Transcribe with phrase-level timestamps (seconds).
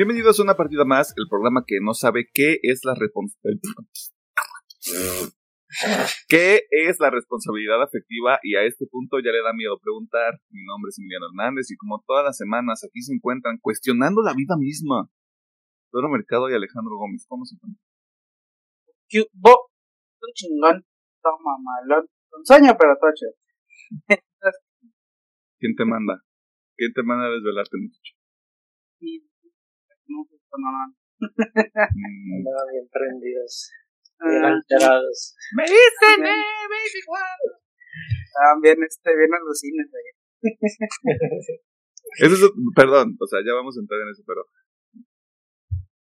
[0.00, 3.60] Bienvenidos a una partida más, el programa que no sabe qué es la responsabilidad.
[6.26, 8.40] ¿Qué es la responsabilidad afectiva?
[8.42, 10.40] Y a este punto ya le da miedo preguntar.
[10.48, 14.32] Mi nombre es Emiliano Hernández y como todas las semanas aquí se encuentran cuestionando la
[14.32, 15.10] vida misma.
[15.92, 17.84] Pedro Mercado y Alejandro Gómez, ¿cómo se encuentran?
[19.34, 19.68] Bo,
[20.32, 20.82] chingón,
[22.44, 23.36] sueño, pero toche.
[25.58, 26.24] ¿Quién te manda?
[26.74, 28.14] ¿Quién te manda a desvelarte, muchacho?
[30.10, 30.84] No, no, no.
[31.20, 33.70] Mm, Andaban bien prendidos,
[34.18, 35.36] Ah, bien alterados.
[35.56, 37.42] Me dicen, eh, baby, guau.
[38.26, 40.10] Estaban bien, este, bien alucines ahí.
[42.18, 44.42] Eso es, perdón, o sea, ya vamos a entrar en eso, pero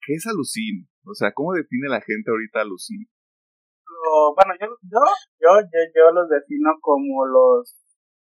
[0.02, 0.88] ¿qué es alucin?
[1.06, 3.06] O sea, ¿cómo define la gente ahorita alucin?
[3.86, 5.00] Lo- bueno, yo, yo,
[5.40, 7.76] yo, yo, yo los defino como los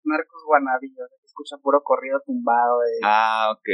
[0.05, 3.67] narcos guanabillos, que escuchan puro corrido tumbado de Ah, ok.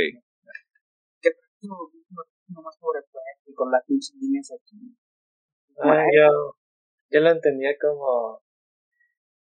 [1.63, 1.75] No,
[2.09, 4.95] no, nomás sobrepuesto y con las pinches líneas aquí.
[5.83, 6.57] Ah, yo,
[7.09, 8.43] yo lo entendía como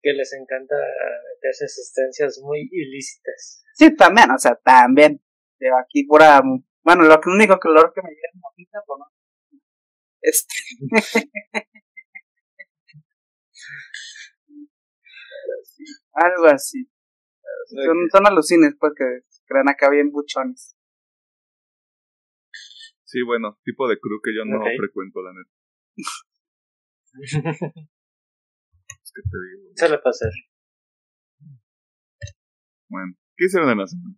[0.01, 0.75] que les encanta
[1.35, 3.63] meterse asistencias muy ilícitas.
[3.73, 5.21] Sí, también, o sea, también.
[5.57, 6.41] Pero aquí pura,
[6.83, 9.05] bueno, lo que único color que me llega es mojita, pues no.
[10.21, 10.55] Este.
[16.13, 16.89] Algo así.
[17.67, 20.75] Son, son alucines, pues, que crean acá bien buchones.
[23.11, 25.51] Sí, bueno, tipo de crew que yo no frecuento, la neta.
[29.03, 29.71] Es que te digo.
[29.75, 30.31] Suele pasar.
[32.87, 34.15] Bueno, ¿qué hicieron en la semana?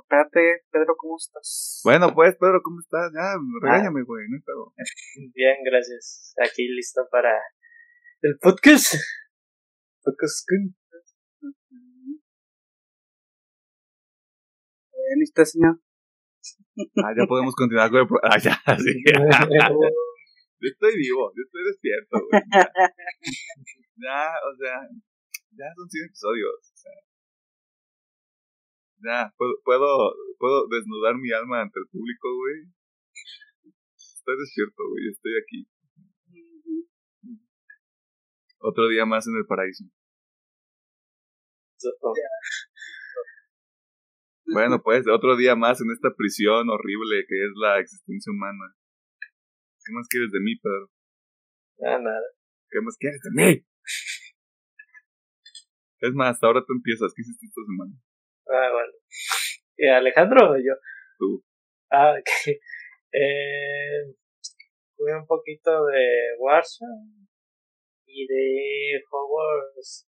[0.00, 1.82] Espérate, Pedro, ¿cómo estás?
[1.84, 3.12] Bueno, pues, Pedro, ¿cómo estás?
[3.12, 4.72] Ya, regáñame, güey, no pedo.
[5.34, 6.32] Bien, gracias.
[6.42, 7.36] Aquí listo para
[8.22, 8.94] el podcast.
[10.02, 10.48] Podcast
[15.16, 15.85] ¿y usted, señor?
[17.04, 18.92] Ah, ya podemos continuar con el pro- Ah, ya, sí.
[20.58, 22.42] Yo estoy vivo, yo estoy despierto, güey.
[22.50, 22.64] Ya,
[23.96, 24.74] Ya, o sea,
[25.52, 26.72] ya son 100 episodios.
[26.72, 26.92] O sea,
[29.04, 32.72] ya, puedo, puedo, puedo desnudar mi alma ante el público, güey.
[33.96, 35.68] Estoy despierto, güey, estoy aquí.
[38.58, 39.84] Otro día más en el paraíso.
[44.52, 48.74] Bueno, pues, otro día más en esta prisión horrible que es la existencia humana.
[49.84, 50.90] ¿Qué más quieres de mí, Pedro?
[51.84, 52.26] Ah, nada.
[52.70, 53.66] ¿Qué más quieres de mí?
[56.00, 57.12] Es más, hasta ahora tú empiezas.
[57.14, 57.94] ¿Qué hiciste esta semana?
[58.48, 58.92] Ah, bueno.
[59.76, 60.74] ¿Y Alejandro o yo?
[61.18, 61.44] Tú.
[61.90, 62.56] Ah, ok.
[63.18, 64.12] Eh,
[64.94, 67.28] jugué un poquito de Warzone
[68.04, 70.06] y de Hogwarts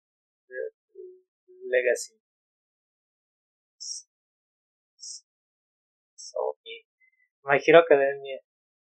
[1.69, 2.24] Legacy.
[6.35, 6.83] So, y
[7.47, 8.41] My Hero Academia.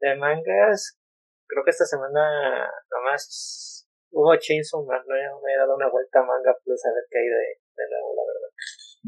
[0.00, 0.98] De mangas,
[1.46, 6.26] creo que esta semana nomás hubo Chainsaw Man, no me he dado una vuelta a
[6.26, 7.46] manga plus a ver qué hay de,
[7.76, 8.50] de nuevo, la verdad.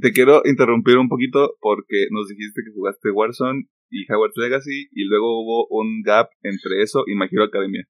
[0.01, 5.05] Te quiero interrumpir un poquito porque nos dijiste que jugaste Warzone y Hogwarts Legacy y
[5.07, 7.87] luego hubo un gap entre eso y My Hero Academia.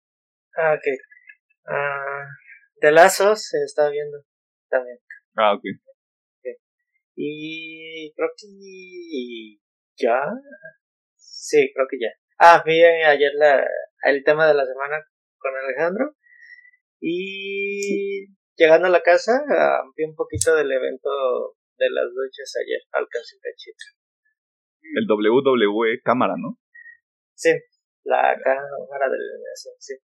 [0.57, 0.87] Ah, ok.
[1.67, 2.27] Ah,
[2.81, 4.19] de Lazos se está viendo
[4.69, 4.99] también.
[5.37, 5.63] Ah, ok.
[7.17, 8.47] Y creo que
[10.01, 10.21] ya.
[11.17, 12.09] Sí, creo que ya.
[12.39, 13.67] Ah, vi ayer la,
[14.05, 15.05] el tema de la semana
[15.39, 16.17] con Alejandro.
[17.01, 19.43] Y llegando a la casa,
[19.97, 22.81] vi un poquito del evento de las duchas ayer.
[22.93, 23.85] Alcancé un cachito.
[24.83, 26.59] El WWE cámara, ¿no?
[27.35, 27.51] Sí,
[28.05, 29.95] la cámara de la sí.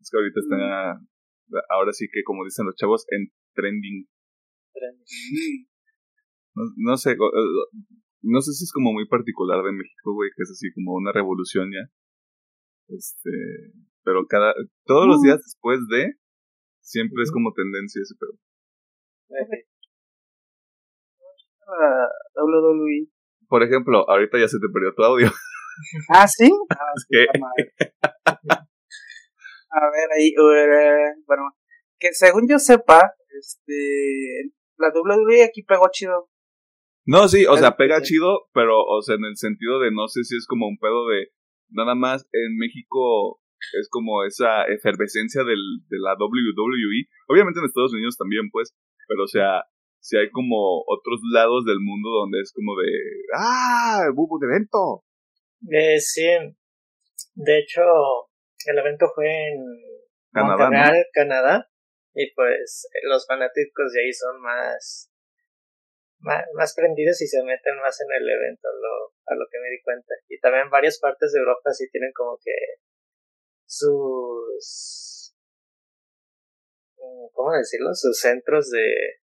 [0.00, 1.00] Es que ahorita está,
[1.68, 4.08] ahora sí que como dicen los chavos, en trending.
[6.54, 7.16] No, no sé,
[8.22, 11.12] no sé si es como muy particular de México, güey, que es así como una
[11.12, 11.90] revolución ya.
[12.88, 13.30] Este,
[14.02, 16.14] pero cada, todos los días después de,
[16.80, 18.14] siempre es como tendencia ese
[22.34, 23.08] WWE.
[23.48, 25.30] Por ejemplo, ahorita ya se te perdió tu audio.
[26.10, 26.50] Ah, ¿sí?
[26.70, 27.16] Ah, sí.
[29.72, 30.34] A ver, ahí,
[31.26, 31.44] bueno,
[31.98, 36.29] que según yo sepa, este, la WWE aquí pegó chido.
[37.06, 40.22] No, sí, o sea, pega chido, pero, o sea, en el sentido de no sé
[40.24, 41.28] si es como un pedo de,
[41.70, 43.40] nada más en México
[43.78, 47.08] es como esa efervescencia del, de la WWE.
[47.28, 48.74] Obviamente en Estados Unidos también, pues,
[49.06, 49.64] pero o sea,
[50.00, 52.88] si hay como otros lados del mundo donde es como de,
[53.36, 54.08] ¡ah!
[54.14, 55.04] ¡Hubo un evento!
[55.70, 56.26] Eh, sí,
[57.34, 57.82] de hecho,
[58.66, 59.60] el evento fue en
[60.32, 61.02] Canadá, Montreal, ¿no?
[61.12, 61.68] Canadá,
[62.14, 65.09] y pues los fanáticos de ahí son más
[66.20, 69.80] más, prendidos y se meten más en el evento, lo, a lo que me di
[69.82, 70.14] cuenta.
[70.28, 72.52] Y también varias partes de Europa sí tienen como que
[73.66, 75.34] sus,
[76.96, 77.94] mm, ¿cómo decirlo?
[77.94, 79.20] Sus centros de,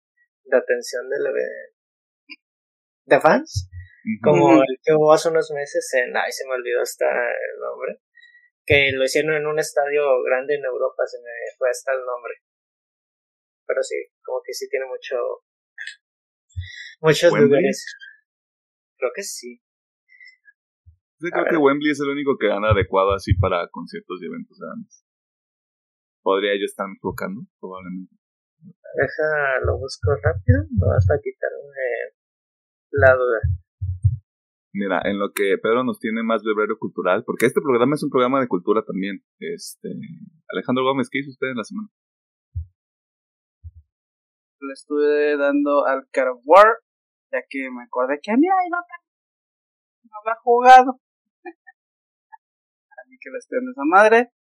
[0.45, 1.79] de atención del evento.
[3.05, 3.69] De fans.
[4.23, 8.01] Como el que hubo hace unos meses en, ay, se me olvidó hasta el nombre,
[8.67, 12.35] que lo hicieron en un estadio grande en Europa, se me fue hasta el nombre.
[13.67, 15.17] Pero sí, como que sí tiene mucho,
[17.01, 17.87] muchos lugares.
[18.97, 19.61] Creo que sí.
[21.21, 24.59] Yo creo que Wembley es el único que gana adecuado así para conciertos y eventos
[24.59, 25.05] grandes.
[26.23, 28.17] Podría yo estar enfocando, probablemente.
[28.63, 32.17] Deja, lo busco rápido, no vas a quitarme
[32.91, 33.41] la duda.
[34.75, 38.11] Mira, en lo que Pedro nos tiene más librero cultural, porque este programa es un
[38.11, 39.23] programa de cultura también.
[39.39, 39.91] Este,
[40.49, 41.89] Alejandro Gómez, ¿qué hizo usted en la semana?
[44.63, 46.79] Le estuve dando al God War,
[47.33, 51.01] ya que me acordé que a mí ahí no, no había jugado.
[53.05, 54.31] Así que le estoy dando esa madre.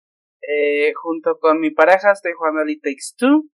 [0.43, 3.49] Eh, junto con mi pareja estoy jugando Elite Takes Two.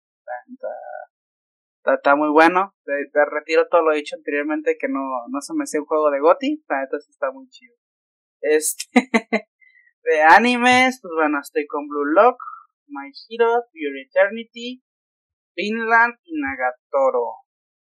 [1.85, 2.73] Está, muy bueno.
[2.83, 6.19] Te, retiro todo lo dicho anteriormente que no, no se me hacía un juego de
[6.19, 6.63] Goti.
[6.67, 7.75] Entonces está muy chido.
[8.41, 8.85] Este.
[10.05, 12.37] de animes, pues bueno, estoy con Blue Lock,
[12.87, 14.83] My Hero, Pure Eternity,
[15.55, 17.47] Finland y Nagatoro.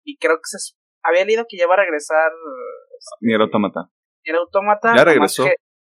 [0.03, 2.31] Y creo que se había leído que ya va a regresar.
[2.97, 3.89] Este, Nier Automata.
[4.25, 4.95] Nier Automata.
[4.95, 5.45] Ya regresó.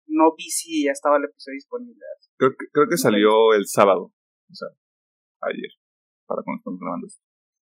[0.08, 2.00] No vi si ya estaba el episodio disponible.
[2.38, 4.14] Creo que, creo que salió el sábado.
[4.50, 4.70] O sea,
[5.42, 5.72] ayer.
[6.28, 7.22] Para cuando estamos grabando esto.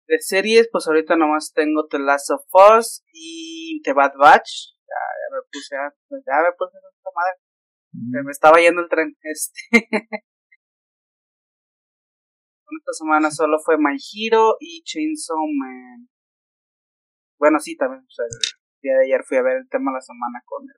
[0.06, 4.72] De series, pues ahorita nomás tengo The Last of Us y The Bad Batch.
[4.88, 7.48] Ya, ya me puse ya me puse a esta madre.
[7.92, 8.24] Mm.
[8.24, 9.16] Me estaba yendo el tren.
[9.22, 9.86] Este.
[12.76, 16.08] Esta semana solo fue My Hero y Chainsaw Man.
[17.38, 18.02] Bueno, sí, también.
[18.02, 18.38] O sea, el
[18.82, 20.76] día de ayer fui a ver el tema de la semana con el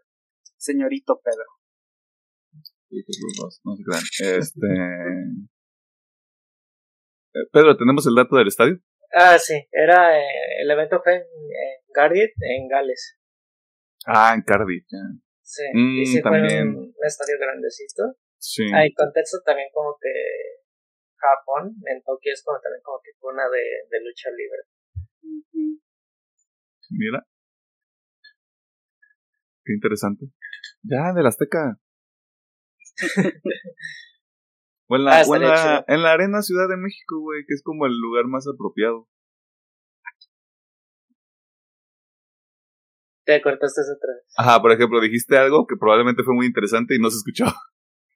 [0.57, 1.47] señorito Pedro.
[3.65, 3.77] No
[4.19, 4.67] Este.
[7.33, 8.81] Eh, Pedro, ¿tenemos el dato del estadio?
[9.13, 11.25] Ah, sí, era eh, el evento fue en,
[11.93, 13.19] Cardiff, en Gales.
[14.07, 14.99] Ah, en Cardiff, ya.
[15.43, 16.75] Sí, y sí también.
[16.75, 18.03] fue un, estadio grandecito.
[18.39, 18.65] Sí.
[18.75, 20.11] Hay contexto también como que
[21.21, 24.63] Japón, en Tokio es como también como que una de, de lucha libre.
[26.91, 27.27] Mira.
[29.65, 30.27] Qué interesante.
[30.83, 31.79] Ya, del Azteca.
[34.93, 37.97] O en la, ah, en, la, Arena Ciudad de México, güey, que es como el
[37.97, 39.07] lugar más apropiado.
[43.25, 44.35] Te cortaste otra vez.
[44.37, 47.45] Ajá, por ejemplo, dijiste algo que probablemente fue muy interesante y no se escuchó.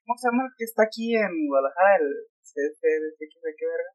[0.06, 1.96] ¿Cómo se llama el que está aquí en Guadalajara?
[1.96, 3.90] El CFD, de qué verga?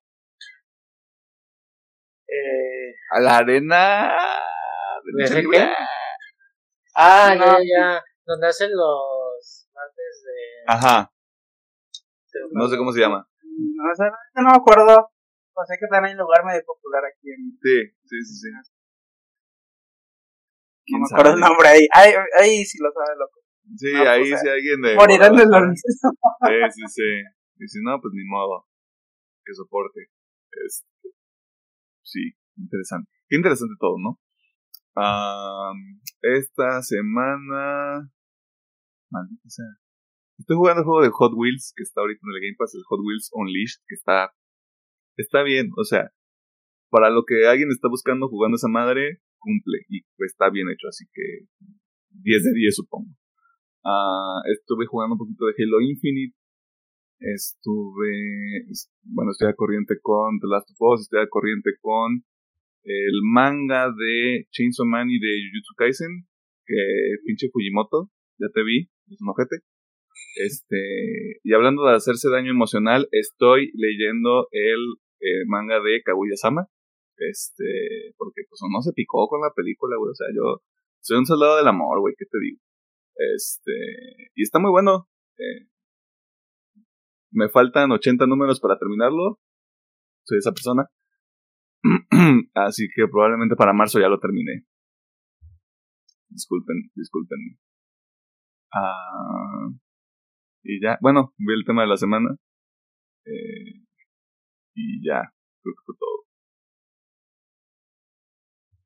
[2.28, 4.16] Eh, a la arena
[5.04, 5.70] de
[6.96, 8.04] Ah, ya, ya.
[8.26, 10.64] Donde hacen los martes de.
[10.68, 11.12] Ajá.
[12.52, 13.28] No sé cómo se llama.
[13.44, 14.04] No, sé,
[14.36, 15.12] no me acuerdo.
[15.54, 17.58] O sea que también hay un lugar medio popular aquí en.
[17.62, 18.50] Sí, sí, sí, sí.
[20.92, 21.88] No me acuerdo el nombre ahí.
[21.94, 23.39] Ahí, ahí sí lo sabe, loco.
[23.76, 24.96] Sí, ahí pues, sí hay alguien de.
[24.96, 27.10] Morirán de la Sí, sí, sí.
[27.60, 28.66] Y si no, pues ni modo.
[29.46, 30.08] Que soporte.
[30.66, 30.88] Este.
[32.04, 33.12] Sí, interesante.
[33.28, 34.20] Qué interesante todo, ¿no?
[36.22, 38.12] esta semana.
[39.10, 39.66] Maldita sea.
[40.38, 42.84] Estoy jugando el juego de Hot Wheels que está ahorita en el Game Pass, el
[42.88, 44.34] Hot Wheels Unleashed, que está.
[45.18, 46.12] Está bien, o sea,
[46.90, 51.06] para lo que alguien está buscando jugando esa madre, cumple y está bien hecho, así
[51.12, 51.48] que
[52.10, 53.10] 10 de 10 supongo.
[53.84, 56.36] Uh, estuve jugando un poquito de Halo Infinite.
[57.20, 58.64] Estuve,
[59.04, 62.24] bueno, estoy a corriente con The Last of Us, estoy a corriente con
[62.84, 66.28] el manga de Chainsaw Man y de Jujutsu Kaisen,
[66.66, 66.76] que
[67.26, 68.10] pinche Fujimoto,
[68.40, 69.58] ya te vi, es un ojete.
[70.36, 74.80] Este, y hablando de hacerse daño emocional, estoy leyendo el
[75.20, 76.68] eh, manga de Kaguya-sama.
[77.18, 80.12] Este, porque pues no se picó con la película, güey.
[80.12, 80.64] O sea, yo
[81.02, 82.60] soy un soldado del amor, güey, ¿qué te digo?
[83.20, 85.10] Este, y está muy bueno.
[85.38, 85.68] Eh,
[87.32, 89.40] me faltan 80 números para terminarlo.
[90.26, 90.88] Soy esa persona.
[92.54, 94.66] Así que probablemente para marzo ya lo terminé.
[96.30, 97.40] Disculpen, disculpen.
[98.74, 99.70] Ah,
[100.64, 102.30] y ya, bueno, vi el tema de la semana.
[103.26, 103.84] Eh,
[104.76, 106.26] y ya, creo que fue todo.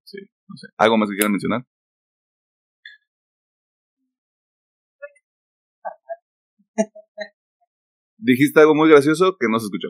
[0.05, 0.67] Sí, no sé.
[0.77, 1.65] ¿Algo más que quieran mencionar?
[8.23, 9.89] Dijiste algo muy gracioso que no se escuchó.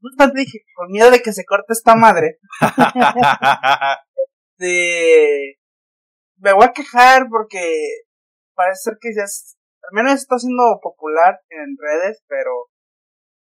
[0.00, 2.38] Justamente dije, con miedo de que se corte esta madre.
[4.60, 5.56] Este.
[6.38, 7.62] Me voy a quejar porque
[8.54, 12.66] parece ser que ya es, al menos está siendo popular en redes, pero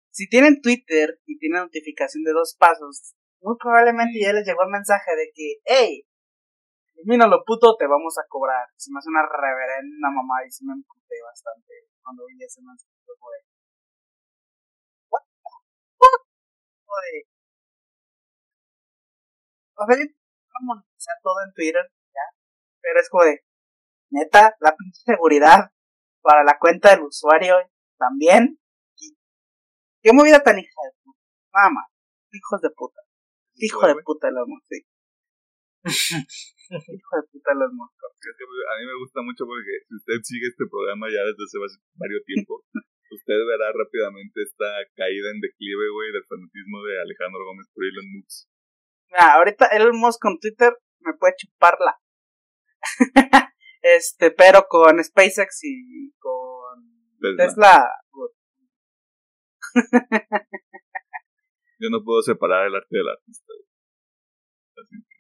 [0.10, 4.72] si tienen Twitter y tienen notificación de dos pasos, muy probablemente ya les llegó el
[4.72, 6.06] mensaje de que, hey,
[7.06, 8.68] lo puto, te vamos a cobrar.
[8.78, 12.94] Se me hace una reverenda mamá y se me emputé bastante cuando vi ese mensaje.
[13.06, 13.16] Fue
[15.10, 15.50] what the
[16.00, 16.22] fuck?
[19.76, 20.08] Joder.
[20.56, 22.26] O sea, a todo en Twitter, ya.
[22.82, 23.44] Pero es como de,
[24.12, 25.72] neta, la pinche seguridad
[26.22, 27.56] para la cuenta del usuario
[27.98, 28.60] también.
[30.02, 31.20] ¿Qué movida tan hija de puta?
[31.54, 31.88] Mamá,
[32.32, 33.02] hijos de puta.
[33.56, 34.82] Hijo de puta el amor, sí.
[35.86, 38.12] Hijo de puta los moscos.
[38.12, 42.26] a mí me gusta mucho porque si usted sigue este programa ya desde hace varios
[42.26, 42.66] tiempo,
[43.14, 44.66] usted verá rápidamente esta
[44.96, 48.50] caída en declive, güey, del fanatismo de Alejandro Gómez por Elon Musk.
[49.14, 52.00] Ah, ahorita Elon Musk con Twitter me puede chuparla.
[53.82, 57.86] este, pero con SpaceX y con Tesla.
[61.80, 63.54] Yo no puedo separar el arte del artista.
[64.82, 65.14] Así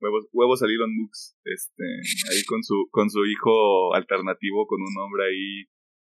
[0.00, 0.90] huevos, huevos a Elon
[1.44, 1.84] este,
[2.30, 5.64] ahí con su, con su hijo alternativo, con un hombre ahí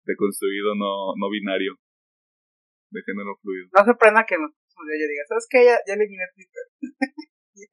[0.03, 1.77] deconstruido no, no binario,
[2.91, 3.69] de género fluido.
[3.75, 5.65] No sorprenda que nos yo diga, ¿sabes qué?
[5.65, 6.65] Ya, ya eliminé Twitter.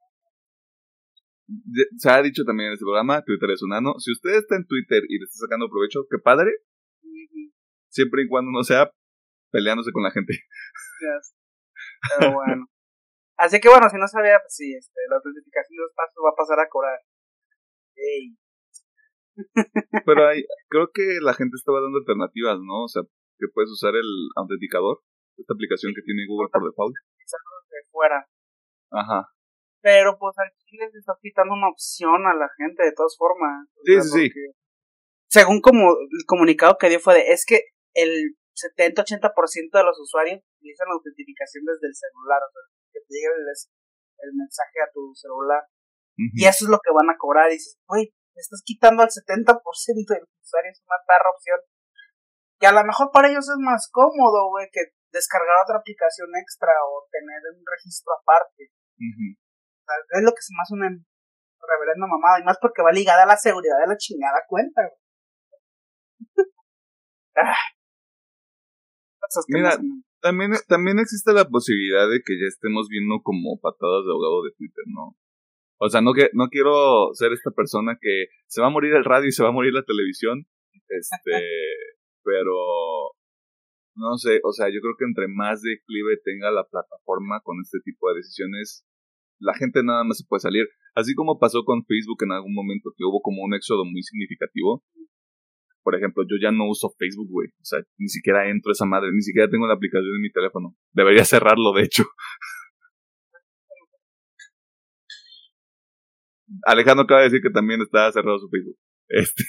[1.96, 3.94] Se ha dicho también en este programa, Twitter es un ano.
[3.98, 6.52] Si usted está en Twitter y le está sacando provecho, qué padre.
[7.88, 8.92] Siempre y cuando no sea
[9.50, 10.34] peleándose con la gente.
[12.20, 12.66] Pero bueno.
[13.38, 16.30] Así que bueno, si no sabía, pues sí, este, la autentificación de los pasos va
[16.30, 17.00] a pasar a cobrar.
[20.06, 22.84] Pero hay, creo que la gente estaba dando alternativas, ¿no?
[22.84, 23.02] O sea,
[23.38, 25.00] que puedes usar el autenticador,
[25.36, 26.94] esta aplicación que tiene Google por default.
[26.94, 28.26] de fuera.
[28.90, 29.30] Ajá.
[29.80, 33.68] Pero pues aquí les está quitando una opción a la gente de todas formas.
[33.84, 34.32] Sí, sí, sí.
[35.30, 37.60] Según como el comunicado que dio fue de, es que
[37.94, 42.42] el 70-80% de los usuarios utilizan la autentificación desde el celular.
[42.42, 45.62] O sea, que te llegue el, mensaje a tu celular.
[46.16, 47.48] Y eso es lo que van a cobrar.
[47.50, 51.60] Y dices, güey, estás quitando al 70% de los usuarios una perra opción.
[52.58, 56.72] Que a lo mejor para ellos es más cómodo, güey, que descargar otra aplicación extra
[56.84, 58.70] o tener un registro aparte.
[58.98, 62.40] es lo que se me hace una reverenda mamada.
[62.40, 65.00] Y más porque va ligada a la seguridad de la chingada cuenta, güey.
[67.40, 67.54] Ah.
[69.46, 69.78] Mira,
[70.20, 74.50] también, también existe la posibilidad de que ya estemos viendo como patadas de ahogado de
[74.58, 75.14] Twitter, ¿no?
[75.80, 79.04] O sea, no, que, no quiero ser esta persona que se va a morir el
[79.04, 80.46] radio y se va a morir la televisión,
[80.88, 81.32] este,
[82.24, 82.54] pero
[83.94, 87.78] no sé, o sea, yo creo que entre más declive tenga la plataforma con este
[87.84, 88.86] tipo de decisiones,
[89.40, 90.66] la gente nada más se puede salir.
[90.94, 94.84] Así como pasó con Facebook en algún momento, que hubo como un éxodo muy significativo,
[95.82, 97.48] por ejemplo, yo ya no uso Facebook, güey.
[97.48, 100.30] O sea, ni siquiera entro a esa madre, ni siquiera tengo la aplicación en mi
[100.30, 100.76] teléfono.
[100.92, 102.04] Debería cerrarlo, de hecho.
[106.64, 108.78] Alejandro acaba de decir que también está cerrado su Facebook.
[109.08, 109.44] Este.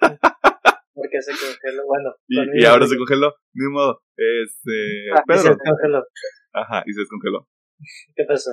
[0.94, 2.14] Porque se congeló, bueno.
[2.28, 4.02] Y, ahora se congeló, ni modo.
[4.16, 5.10] Este.
[5.14, 5.40] Ah, Pedro.
[5.40, 6.04] se descongeló.
[6.52, 7.48] Ajá, y se descongeló.
[8.16, 8.50] ¿Qué pasó?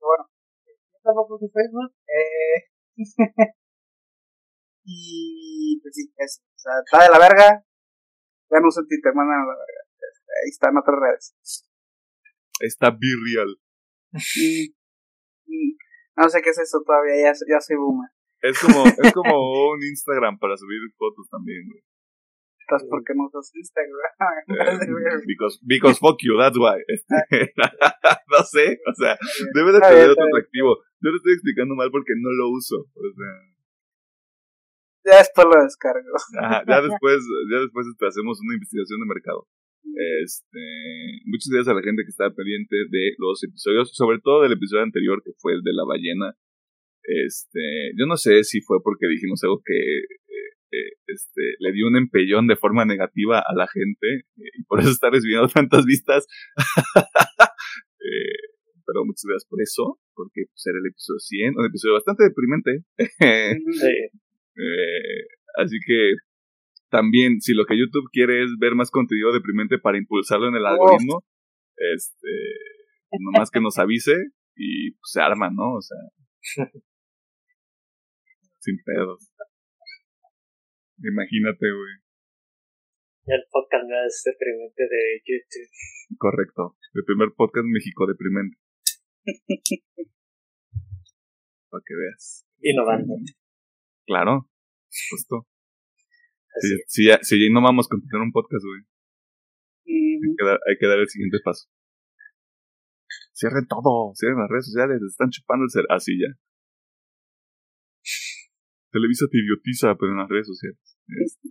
[0.00, 0.28] Bueno,
[1.02, 1.94] tampoco su Facebook.
[2.06, 2.68] Eh.
[4.84, 6.42] Y pues sí, eso.
[6.42, 7.64] O sea, está de la verga.
[8.50, 9.82] Ya no sentí, te mandan a la verga.
[10.42, 11.34] Ahí están otras redes.
[12.60, 13.56] Está Be Real.
[16.16, 18.10] No sé qué es eso todavía, ya, ya soy boomer.
[18.42, 21.82] Es como, es como un Instagram para subir fotos también, güey.
[22.62, 24.12] Entonces, ¿por qué no usas Instagram?
[24.52, 26.78] Eh, because, because fuck you, that's why.
[26.88, 27.52] Este,
[28.30, 29.18] no sé, o sea,
[29.54, 30.78] debe de tener otro atractivo.
[31.00, 32.86] Yo lo estoy explicando mal porque no lo uso.
[32.94, 33.52] O sea,
[35.04, 36.14] ya después lo descargo.
[36.66, 37.18] ya después,
[37.50, 39.46] ya después este, hacemos una investigación de mercado.
[39.84, 40.62] Este,
[41.26, 44.84] muchas gracias a la gente que estaba pendiente de los episodios, sobre todo del episodio
[44.84, 46.36] anterior que fue el de la ballena.
[47.02, 51.88] Este, yo no sé si fue porque dijimos algo que eh, eh, este, le dio
[51.88, 55.84] un empellón de forma negativa a la gente eh, y por eso está recibiendo tantas
[55.84, 56.26] vistas.
[58.84, 62.84] pero muchas gracias por eso, porque pues, era el episodio 100, un episodio bastante deprimente.
[62.98, 63.94] sí.
[65.56, 66.14] Así que
[66.92, 70.66] también, si lo que YouTube quiere es ver más contenido deprimente para impulsarlo en el
[70.66, 71.24] algoritmo,
[71.74, 72.28] este,
[73.18, 74.12] nomás que nos avise
[74.54, 75.72] y pues, se arma, ¿no?
[75.72, 75.96] O sea,
[78.60, 79.32] sin pedos.
[80.98, 81.94] Imagínate, güey.
[83.24, 85.70] El podcast más deprimente de YouTube.
[86.18, 86.76] Correcto.
[86.92, 88.58] El primer podcast México deprimente.
[91.70, 92.44] para que veas.
[92.60, 93.14] Innovando.
[94.04, 94.50] Claro,
[95.10, 95.46] justo.
[96.60, 98.82] Si, si, ya, si ya no vamos a tener un podcast, güey.
[99.86, 101.68] Hay que, dar, hay que dar el siguiente paso.
[103.32, 106.36] Cierren todo, cierren las redes sociales, les están chupando el ser así ya.
[108.92, 110.98] Televisa te idiotiza, pero en las redes sociales.
[111.08, 111.48] Este...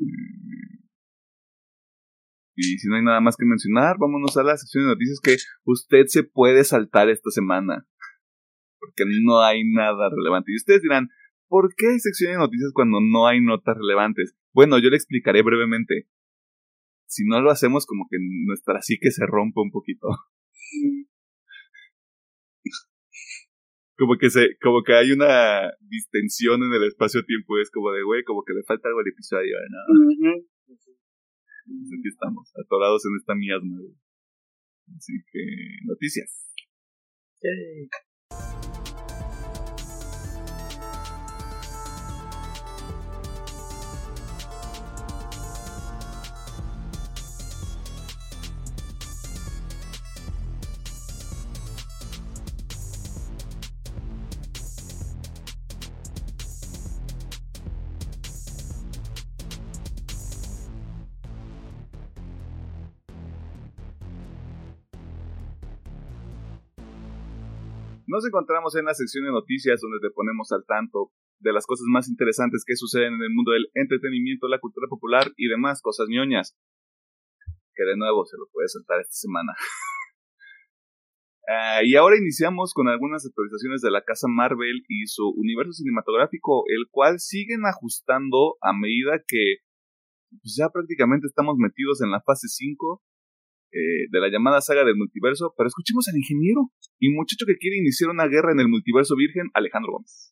[2.55, 5.37] Y si no hay nada más que mencionar, vámonos a la sección de noticias que
[5.63, 7.87] usted se puede saltar esta semana.
[8.79, 10.51] Porque no hay nada relevante.
[10.51, 11.09] Y ustedes dirán,
[11.51, 14.33] ¿por qué hay sección de noticias cuando no hay notas relevantes?
[14.53, 16.07] Bueno, yo le explicaré brevemente.
[17.07, 18.15] Si no lo hacemos, como que
[18.47, 20.07] nuestra psique se rompe un poquito.
[23.99, 28.23] como que se, como que hay una distensión en el espacio-tiempo, es como de, güey,
[28.23, 29.77] como que le falta algo al episodio, ¿no?
[30.65, 30.89] Pues
[31.99, 33.75] aquí estamos, atorados en esta miasma.
[34.95, 35.39] Así que,
[35.85, 36.47] noticias.
[68.11, 71.85] Nos encontramos en la sección de noticias donde te ponemos al tanto de las cosas
[71.87, 76.07] más interesantes que suceden en el mundo del entretenimiento, la cultura popular y demás cosas
[76.09, 76.57] ñoñas.
[77.73, 79.53] Que de nuevo se lo puede saltar esta semana.
[81.47, 86.65] uh, y ahora iniciamos con algunas actualizaciones de la casa Marvel y su universo cinematográfico,
[86.67, 89.63] el cual siguen ajustando a medida que
[90.31, 93.01] pues, ya prácticamente estamos metidos en la fase 5
[93.71, 97.77] eh, de la llamada saga del multiverso, pero escuchemos al ingeniero y muchacho que quiere
[97.77, 100.31] iniciar una guerra en el multiverso virgen, Alejandro Gómez.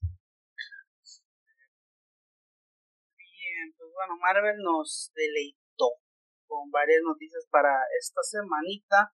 [3.16, 5.88] Bien, pues bueno, Marvel nos deleitó
[6.48, 9.14] con varias noticias para esta semanita.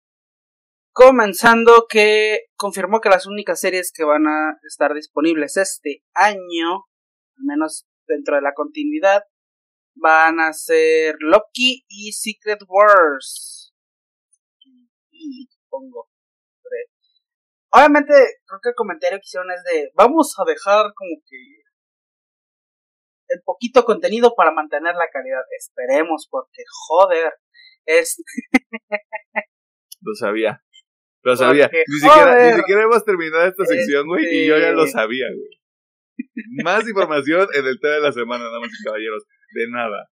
[0.94, 6.86] Comenzando que confirmó que las únicas series que van a estar disponibles este año,
[7.36, 9.24] al menos dentro de la continuidad,
[9.96, 13.63] van a ser Loki y Secret Wars
[15.70, 16.10] pongo.
[17.76, 18.14] Obviamente,
[18.46, 21.64] creo que el comentario que hicieron es de, vamos a dejar como que
[23.30, 25.42] el poquito contenido para mantener la calidad.
[25.58, 27.34] Esperemos, porque joder,
[27.86, 28.22] es...
[30.02, 30.62] lo sabía.
[31.24, 31.68] Lo sabía.
[31.72, 35.26] ni, siquiera, ni siquiera hemos terminado esta sección, güey, y yo ya lo este sabía,
[35.34, 35.64] güey.
[36.64, 39.24] Más información en el tema de la semana, damas y caballeros.
[39.56, 40.10] De nada.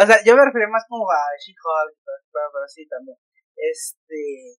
[0.00, 1.96] O sea, yo me refería más como a She-Hulk,
[2.32, 3.16] pero, pero sí también.
[3.56, 4.56] Este.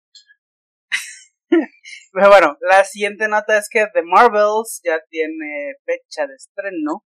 [2.12, 7.04] Pero bueno, la siguiente nota es que The Marvels ya tiene fecha de estreno.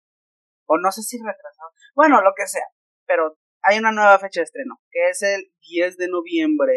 [0.67, 1.71] O no sé si retrasado.
[1.95, 2.67] Bueno, lo que sea.
[3.07, 4.81] Pero hay una nueva fecha de estreno.
[4.91, 6.75] Que es el 10 de noviembre.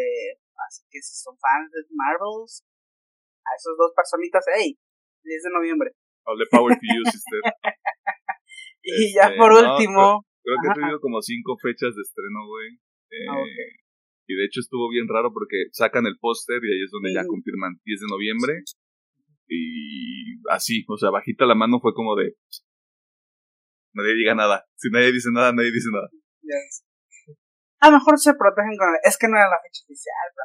[0.68, 2.64] Así que si son fans de Marvels.
[3.44, 4.44] A esos dos personitas.
[4.56, 4.78] ¡Hey!
[5.22, 5.90] 10 de noviembre.
[6.24, 7.40] The power to you, sister.
[8.82, 10.24] y ya este, por último.
[10.42, 12.80] creo, que he tenido como cinco fechas de estreno, güey.
[13.28, 13.83] Ah, eh,
[14.26, 17.26] y de hecho estuvo bien raro porque sacan el póster y ahí es donde ya
[17.26, 18.62] confirman 10 de noviembre.
[19.46, 22.36] Y así, o sea, bajita la mano fue como de...
[23.92, 24.64] Nadie diga nada.
[24.76, 26.08] Si nadie dice nada, nadie dice nada.
[27.80, 28.88] A lo mejor se protegen con...
[29.04, 30.44] Es que no era la fecha oficial, bro.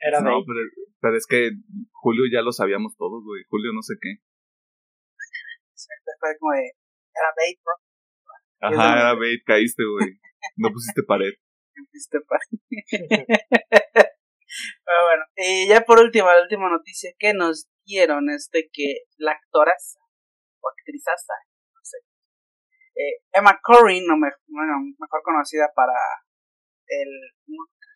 [0.00, 0.60] Era no, pero,
[1.00, 1.50] pero, es que
[1.92, 3.44] Julio ya lo sabíamos todos, güey.
[3.48, 4.16] Julio no sé qué.
[6.20, 6.72] Fue como de...
[7.16, 7.74] Era bait, bro.
[8.60, 10.20] Ajá, era bait, caíste, güey.
[10.56, 11.32] No pusiste pared.
[14.84, 19.06] Pero bueno, y ya por último, la última noticia que nos dieron es de que
[19.16, 19.72] la actora
[20.60, 21.34] o actrizaza,
[21.72, 21.98] no sé,
[22.96, 25.94] eh, Emma Corrin, no me, bueno, mejor conocida para
[26.86, 27.08] el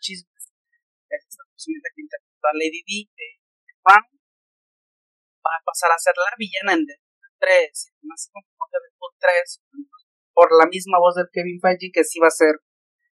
[0.01, 0.31] chisme,
[1.11, 3.29] esta personita que interpretó a Lady D de
[3.83, 4.07] Brown,
[5.44, 9.62] va a pasar a ser la villana en Deadpool 3, más como Deadpool 3,
[10.33, 12.61] por la misma voz de Kevin Feige, que sí va a ser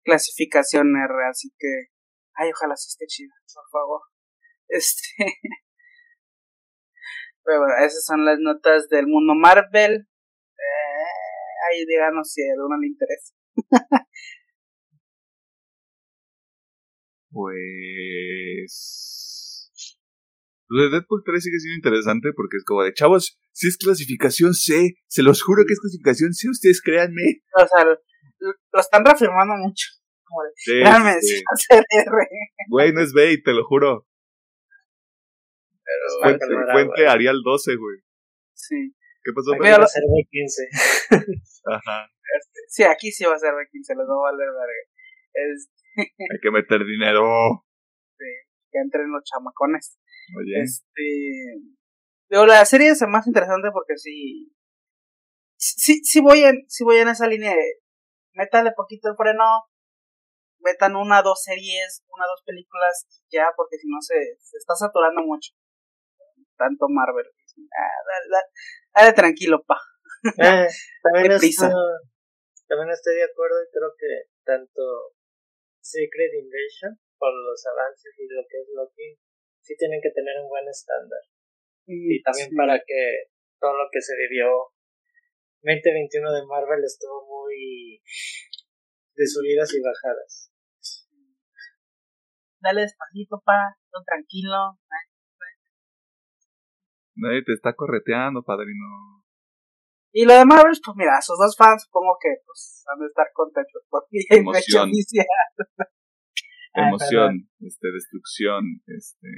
[0.06, 1.88] clasificación R, así que,
[2.34, 4.00] ay, ojalá sí esté chido, por favor.
[4.68, 5.24] Este.
[7.44, 10.08] Pero bueno, esas son las notas del mundo Marvel.
[10.58, 11.12] Eh,
[11.70, 13.32] ahí díganos si a alguno le interesa.
[17.30, 18.96] pues.
[20.68, 24.52] Lo de Deadpool 3 sigue siendo interesante porque es como de chavos, si es clasificación
[24.54, 27.42] C, se los juro que es clasificación C, ustedes créanme.
[27.54, 27.84] O sea,
[28.40, 29.86] lo están reafirmando mucho.
[30.24, 30.82] Como de, sí,
[31.22, 31.76] sí.
[32.68, 34.06] Güey, no es bait, te lo juro.
[35.84, 37.98] Pero, fuente, fuente Arial 12, güey.
[38.54, 38.92] Sí.
[39.22, 39.54] ¿Qué pasó?
[39.54, 41.10] Aquí Va a ser B15.
[41.72, 42.10] Ajá.
[42.68, 44.82] Sí, aquí sí va a ser B15, les va a valer verga.
[45.32, 45.70] Es
[46.30, 47.64] Hay que meter dinero.
[48.18, 49.98] que entren los chamacones.
[50.36, 50.62] Oye.
[50.62, 51.02] Este.
[52.28, 54.52] Digo, la serie es más interesante porque sí.
[55.56, 57.80] Sí, sí voy en, sí voy en esa línea de.
[58.36, 59.64] Métale poquito el freno.
[60.60, 64.74] Metan una, dos series, una, dos películas y ya, porque si no se, se está
[64.74, 65.52] saturando mucho.
[66.56, 67.26] Tanto Marvel.
[67.26, 68.50] Ah, dale, dale-
[68.94, 69.76] dale tranquilo, pa.
[70.66, 70.66] Eh,
[71.02, 71.70] también, estoy,
[72.66, 74.10] también estoy de acuerdo y creo que
[74.42, 74.82] tanto
[75.78, 79.20] Secret Invasion por los avances y lo que es Loki
[79.62, 81.20] sí tienen que tener un buen estándar.
[81.86, 82.56] Y también Sí.
[82.56, 84.50] para que todo lo que se vivió
[85.66, 87.98] 2021 de Marvel estuvo muy
[89.16, 90.52] de subidas y bajadas.
[92.60, 93.74] Dale despacito, pa.
[93.90, 94.78] todo tranquilo.
[97.16, 99.24] Nadie te está correteando, padrino.
[100.12, 103.26] Y lo de Marvel, pues mira, sus dos fans supongo que pues han de estar
[103.34, 104.90] contentos por mi fecha Emoción.
[106.74, 109.28] Ah, Emoción, este, destrucción, este.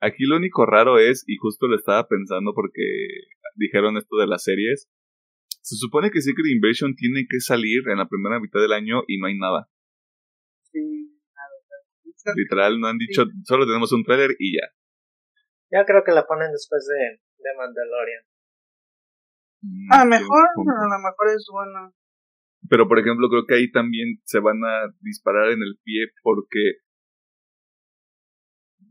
[0.00, 2.82] Aquí lo único raro es, y justo lo estaba pensando porque
[3.56, 4.88] dijeron esto de las series.
[5.70, 9.20] Se supone que Secret Invasion tiene que salir en la primera mitad del año y
[9.20, 9.70] no hay nada.
[10.66, 10.82] Sí,
[11.30, 14.66] nada, Literal, no han dicho, solo tenemos un trailer y ya.
[15.70, 18.22] Yo creo que la ponen después de, de Mandalorian.
[19.62, 21.94] Mm, A lo qué mejor, a lo mejor es bueno.
[22.68, 26.82] Pero por ejemplo, creo que ahí también se van a disparar en el pie porque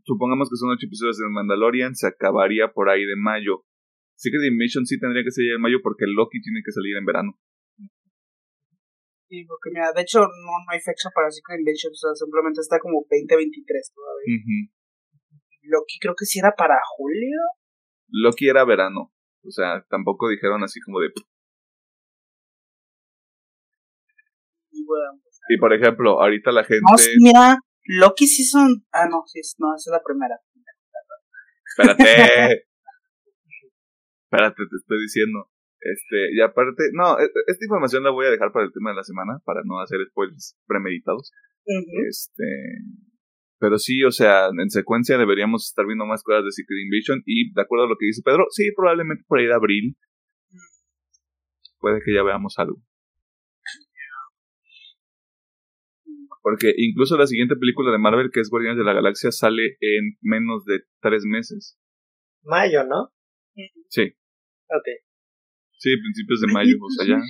[0.05, 3.65] supongamos que son ocho episodios de Mandalorian, se acabaría por ahí de mayo.
[4.19, 7.39] Secret Invasion sí tendría que salir en mayo porque Loki tiene que salir en verano.
[9.31, 12.59] Sí, porque mira, de hecho no, no hay fecha para Secret Invasion, o sea, simplemente
[12.59, 14.35] está como 2023 todavía.
[14.35, 14.57] Ujú.
[15.71, 17.39] Loki creo que sí era para julio.
[18.09, 19.13] Loki era verano.
[19.45, 21.13] O sea, tampoco dijeron así como de...
[24.71, 26.83] Y bueno, Y por ejemplo, ahorita la gente...
[26.91, 28.83] no, sí, mira, Loki sí son.
[28.91, 30.35] Ah, no, sí, es- no, esa es la primera.
[31.77, 32.65] Espérate.
[34.31, 35.49] Espérate, te estoy diciendo.
[35.81, 38.97] Este, y aparte, no, e- esta información la voy a dejar para el tema de
[38.97, 41.31] la semana, para no hacer spoilers premeditados.
[42.07, 42.45] Este,
[43.59, 47.51] pero sí, o sea, en secuencia deberíamos estar viendo más cosas de Secret Invasion y
[47.53, 49.97] de acuerdo a lo que dice Pedro, sí, probablemente por ahí de abril
[51.79, 52.77] puede que ya veamos algo.
[56.41, 60.17] Porque incluso la siguiente película de Marvel, que es Guardianes de la Galaxia, sale en
[60.21, 61.77] menos de tres meses.
[62.43, 63.11] Mayo, ¿no?
[63.89, 64.01] Sí,
[64.69, 64.87] Ok.
[65.77, 67.21] sí, principios de mayo, o sea, ya.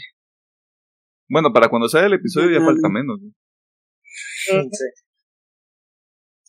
[1.30, 3.20] Bueno, para cuando salga el episodio ya falta menos.
[3.22, 3.32] ¿no?
[4.02, 4.56] Sí.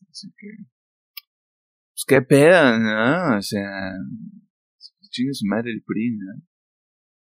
[0.08, 0.46] Así que.
[1.92, 3.38] Pues qué peda, ¿no?
[3.38, 3.92] O sea.
[5.10, 6.42] Chingue su madre el PRI, ¿no?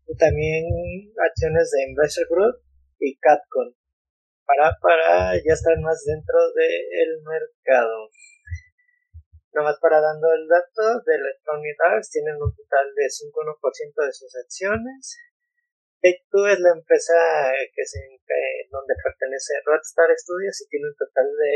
[0.07, 0.65] y también
[1.17, 2.61] acciones de Investor Group
[3.01, 3.75] y Catcon,
[4.45, 8.11] para, para ya estar más dentro del mercado.
[9.55, 14.33] Nomás para dando el dato de Electronic Arts, tienen un total de 5,1% de sus
[14.37, 15.17] acciones.
[16.03, 17.15] Take-Two es la empresa
[17.75, 21.55] que se, eh, donde pertenece Rockstar Studios y tiene un total de,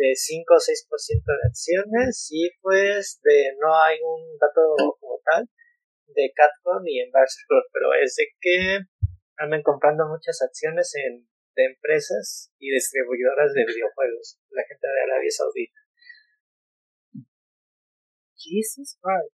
[0.00, 2.28] de 5 o 6% de acciones.
[2.32, 5.44] Y pues de no hay un dato como tal
[6.08, 8.80] de Catcon y Embarser Group, pero es de que
[9.36, 11.26] andan comprando muchas acciones en,
[11.56, 15.80] de empresas y distribuidoras de videojuegos, la gente de Arabia Saudita.
[18.36, 19.34] Jesus Christ.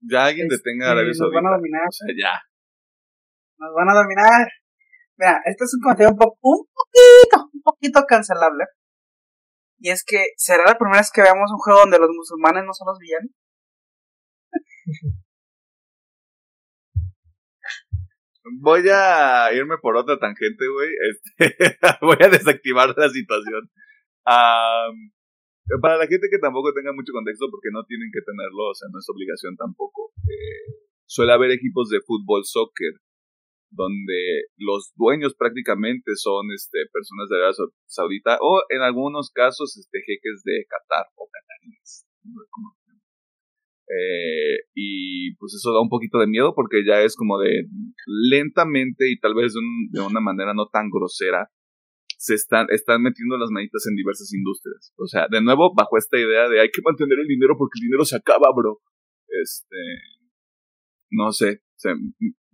[0.00, 1.56] Ya alguien Este, detenga a Arabia Nos van a Saudita.
[1.56, 1.86] dominar.
[1.88, 2.34] O sea, ya.
[3.58, 4.48] Nos van a dominar.
[5.18, 8.64] Mira, este es un comentario un, po- un poquito, un poquito cancelable.
[9.78, 12.72] Y es que, ¿será la primera vez que veamos un juego donde los musulmanes no
[12.72, 13.30] son los villanos?
[18.60, 20.90] Voy a irme por otra tangente, güey.
[21.10, 23.68] Este, voy a desactivar la situación.
[24.24, 25.10] Am,
[25.82, 28.88] para la gente que tampoco tenga mucho contexto, porque no tienen que tenerlo, o sea,
[28.92, 30.12] no es obligación tampoco.
[30.30, 32.94] eh, suele haber equipos de fútbol, soccer,
[33.70, 39.76] donde los dueños prácticamente son este, personas de Arabia Sau- Saudita o en algunos casos
[39.76, 42.74] este, jeques de Qatar o llama.
[43.88, 47.66] Eh, y pues eso da un poquito de miedo porque ya es como de
[48.30, 51.48] lentamente y tal vez de, un- de una manera no tan grosera
[52.18, 54.92] se están, están metiendo las manitas en diversas industrias.
[54.96, 57.86] O sea, de nuevo, bajo esta idea de hay que mantener el dinero porque el
[57.88, 58.80] dinero se acaba, bro.
[59.28, 59.76] Este,
[61.10, 61.60] no sé,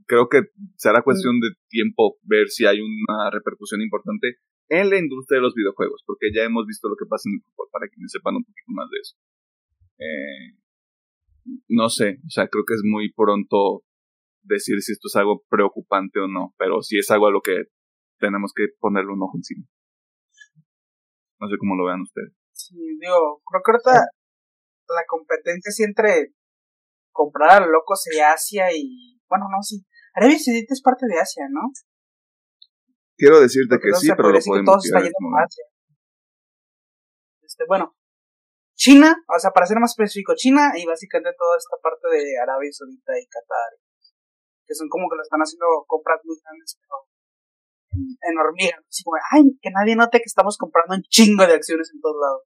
[0.06, 0.42] creo que
[0.76, 4.36] será cuestión de tiempo ver si hay una repercusión importante
[4.68, 7.42] en la industria de los videojuegos, porque ya hemos visto lo que pasa en el
[7.42, 9.16] fútbol, para quienes sepan un poquito más de eso.
[9.98, 10.62] Eh,
[11.68, 13.84] no sé, o sea, creo que es muy pronto
[14.42, 17.64] decir si esto es algo preocupante o no, pero sí es algo a lo que
[18.18, 19.66] tenemos que ponerle un ojo encima.
[21.40, 22.32] No sé cómo lo vean ustedes.
[22.52, 24.06] Sí, digo, creo que ahorita
[24.88, 26.32] la competencia sí entre
[27.10, 29.20] comprar a lo loco sería Asia y.
[29.28, 29.84] Bueno, no, sí.
[30.14, 31.72] Arabia Saudita es parte de Asia, ¿no?
[33.16, 35.46] Quiero decirte Porque que sí, pero lo que podemos está tirar momento.
[35.46, 35.64] Asia.
[37.42, 37.96] Este, bueno,
[38.74, 42.72] China, o sea, para ser más específico, China y básicamente toda esta parte de Arabia
[42.72, 43.78] Saudita y Qatar,
[44.66, 47.06] que son como que lo están haciendo compras muy grandes, pero
[47.92, 51.54] en, en hormiga, así como, ay, que nadie note que estamos comprando un chingo de
[51.54, 52.42] acciones en todos lados.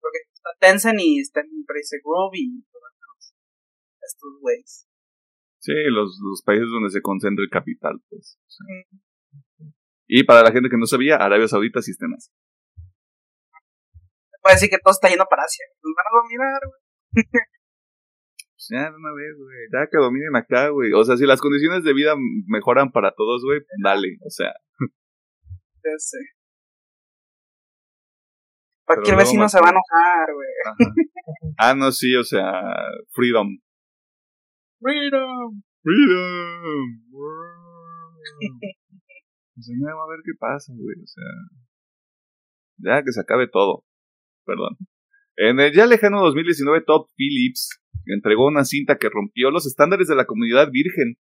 [0.00, 3.34] Porque está Tencent y está en Embrace Group y todos
[4.02, 4.87] estos güeyes.
[5.60, 8.38] Sí, los, los países donde se concentra el capital, pues.
[8.40, 8.66] o sea.
[10.06, 12.32] Y para la gente que no sabía, Arabia Saudita sí está en Asia.
[14.40, 15.66] Puede decir que todo está yendo para Asia.
[15.82, 16.80] Nos van a dominar, güey.
[18.58, 19.58] Pues ya, de una vez, güey.
[19.72, 20.92] Ya que dominen acá, güey.
[20.92, 22.14] O sea, si las condiciones de vida
[22.46, 24.18] mejoran para todos, güey, dale.
[24.26, 24.52] O sea,
[25.84, 26.18] Ya sé.
[28.84, 30.48] Cualquier vecino se va a enojar, güey.
[31.58, 32.50] Ah, no, sí, o sea,
[33.10, 33.58] freedom.
[34.80, 35.62] Freedom.
[35.82, 36.84] Freedom.
[39.58, 40.96] O sea, no, a ver qué pasa, güey.
[41.02, 41.24] O sea,
[42.78, 43.84] ya que se acabe todo.
[44.44, 44.76] Perdón.
[45.36, 50.16] En el ya lejano 2019, Top Phillips entregó una cinta que rompió los estándares de
[50.16, 51.16] la comunidad virgen,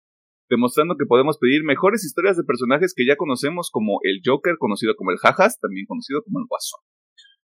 [0.49, 4.95] demostrando que podemos pedir mejores historias de personajes que ya conocemos como el Joker, conocido
[4.95, 6.79] como el Jajas, también conocido como el Guasón.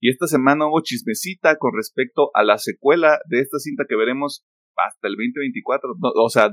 [0.02, 4.46] Y esta semana hubo chismecita con respecto a la secuela de esta cinta que veremos
[4.76, 5.96] hasta el 2024.
[6.00, 6.50] No, o sea,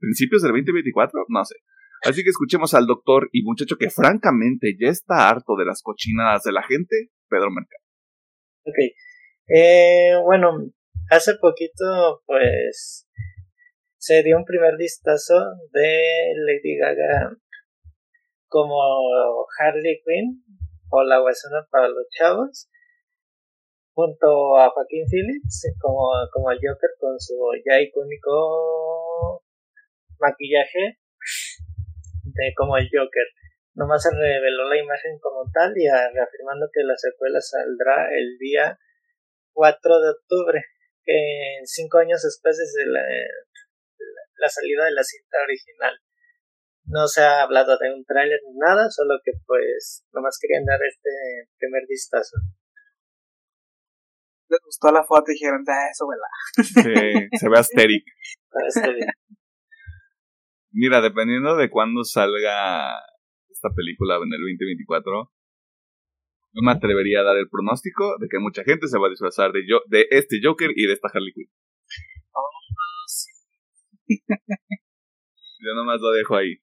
[0.00, 1.56] principios del 2024, no sé.
[2.02, 6.42] Así que escuchemos al doctor y muchacho que francamente ya está harto de las cochinadas
[6.42, 7.84] de la gente, Pedro Mercado.
[8.64, 8.78] Ok.
[9.48, 10.70] Eh, bueno,
[11.10, 13.06] hace poquito, pues,
[13.98, 15.34] se dio un primer vistazo
[15.72, 17.36] de Lady Gaga
[18.46, 18.80] como
[19.58, 20.42] Harley Quinn
[20.90, 22.70] o la guasona para los chavos,
[23.94, 27.34] junto a Joaquín Phoenix como, como el Joker con su
[27.66, 29.42] ya icónico
[30.18, 30.98] maquillaje
[32.24, 33.26] de como el Joker.
[33.74, 38.36] Nomás se reveló la imagen como tal y a- reafirmando que la secuela saldrá el
[38.38, 38.78] día
[39.52, 40.64] 4 de octubre,
[41.04, 42.86] que cinco años después de
[44.38, 45.94] la salida de la cinta original.
[46.84, 50.80] No se ha hablado de un tráiler ni nada, solo que pues nomás querían dar
[50.82, 51.10] este
[51.58, 52.36] primer vistazo.
[54.50, 56.18] Les gustó la foto y dijeron, ah, eso, güey.
[56.56, 58.04] Sí, se ve asteric.
[60.72, 62.90] Mira, dependiendo de cuándo salga
[63.48, 65.32] esta película en el 2024,
[66.52, 69.52] no me atrevería a dar el pronóstico de que mucha gente se va a disfrazar
[69.52, 71.48] de, yo, de este Joker y de esta Harley Quinn.
[75.60, 76.56] Yo nomás lo dejo ahí.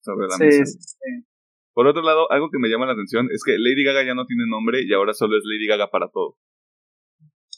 [0.00, 0.64] Sobre la Sí, mesa.
[0.66, 1.26] sí, sí.
[1.72, 4.26] Por otro lado, algo que me llama la atención es que Lady Gaga ya no
[4.26, 6.36] tiene nombre y ahora solo es Lady Gaga para todo.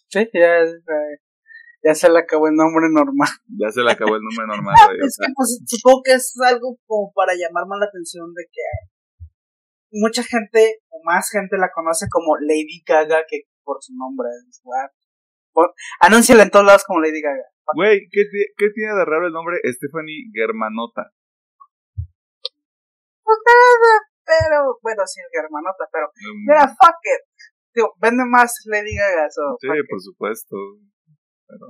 [0.08, 1.18] Sí, ya, ya-
[1.84, 3.28] ya se le acabó el nombre normal.
[3.58, 4.74] Ya se le acabó el nombre normal.
[4.88, 7.86] güey, o es sea, que pues, supongo que es algo como para llamar más la
[7.86, 8.66] atención de que
[9.92, 14.28] mucha gente o más gente la conoce como Lady Gaga que por su nombre.
[16.00, 17.44] Anúnciala en todos lados como Lady Gaga.
[17.74, 18.24] Güey, ¿qué,
[18.56, 21.12] ¿qué tiene de raro el nombre Stephanie Germanota?
[23.22, 23.92] Pues nada,
[24.24, 27.22] pero bueno, sí, es hermanota, pero Mm, mira, fuck it.
[27.78, 29.30] Digo, vende más Lady Gaga.
[29.30, 30.56] So, sí, por supuesto.
[31.46, 31.66] Pero.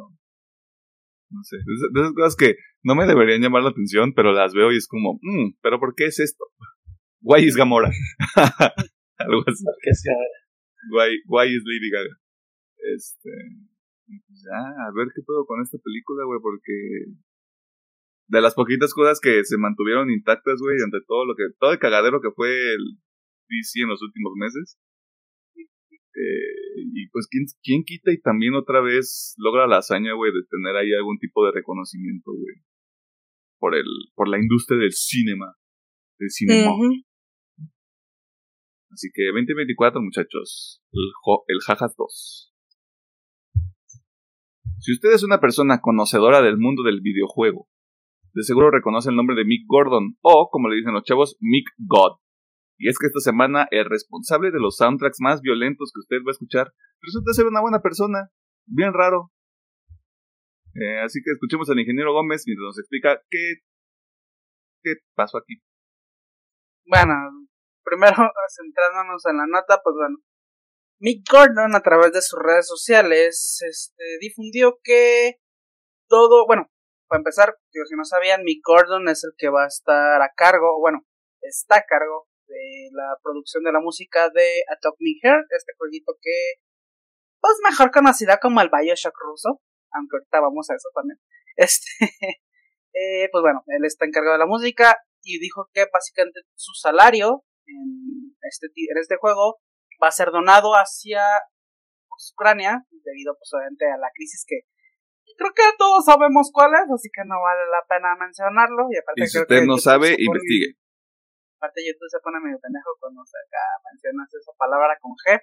[1.30, 1.56] No sé.
[1.56, 4.88] De esas cosas que no me deberían llamar la atención, pero las veo y es
[4.88, 6.44] como, mmm, ¿pero por qué es esto?
[7.20, 7.90] Guay es Gamora.
[9.18, 9.64] Algo así.
[10.90, 12.14] Guay, guay es Lady Gaga.
[12.94, 13.30] Este.
[14.06, 17.12] Pues ya, a ver qué puedo con esta película, güey, porque
[18.28, 21.78] de las poquitas cosas que se mantuvieron intactas, güey, ante todo lo que, todo el
[21.78, 23.00] cagadero que fue el
[23.48, 24.78] DC en los últimos meses.
[26.14, 30.42] Eh, y pues, ¿quién, ¿quién quita y también otra vez logra la hazaña, güey, de
[30.50, 32.56] tener ahí algún tipo de reconocimiento, güey,
[33.58, 35.54] por el, por la industria del cinema,
[36.18, 36.72] del cinema.
[38.90, 41.00] Así que 2024, muchachos, el,
[41.48, 42.54] el Jajas 2.
[44.80, 47.68] Si usted es una persona conocedora del mundo del videojuego,
[48.32, 51.66] de seguro reconoce el nombre de Mick Gordon, o, como le dicen los chavos, Mick
[51.78, 52.18] God.
[52.78, 56.30] Y es que esta semana el responsable de los soundtracks más violentos que usted va
[56.30, 58.30] a escuchar resulta ser una buena persona.
[58.66, 59.32] Bien raro.
[60.74, 63.62] Eh, así que escuchemos al ingeniero Gómez mientras nos explica qué,
[64.82, 65.60] qué pasó aquí.
[66.86, 67.14] Bueno,
[67.82, 68.14] primero
[68.56, 70.18] centrándonos en la nota, pues bueno,
[71.00, 75.40] Mick Gordon a través de sus redes sociales este, difundió que
[76.08, 76.70] todo, bueno,
[77.08, 80.78] para empezar, si no sabían, Mick Gordon es el que va a estar a cargo,
[80.80, 81.00] bueno,
[81.40, 86.60] está a cargo de la producción de la música de Atomic Heart, este jueguito que,
[87.40, 89.60] pues mejor conocida como el Bioshock ruso,
[89.92, 91.18] aunque ahorita vamos a eso también.
[91.58, 91.90] Este,
[92.94, 97.42] eh, pues bueno, él está encargado de la música y dijo que básicamente su salario
[97.66, 99.58] en este, en este juego
[100.00, 101.20] va a ser donado hacia
[102.08, 104.60] pues, Ucrania, debido pues obviamente a la crisis que
[105.38, 108.86] creo que todos sabemos cuál es, así que no vale la pena mencionarlo.
[108.90, 110.74] Y, aparte si usted no sabe, investigue.
[111.58, 115.42] Aparte YouTube se pone medio pendejo cuando se acá mencionas esa palabra con G.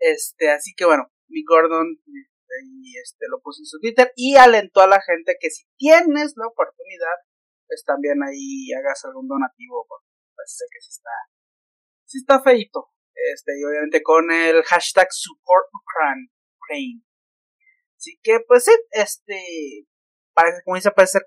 [0.00, 2.00] Este, así que bueno, mi Gordon
[2.64, 6.32] y este lo puso en su Twitter y alentó a la gente que si tienes
[6.36, 7.16] la oportunidad,
[7.66, 11.10] pues también ahí hagas algún donativo, porque pues sé que sí está,
[12.06, 12.88] sí está feito.
[13.34, 17.02] Este, y obviamente con el hashtag support Ukraine.
[17.96, 19.86] Así que, pues sí, este,
[20.32, 21.22] parece, como dice, puede ser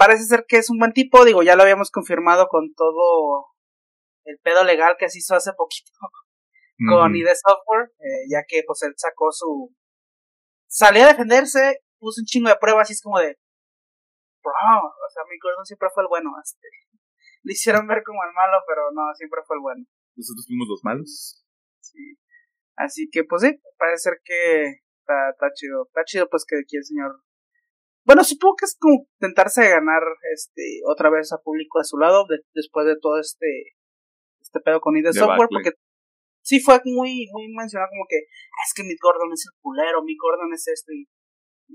[0.00, 3.44] parece ser que es un buen tipo, digo, ya lo habíamos confirmado con todo
[4.24, 5.92] el pedo legal que se hizo hace poquito
[6.88, 9.76] con ID Software, eh, ya que pues él sacó su...
[10.66, 13.36] Salió a defenderse, puso un chingo de pruebas y es como de...
[14.42, 16.30] Bro, o sea, mi Gordon siempre fue el bueno.
[16.42, 16.66] Este,
[17.42, 19.84] le hicieron ver como el malo, pero no, siempre fue el bueno.
[20.16, 21.44] Nosotros fuimos los malos.
[21.80, 22.16] Sí.
[22.76, 25.84] Así que pues sí, parece ser que está, está chido.
[25.88, 27.20] Está chido pues que aquí el señor
[28.04, 32.26] bueno, supongo que es como intentarse ganar este otra vez a público a su lado
[32.54, 33.76] después de todo este
[34.40, 35.72] este pedo con ID Software, porque
[36.42, 40.02] sí fue muy muy mencionado como que ah, es que Mick Gordon es el culero,
[40.02, 41.06] Mick Gordon es esto y,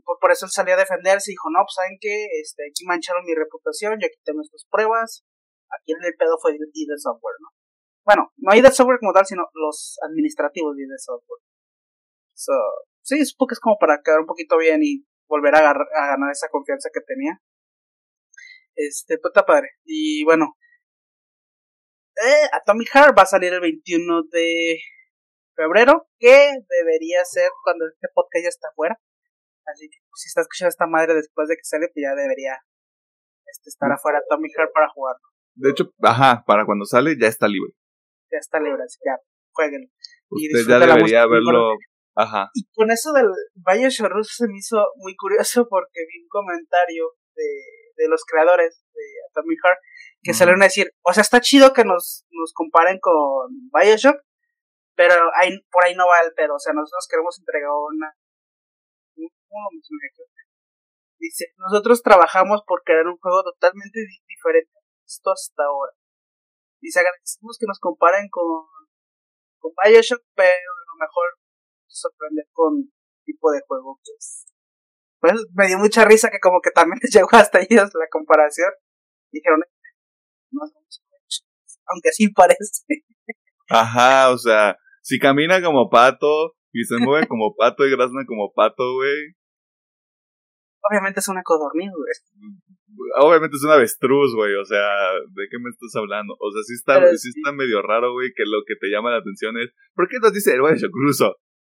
[0.03, 3.23] por, eso él salió a defenderse y dijo, no, pues saben que este, aquí mancharon
[3.23, 5.23] mi reputación, yo aquí tengo estas pruebas,
[5.71, 7.55] aquí el pedo fue ID Software, ¿no?
[8.03, 11.41] Bueno, no ID Software como tal, sino los administrativos de ID Software.
[12.35, 12.51] So,
[13.01, 16.49] sí, supongo que es como para quedar un poquito bien y volver a, ganar esa
[16.49, 17.39] confianza que tenía.
[18.75, 19.69] Este, puta pues, padre.
[19.83, 20.57] Y bueno,
[22.15, 24.77] eh, Atomic Heart va a salir el 21 de
[25.55, 28.99] febrero, que debería ser cuando este podcast ya está afuera.
[29.65, 32.59] Así que pues, si está escuchando esta madre después de que sale, pues ya debería
[33.45, 35.23] este, estar afuera Atomic Heart para jugarlo.
[35.55, 37.71] De hecho, ajá, para cuando sale ya está libre.
[38.31, 39.17] Ya está libre, así que ya,
[39.51, 39.91] jueguen.
[40.29, 41.75] Usted ya debería haberlo
[42.15, 42.49] Ajá.
[42.53, 47.11] Y con eso del Valle Ruso se me hizo muy curioso porque vi un comentario
[47.35, 49.79] de, de los creadores de Atomic Heart
[50.23, 54.21] que salieron a decir, o sea, está chido que nos, nos comparen con Bioshock,
[54.95, 58.15] pero ahí, por ahí no va el pedo, o sea, nosotros queremos entregar una...
[61.19, 64.71] Dice, nosotros trabajamos por crear un juego totalmente diferente
[65.05, 65.93] esto hasta ahora.
[66.81, 68.65] Dice, agradecemos que nos comparen con,
[69.59, 71.25] con Bioshock, pero a lo mejor
[71.95, 72.91] sorprender con
[73.23, 74.45] tipo de juego pues,
[75.19, 78.71] pues me dio mucha risa que como que también les llegó hasta ellos la comparación
[79.31, 79.61] dijeron
[80.51, 80.61] no
[81.87, 82.83] aunque así parece
[83.69, 88.51] ajá o sea si camina como pato y se mueve como pato y grazna como
[88.53, 89.35] pato güey
[90.89, 92.65] obviamente es una codorniz güey
[93.17, 96.35] obviamente es una avestruz, güey, o sea, ¿de qué me estás hablando?
[96.39, 97.29] O sea, sí está, sí.
[97.35, 100.33] está medio raro, güey, que lo que te llama la atención es, ¿por qué nos
[100.33, 101.35] dice el güey Cruzo?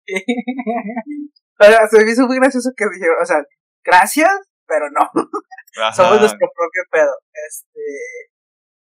[1.60, 3.44] o sea, se me hizo muy gracioso que dijeron, o sea,
[3.84, 4.32] gracias,
[4.68, 5.04] pero no.
[5.96, 7.14] Somos nuestro propio pedo.
[7.32, 7.84] Este,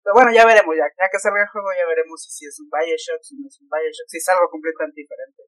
[0.03, 2.69] Pero bueno, ya veremos, ya, ya que salga el juego, ya veremos si, es un
[2.71, 5.43] Bioshock, si no es un Bioshock, si es algo completamente diferente.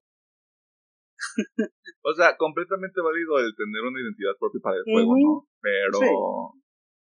[2.03, 5.47] o sea, completamente válido el tener una identidad propia para el juego, ¿no?
[5.59, 5.99] Pero,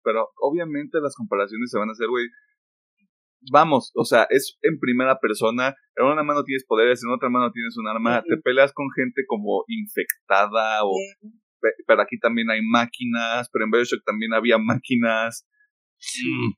[0.04, 2.28] pero obviamente las comparaciones se van a hacer, güey.
[3.50, 7.52] Vamos, o sea, es en primera persona, en una mano tienes poderes, en otra mano
[7.52, 10.92] tienes un arma, te peleas con gente como infectada o...
[11.86, 15.48] Pero aquí también hay máquinas, pero en Bioshock también había máquinas.
[16.26, 16.54] Mm.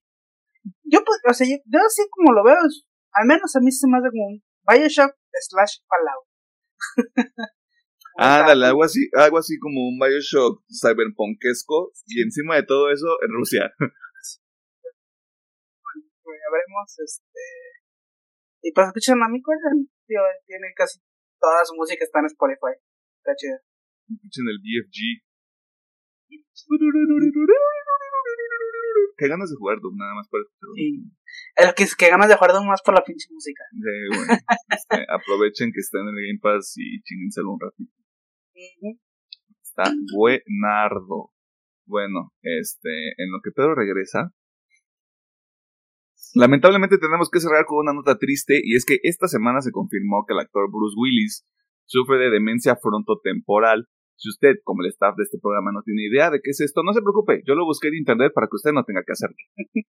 [0.86, 3.98] Yo, pues, o sea, yo, así como lo veo, al menos a mí se me
[3.98, 5.14] hace como un Bioshock
[5.50, 7.28] slash Fallout.
[8.18, 13.08] ah, dale, algo así, algo así como un Bioshock cyberpunkesco y encima de todo eso
[13.28, 13.74] en Rusia.
[16.54, 17.42] Veremos, este...
[18.62, 19.74] Y pues escuchan a mi cuerda,
[20.46, 21.02] tiene casi
[21.44, 22.80] toda su música está en Spotify.
[23.20, 23.60] Está chido.
[24.08, 25.28] Escuchen el BFG.
[29.18, 30.76] Qué ganas de jugar Doom, nada más para escucharlo.
[30.76, 31.04] Sí.
[31.56, 33.64] El que, que ganas de jugar Doom más por la pinche música.
[33.72, 34.34] Sí, bueno,
[34.70, 37.94] este, aprovechen que está en el Game Pass y chingenselo un ratito.
[39.62, 41.32] Está buenardo.
[41.86, 44.32] Bueno, este, en lo que Pedro regresa.
[46.36, 50.26] Lamentablemente tenemos que cerrar con una nota triste y es que esta semana se confirmó
[50.28, 51.46] que el actor Bruce Willis
[51.86, 56.30] sufre de demencia frontotemporal si usted, como el staff de este programa, no tiene idea
[56.30, 58.72] de qué es esto, no se preocupe, yo lo busqué en internet para que usted
[58.72, 59.36] no tenga que hacerlo.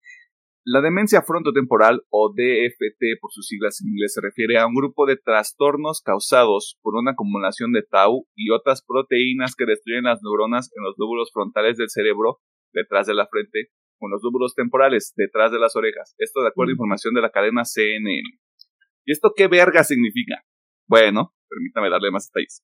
[0.65, 5.05] La demencia frontotemporal, o DFT por sus siglas en inglés, se refiere a un grupo
[5.05, 10.69] de trastornos causados por una acumulación de tau y otras proteínas que destruyen las neuronas
[10.75, 12.41] en los lóbulos frontales del cerebro,
[12.73, 16.15] detrás de la frente, con los lóbulos temporales, detrás de las orejas.
[16.17, 18.23] Esto de acuerdo a información de la cadena CNN.
[19.05, 20.43] ¿Y esto qué verga significa?
[20.87, 22.63] Bueno, permítame darle más detalles.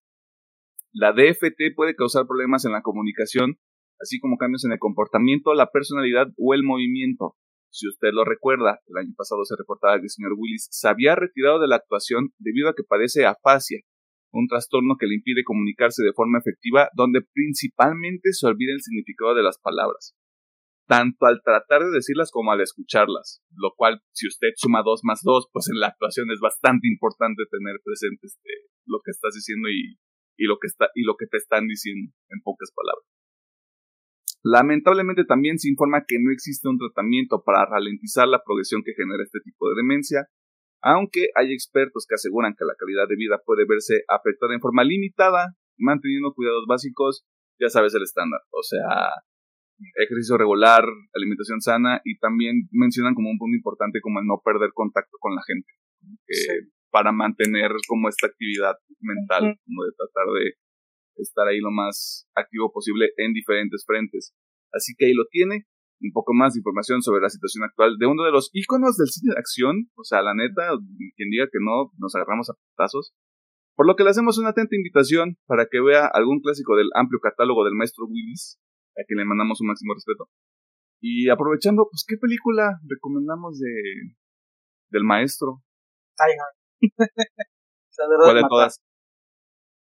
[0.92, 3.58] La DFT puede causar problemas en la comunicación,
[4.00, 7.36] así como cambios en el comportamiento, la personalidad o el movimiento.
[7.72, 11.16] Si usted lo recuerda, el año pasado se reportaba que el señor Willis se había
[11.16, 13.80] retirado de la actuación debido a que padece afasia,
[14.32, 19.34] un trastorno que le impide comunicarse de forma efectiva, donde principalmente se olvida el significado
[19.34, 20.16] de las palabras,
[20.88, 25.22] tanto al tratar de decirlas como al escucharlas, lo cual, si usted suma dos más
[25.24, 28.50] dos, pues en la actuación es bastante importante tener presente este,
[28.86, 29.98] lo que estás diciendo y
[30.46, 33.06] lo que, está, y lo que te están diciendo, en pocas palabras.
[34.44, 39.24] Lamentablemente también se informa que no existe un tratamiento para ralentizar la progresión que genera
[39.24, 40.28] este tipo de demencia,
[40.82, 44.84] aunque hay expertos que aseguran que la calidad de vida puede verse afectada en forma
[44.84, 47.26] limitada, manteniendo cuidados básicos,
[47.58, 49.24] ya sabes el estándar, o sea,
[49.96, 54.72] ejercicio regular, alimentación sana y también mencionan como un punto importante como el no perder
[54.74, 55.72] contacto con la gente
[56.92, 60.54] para mantener como esta actividad mental, como de tratar de
[61.16, 64.34] estar ahí lo más activo posible en diferentes frentes.
[64.72, 65.66] Así que ahí lo tiene,
[66.02, 69.08] un poco más de información sobre la situación actual de uno de los íconos del
[69.08, 70.70] cine de acción, o sea, la neta,
[71.16, 73.14] quien diga que no, nos agarramos a putazos.
[73.76, 77.20] Por lo que le hacemos una atenta invitación para que vea algún clásico del amplio
[77.20, 78.60] catálogo del maestro Willis,
[78.98, 80.30] a quien le mandamos un máximo respeto.
[81.02, 84.16] Y aprovechando, pues, ¿qué película recomendamos de
[84.90, 85.64] del maestro?
[88.24, 88.80] ¿Cuál de todas?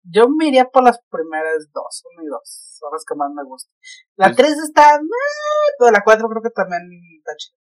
[0.03, 3.43] Yo me iría por las primeras dos, uno y dos, son las que más me
[3.43, 3.73] gustan.
[4.15, 4.99] La tres está,
[5.77, 7.61] pero la cuatro creo que también está chida.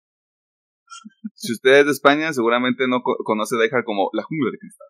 [1.34, 4.88] Si usted es de España, seguramente no conoce dejar como la jungla de cristal.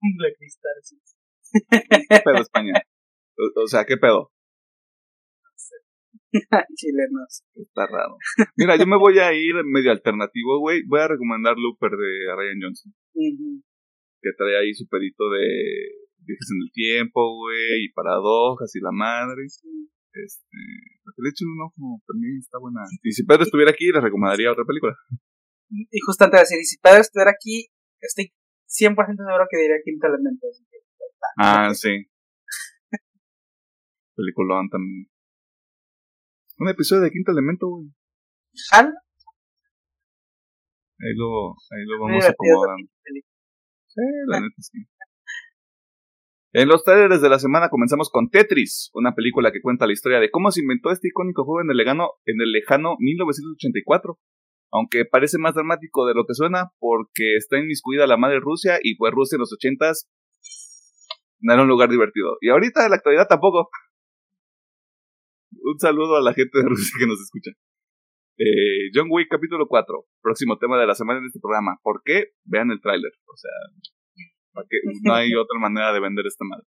[0.00, 1.00] Jungla de cristal, sí.
[2.08, 2.72] ¿Qué pedo España?
[3.56, 4.30] O, sea, ¿qué pedo?
[6.76, 7.42] Chilenos.
[7.54, 8.16] Está raro.
[8.56, 10.82] Mira, yo me voy a ir medio alternativo, güey.
[10.86, 12.92] Voy a recomendar Looper de Ryan Johnson.
[14.22, 15.46] Que trae ahí su pedito de
[16.18, 19.44] viajes en el tiempo, güey, y paradojas y la madre.
[19.44, 20.58] Este,
[21.04, 22.80] para que le echen un ojo, también está buena.
[23.02, 24.94] Y si Pedro estuviera aquí, le recomendaría otra película.
[25.70, 27.70] Y justamente decir, y si Pedro estuviera aquí,
[28.00, 28.32] estoy
[28.66, 30.46] 100% seguro que diría Quinto Elemento.
[31.38, 32.06] Ah, sí.
[34.16, 35.08] Peliculón también.
[36.60, 37.86] Un episodio de Quinto Elemento, güey.
[38.68, 38.92] ¿Jal?
[40.98, 42.86] Ahí lo, ahí lo vamos acomodando.
[43.86, 44.78] Sí, la neta sí.
[46.52, 50.20] En los trailers de la semana comenzamos con Tetris, una película que cuenta la historia
[50.20, 54.18] de cómo se inventó este icónico juego en el, lejano, en el lejano 1984.
[54.70, 58.96] Aunque parece más dramático de lo que suena, porque está inmiscuida la madre Rusia y
[58.96, 60.08] pues Rusia en los 80s
[61.40, 62.36] no era un lugar divertido.
[62.42, 63.70] Y ahorita en la actualidad tampoco.
[65.70, 67.52] Un saludo a la gente de Rusia que nos escucha.
[68.38, 71.78] Eh, John Wick capítulo 4, próximo tema de la semana en este programa.
[71.82, 72.32] ¿Por qué?
[72.44, 73.12] Vean el tráiler.
[73.26, 73.50] O sea,
[75.04, 76.66] no hay otra manera de vender esta madre.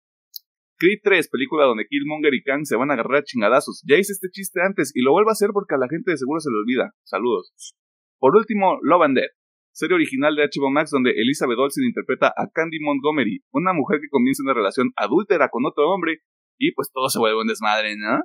[0.78, 3.82] Creed 3, película donde Killmonger y Kang se van a agarrar a chingadazos.
[3.88, 6.16] Ya hice este chiste antes y lo vuelvo a hacer porque a la gente de
[6.16, 6.92] seguro se le olvida.
[7.02, 7.74] Saludos.
[8.20, 9.30] Por último, Love and Dead,
[9.72, 14.10] serie original de HBO Max donde Elizabeth Olsen interpreta a Candy Montgomery, una mujer que
[14.10, 16.18] comienza una relación adúltera con otro hombre
[16.58, 18.22] y pues todo se vuelve un desmadre, ¿no?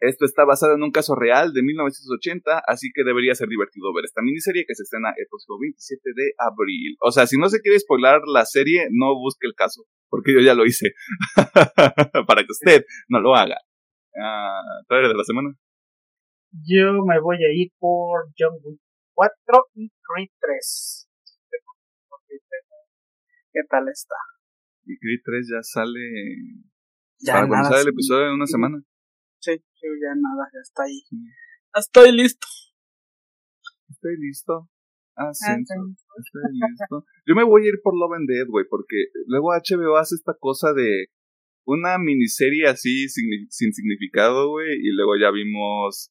[0.00, 4.04] Esto está basado en un caso real de 1980, así que debería ser divertido ver
[4.04, 6.96] esta miniserie que se estrena el próximo 27 de abril.
[7.00, 10.40] O sea, si no se quiere spoilar la serie, no busque el caso, porque yo
[10.40, 10.92] ya lo hice.
[12.26, 13.56] Para que usted no lo haga.
[14.14, 15.54] Uh, de la semana?
[16.50, 18.80] Yo me voy a ir por John Wick
[19.14, 19.32] 4
[19.74, 21.08] y Creed 3.
[23.52, 24.14] ¿Qué tal está?
[24.84, 26.00] Y Creed 3 ya sale.
[27.20, 28.82] Ya para sale el episodio en una semana.
[29.80, 31.00] Sí, ya nada, ya está ahí.
[31.74, 32.46] Estoy listo.
[33.88, 34.68] Estoy listo.
[35.14, 35.74] Ascenso.
[36.18, 37.04] Estoy listo.
[37.26, 40.34] Yo me voy a ir por Love and Dead, güey, porque luego HBO hace esta
[40.38, 41.08] cosa de
[41.64, 46.10] una miniserie así sin, sin significado, güey, y luego ya vimos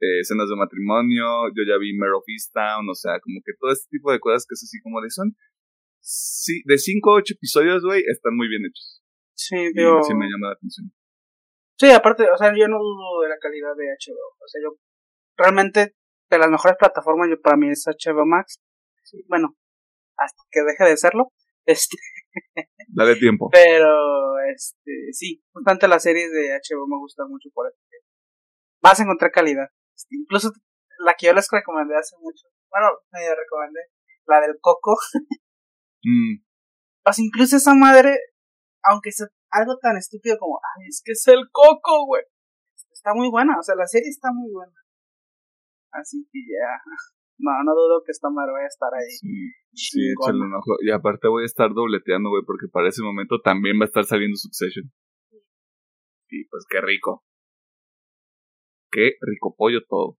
[0.00, 3.70] eh, escenas de matrimonio, yo ya vi Mare of Easttown, o sea, como que todo
[3.70, 5.36] este tipo de cosas que es así como de son.
[6.00, 9.04] Sí, de 5 a 8 episodios, güey, están muy bien hechos.
[9.34, 10.02] Sí, digo.
[10.02, 10.92] Sí, me llama la atención.
[11.82, 14.36] Sí, aparte, o sea, yo no dudo de la calidad de HBO.
[14.38, 14.78] O sea, yo
[15.36, 15.96] realmente
[16.30, 18.60] de las mejores plataformas yo para mí es HBO Max.
[19.26, 19.56] Bueno,
[20.16, 21.32] hasta que deje de serlo.
[21.66, 21.96] Este.
[22.88, 23.48] Dale tiempo.
[23.52, 27.78] Pero, este, sí, bastante las series de HBO me gustan mucho por eso.
[28.80, 29.68] Vas a encontrar calidad.
[29.96, 30.52] Este, incluso
[31.04, 32.46] la que yo les recomendé hace mucho.
[32.70, 33.80] Bueno, me recomendé.
[34.26, 34.96] La del Coco.
[36.04, 36.42] mm.
[37.06, 38.18] O sea, incluso esa madre,
[38.84, 42.22] aunque sea algo tan estúpido como, ay, es que es el coco, güey.
[42.90, 44.72] Está muy buena, o sea, la serie está muy buena.
[45.92, 46.80] Así que ya,
[47.38, 49.10] no, no dudo que esta madre vaya a estar ahí.
[49.10, 50.76] Sí, sí un ojo.
[50.80, 54.04] Y aparte voy a estar dobleteando, güey, porque para ese momento también va a estar
[54.04, 54.90] saliendo Succession.
[56.30, 57.24] Y pues qué rico.
[58.90, 60.18] Qué rico pollo todo.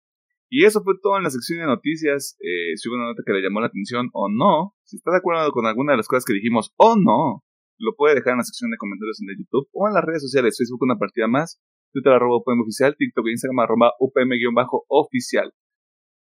[0.49, 2.37] Y eso fue todo en la sección de noticias.
[2.39, 5.17] Eh, si hubo una nota que le llamó la atención o no, si está de
[5.17, 7.43] acuerdo con alguna de las cosas que dijimos o no,
[7.77, 10.21] lo puede dejar en la sección de comentarios en el YouTube o en las redes
[10.21, 11.61] sociales, Facebook una partida más,
[11.93, 15.53] Twitter arroba UPM oficial, TikTok e Instagram arroba UPM-oficial.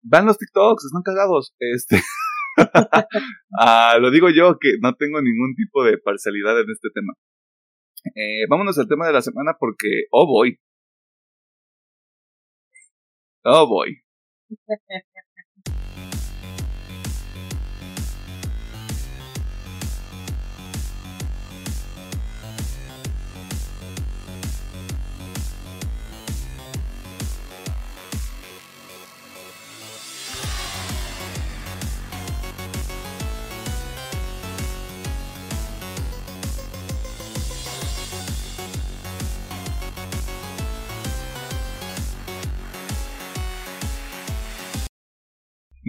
[0.03, 1.55] Van los TikToks, están cagados.
[1.59, 2.01] Este.
[3.61, 7.15] ah, lo digo yo que no tengo ningún tipo de parcialidad en este tema.
[8.15, 10.59] Eh, vámonos al tema de la semana porque, oh voy.
[13.45, 14.03] Oh voy.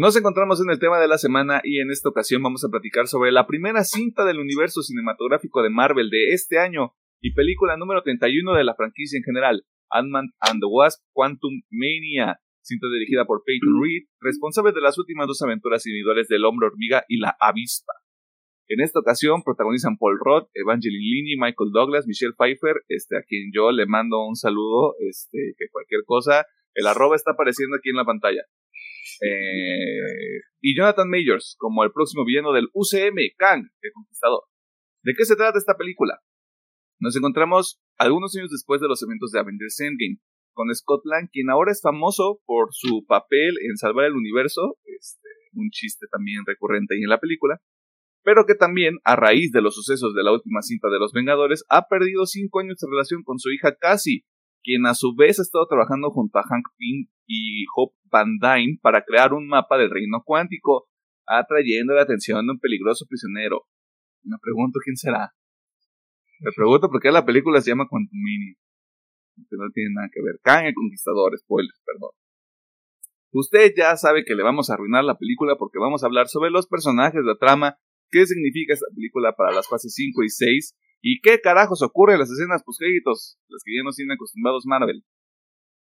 [0.02, 3.06] Nos encontramos en el tema de la semana y en esta ocasión vamos a platicar
[3.06, 8.02] sobre la primera cinta del universo cinematográfico de Marvel de este año y película número
[8.02, 13.44] 31 de la franquicia en general, Ant-Man and the Wasp Quantum Mania, cinta dirigida por
[13.46, 17.94] Peyton Reed, responsable de las últimas dos aventuras individuales del Hombre Hormiga y la Avispa.
[18.70, 23.52] En esta ocasión protagonizan Paul Rudd, Evangeline Lilly, Michael Douglas, Michelle Pfeiffer, este, a quien
[23.54, 27.98] yo le mando un saludo, este, que cualquier cosa, el arroba está apareciendo aquí en
[27.98, 28.42] la pantalla.
[29.22, 34.44] Eh, y Jonathan Majors como el próximo villano del UCM, Kang, el Conquistador.
[35.04, 36.20] ¿De qué se trata esta película?
[37.00, 40.20] Nos encontramos algunos años después de los eventos de Avengers Endgame,
[40.54, 45.30] con Scott Lang, quien ahora es famoso por su papel en salvar el universo, este,
[45.54, 47.60] un chiste también recurrente ahí en la película,
[48.24, 51.64] pero que también, a raíz de los sucesos de la última cinta de los Vengadores,
[51.70, 54.26] ha perdido cinco años de relación con su hija Cassie,
[54.64, 58.80] quien a su vez ha estado trabajando junto a Hank Pym y Hope Van Dyne
[58.82, 60.88] para crear un mapa del reino cuántico,
[61.26, 63.66] atrayendo la atención de un peligroso prisionero.
[64.24, 65.34] Me pregunto quién será.
[66.40, 68.56] Me pregunto por qué la película se llama Quantum Mini.
[69.36, 70.40] Que no tiene nada que ver.
[70.44, 72.12] Kang el Conquistador, spoilers, perdón.
[73.34, 76.52] Usted ya sabe que le vamos a arruinar la película porque vamos a hablar sobre
[76.52, 77.78] los personajes, la trama,
[78.10, 82.20] qué significa esta película para las fases 5 y 6 ¿Y qué carajos ocurre en
[82.20, 83.40] las escenas postcréditos?
[83.50, 85.04] Las que ya nos tienen acostumbrados Marvel.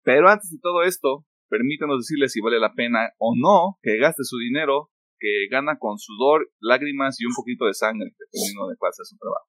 [0.02, 4.22] Pero antes de todo esto, permítanos decirles si vale la pena o no que gaste
[4.24, 8.92] su dinero, que gana con sudor, lágrimas y un poquito de sangre, dependiendo de cuál
[8.94, 9.48] sea su trabajo.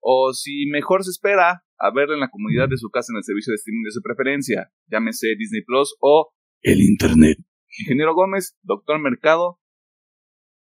[0.00, 3.24] O si mejor se espera a verla en la comunidad de su casa en el
[3.24, 7.38] servicio de streaming de su preferencia, llámese Disney Plus o el Internet.
[7.78, 9.58] Ingeniero Gómez, Doctor Mercado,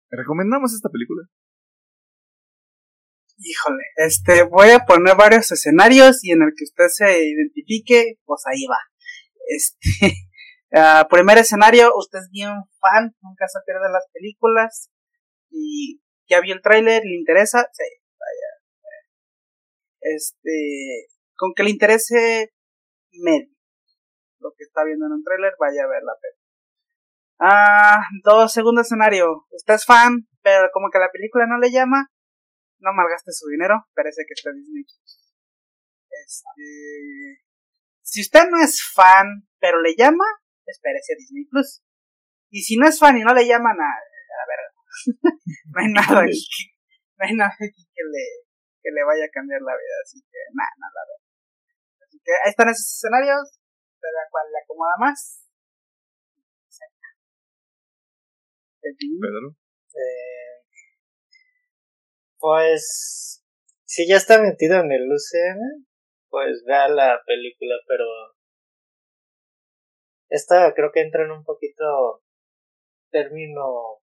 [0.10, 1.24] ¿recomendamos esta película?
[3.44, 8.44] Híjole, este, voy a poner varios escenarios y en el que usted se identifique, pues
[8.46, 8.78] ahí va.
[9.48, 10.14] Este,
[10.74, 14.90] Ah, primer escenario, usted es bien fan, nunca se pierde las películas
[15.50, 17.84] y ya vio el tráiler, le interesa, sí,
[18.18, 18.96] vaya.
[20.00, 22.54] Este, con que le interese
[23.12, 23.54] medio
[24.40, 26.40] lo que está viendo en un tráiler, vaya a ver la peli.
[27.40, 32.08] Ah, dos, segundo escenario, usted es fan, pero como que la película no le llama,
[32.82, 34.84] no malgaste su dinero, parece que está Disney.
[36.10, 37.46] Este,
[38.02, 40.26] si usted no es fan, pero le llama,
[40.66, 41.82] espérese a Disney Plus.
[42.50, 44.60] Y si no es fan y no le llaman a, a ver,
[45.72, 46.74] no hay nada aquí,
[47.18, 48.24] no hay nada aquí que le,
[48.82, 51.22] que le vaya a cambiar la vida, así que nada, nada, la verdad.
[52.04, 53.62] Así que ahí están esos escenarios,
[54.02, 55.38] de la cual le acomoda más.
[58.82, 59.56] Pedro.
[59.94, 60.51] Eh,
[62.42, 63.46] pues,
[63.86, 65.86] si ya está metido en el UCM,
[66.30, 68.06] pues vea la película, pero
[70.28, 72.24] esta creo que entra en un poquito
[73.12, 74.02] término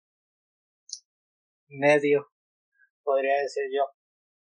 [1.67, 2.27] medio,
[3.03, 3.85] podría decir yo.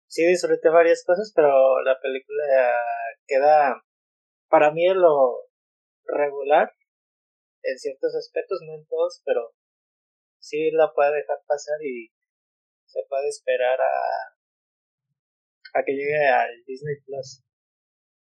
[0.07, 2.71] Sí disfruté varias cosas, pero la película
[3.27, 3.83] queda
[4.47, 5.39] para mí lo
[6.05, 6.71] regular
[7.63, 9.53] en ciertos aspectos, no en todos, pero
[10.39, 12.13] sí la puede dejar pasar y
[12.93, 13.93] se puede esperar a
[15.73, 17.41] a que llegue al Disney Plus.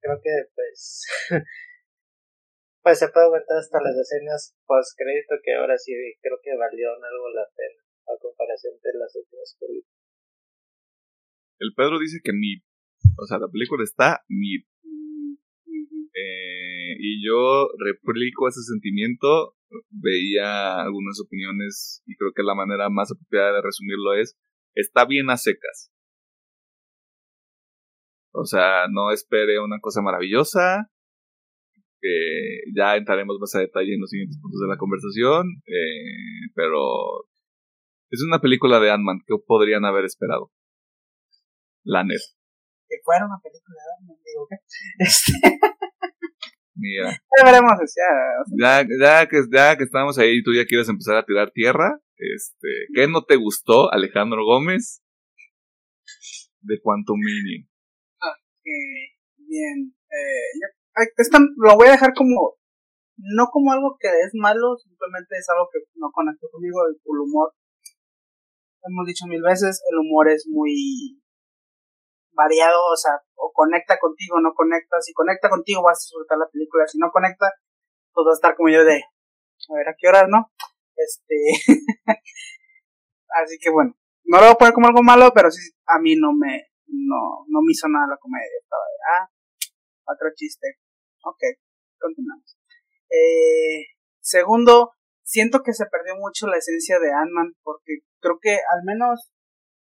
[0.00, 1.08] Creo que pues
[2.84, 6.92] pues se puede aguantar hasta las escenas post crédito que ahora sí creo que valió
[6.92, 9.96] algo la pena a comparación de las otras películas.
[11.58, 12.62] El Pedro dice que mi,
[13.18, 14.62] o sea, la película está mi
[16.14, 19.56] eh, y yo replico ese sentimiento,
[19.90, 24.38] veía algunas opiniones y creo que la manera más apropiada de resumirlo es,
[24.74, 25.90] está bien a secas.
[28.32, 30.90] O sea, no espere una cosa maravillosa,
[32.00, 37.26] que ya entraremos más a detalle en los siguientes puntos de la conversación, eh, pero
[38.10, 40.50] es una película de Ant-Man que podrían haber esperado.
[41.84, 42.20] La net.
[42.88, 44.56] Que fuera una película de Ant-Man, digo, ¿qué?
[45.04, 45.32] Este...
[46.74, 47.10] Mira.
[47.10, 47.72] Ya veremos,
[48.56, 51.98] ya, ya, que, ya que estamos ahí y tú ya quieres empezar a tirar tierra,
[52.18, 55.02] este, ¿qué no te gustó, Alejandro Gómez,
[56.60, 57.68] de Quantum Mini?
[58.20, 58.66] Ok,
[59.36, 59.94] bien.
[60.10, 62.56] Eh, esto lo voy a dejar como,
[63.16, 67.20] no como algo que es malo, simplemente es algo que no conecto conmigo, el, el
[67.20, 67.54] humor.
[68.82, 71.20] Hemos dicho mil veces, el humor es muy
[72.32, 75.00] variado, o sea, o conecta contigo, no conecta.
[75.00, 77.50] Si conecta contigo vas a disfrutar la película, si no conecta,
[78.12, 80.50] pues vas a estar como yo de, a ver, ¿a qué hora, no?
[80.98, 81.36] Este,
[83.42, 83.94] así que bueno,
[84.24, 87.46] no lo voy a poner como algo malo, pero sí, a mí no me, no,
[87.46, 88.50] no me hizo nada la comedia.
[88.60, 89.24] Estaba de, ah,
[90.12, 90.78] otro chiste.
[91.24, 91.40] Ok,
[91.98, 92.58] continuamos.
[93.10, 94.92] Eh, segundo,
[95.22, 99.30] siento que se perdió mucho la esencia de Ant-Man, porque creo que al menos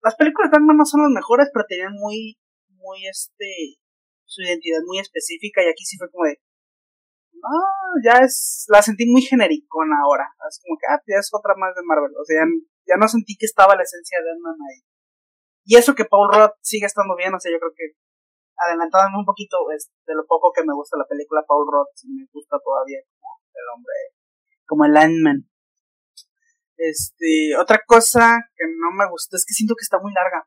[0.03, 2.37] las películas de Batman no son las mejores, pero tenían muy,
[2.69, 3.79] muy este,
[4.25, 6.39] su identidad muy específica y aquí sí fue como de,
[7.43, 7.57] no,
[8.03, 11.75] ya es, la sentí muy genericona ahora, es como que, ah, ya es otra más
[11.75, 12.45] de Marvel, o sea,
[12.87, 14.81] ya, no sentí que estaba la esencia de Batman ahí.
[15.65, 17.99] Y eso que Paul Rudd sigue estando bien, o sea, yo creo que
[18.57, 22.27] adelantándome un poquito es de lo poco que me gusta la película Paul Rudd, me
[22.33, 23.97] gusta todavía como el hombre,
[24.65, 25.49] como el Ant-Man.
[26.77, 30.47] Este, otra cosa que no me gustó es que siento que está muy larga.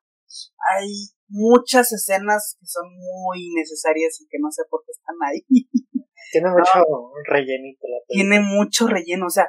[0.74, 0.90] Hay
[1.28, 5.46] muchas escenas que son muy necesarias y que no sé por qué están ahí.
[6.32, 6.86] Tiene mucho
[7.26, 9.48] rellenito Tiene mucho relleno, o sea,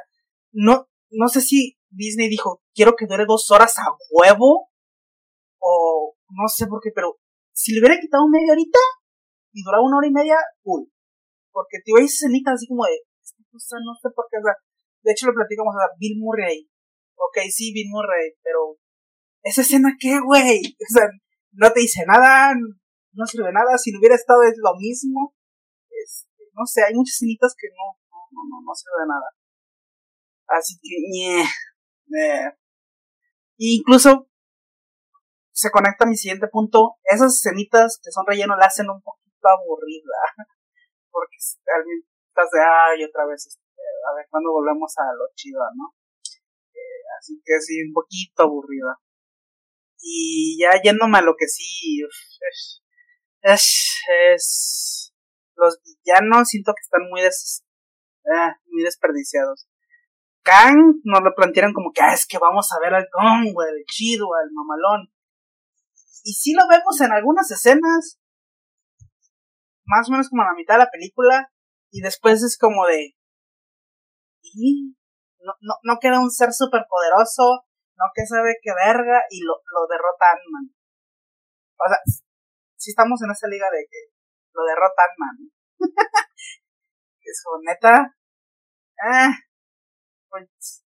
[0.51, 4.69] no, no sé si Disney dijo, quiero que dure dos horas a huevo,
[5.59, 7.19] o no sé por qué, pero
[7.53, 8.79] si le hubiera quitado media horita
[9.53, 10.91] y duraba una hora y media, cool.
[11.51, 14.55] Porque te hay escenitas así como de, esta cosa no sé por qué, o sea,
[15.03, 16.71] de hecho lo platicamos, a Bill Murray
[17.21, 18.77] ok, sí, Bill Murray, pero
[19.43, 20.75] ¿esa escena qué, güey?
[20.79, 21.07] O sea,
[21.53, 22.53] no te dice nada,
[23.13, 25.35] no sirve nada, si no hubiera estado es lo mismo.
[25.89, 27.97] Este, no sé, hay muchas escenitas que no,
[28.31, 29.27] no, no, no sirve de nada.
[30.47, 31.43] Así que, ñe,
[32.17, 32.51] eh.
[33.57, 34.27] Incluso
[35.51, 36.97] se conecta a mi siguiente punto.
[37.03, 40.17] Esas escenitas que son relleno la hacen un poquito aburrida.
[41.11, 41.37] Porque
[41.77, 43.61] alguien estás de, ay, otra vez, este,
[44.09, 45.93] a ver, cuando volvemos a lo chido, ¿no?
[47.19, 48.97] así que sí, un poquito aburrida.
[50.01, 52.01] Y ya yéndome a lo que sí,
[53.41, 54.01] es,
[54.33, 55.13] es,
[55.55, 57.63] los villanos siento que están muy, des,
[58.25, 59.67] eh, muy desperdiciados.
[60.43, 63.69] Kang nos lo plantearon como que, ah, es que vamos a ver al Kong, güey,
[63.69, 65.13] el chido, al mamalón.
[66.23, 68.19] Y sí lo vemos en algunas escenas,
[69.85, 71.51] más o menos como a la mitad de la película,
[71.91, 73.15] y después es como de,
[74.41, 74.95] ¿y?
[75.39, 77.65] No, no, no queda un ser superpoderoso,
[78.01, 80.73] no que sabe qué verga, y lo, lo derrota Ant-Man.
[81.77, 82.01] O sea,
[82.75, 84.09] si estamos en esa liga de que
[84.53, 85.37] lo derrota Ant-Man.
[87.21, 88.17] es como, neta,
[89.05, 89.29] eh,
[90.29, 90.83] pues,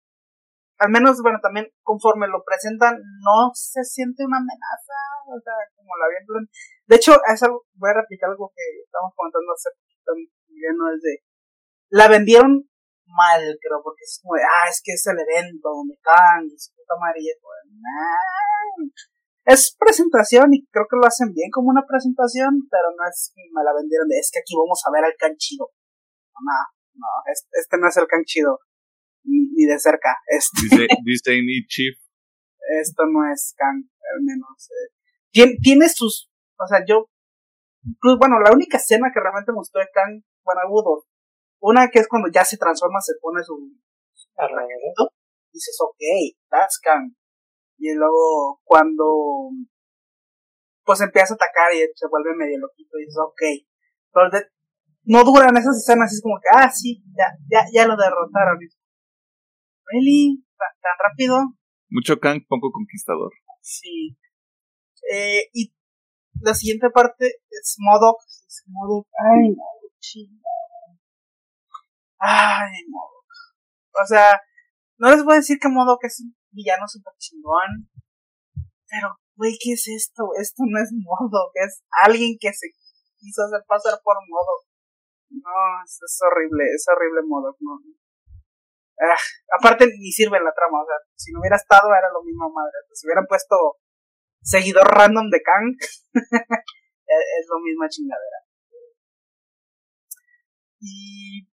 [0.77, 4.97] al menos, bueno, también conforme lo presentan, no se siente una amenaza,
[5.27, 6.47] o sea, como la habían
[6.85, 7.41] De hecho, es
[7.73, 10.13] voy a replicar algo que estamos comentando hace poquito,
[10.77, 11.23] no es de,
[11.89, 12.69] la vendieron
[13.15, 16.73] mal, creo, porque es como, ah, es que es el evento donde Kang y su
[16.75, 17.19] puta madre,
[19.49, 23.63] es presentación y creo que lo hacen bien como una presentación, pero no es, me
[23.63, 25.73] la vendieron de, es que aquí vamos a ver al canchido.
[26.39, 26.59] No,
[26.93, 28.59] no, este, este no es el canchido
[29.23, 30.15] ni, de cerca.
[30.27, 30.61] Este.
[30.63, 31.31] Dice, dice
[31.67, 31.97] Chief.
[32.81, 34.69] Esto no es Kang, al menos.
[34.69, 34.93] Eh.
[35.31, 37.09] Tiene, tiene sus, o sea, yo,
[38.01, 41.05] pues, bueno, la única escena que realmente me gustó de Kang, bueno, hubo
[41.61, 43.55] Una que es cuando ya se transforma, se pone su,
[44.13, 44.29] su
[45.51, 46.01] dices, ok,
[46.49, 47.15] that's Kang.
[47.77, 49.51] Y luego cuando
[50.89, 53.41] pues empieza a atacar y se vuelve medio loquito y dices, ok.
[54.11, 54.25] Pero
[55.03, 58.57] no duran esas escenas, es como que, ah, sí, ya, ya, ya lo derrotaron.
[59.85, 60.43] ¿Really?
[60.57, 61.37] ¿Tan, rápido?
[61.89, 63.31] Mucho Kang, poco conquistador.
[63.61, 64.17] Sí.
[65.11, 65.73] Eh, y
[66.41, 68.21] la siguiente parte es Modok.
[68.47, 69.07] Es Modok.
[69.13, 69.63] Ay, no,
[72.19, 73.25] Ay, Modok.
[74.01, 74.39] O sea,
[74.97, 77.89] no les voy a decir que Modok es un villano super chingón.
[78.87, 80.29] Pero, güey, ¿qué es esto?
[80.39, 82.67] Esto no es Modok, es alguien que se
[83.17, 84.67] quiso hacer pasar por Modok.
[85.29, 87.55] No, es, es horrible, es horrible Modok.
[87.59, 87.79] No,
[89.01, 89.15] Ah,
[89.57, 92.73] aparte ni sirve la trama, o sea, si no hubiera estado era lo mismo madre.
[92.91, 93.79] Si hubieran puesto
[94.41, 95.71] seguidor random de Kang,
[96.13, 98.39] es lo misma chingadera.
[100.81, 101.47] Y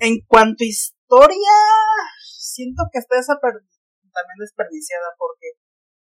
[0.00, 1.56] en cuanto a historia,
[2.24, 5.54] siento que está también desperdiciada porque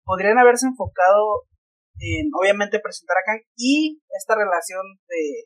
[0.04, 1.46] podrían haberse enfocado
[2.00, 5.46] en obviamente presentar a Kang y esta relación de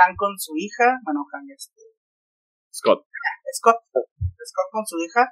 [0.00, 1.82] Han con su hija, bueno, Han este
[2.72, 3.06] Scott.
[3.54, 5.30] Scott Scott con su hija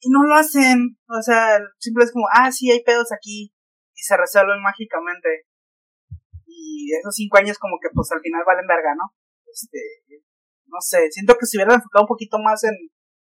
[0.00, 0.98] y no lo hacen.
[1.08, 3.52] O sea, simple es como, ah, sí, hay pedos aquí
[3.94, 5.46] y se resuelven mágicamente.
[6.46, 9.12] Y esos cinco años como que pues al final valen verga, ¿no?
[9.46, 9.78] Este,
[10.66, 12.74] no sé, siento que si hubieran enfocado un poquito más en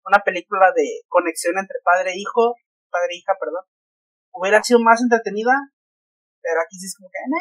[0.06, 2.56] una película de conexión entre padre e hijo,
[2.90, 3.64] padre e hija, perdón,
[4.34, 5.54] hubiera sido más entretenida,
[6.42, 7.40] pero aquí sí es como que, no,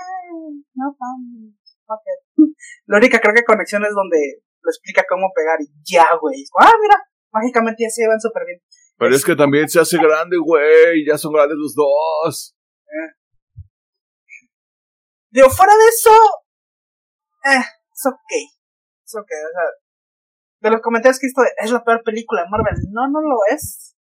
[0.75, 2.17] no, no, okay.
[2.87, 6.45] La única creo que conexión es donde lo explica cómo pegar y ya, güey.
[6.61, 6.97] Ah, mira,
[7.33, 8.61] mágicamente ya se llevan súper bien.
[8.99, 12.57] Pero es que también se hace grande, güey, ya son grandes los dos.
[12.87, 13.11] Eh.
[15.31, 16.11] Digo, fuera de eso,
[17.45, 17.63] eh,
[17.93, 18.58] es ok.
[19.17, 19.69] O sea,
[20.61, 22.75] de los comentarios que esto es la peor película de Marvel.
[22.91, 23.97] No, no lo es.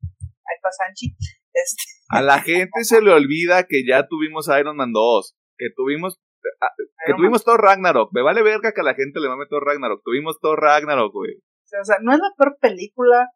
[0.00, 1.14] Ahí pasa Anchi.
[1.52, 1.82] Este.
[2.08, 6.20] A la gente se le olvida que ya tuvimos Iron Man 2, que tuvimos
[6.60, 6.72] ah,
[7.06, 8.10] que tuvimos todo Ragnarok.
[8.12, 10.02] Me vale verga que a la gente le mame todo Ragnarok.
[10.04, 11.36] Tuvimos todo Ragnarok, güey.
[11.36, 13.28] O sea, no es la peor película.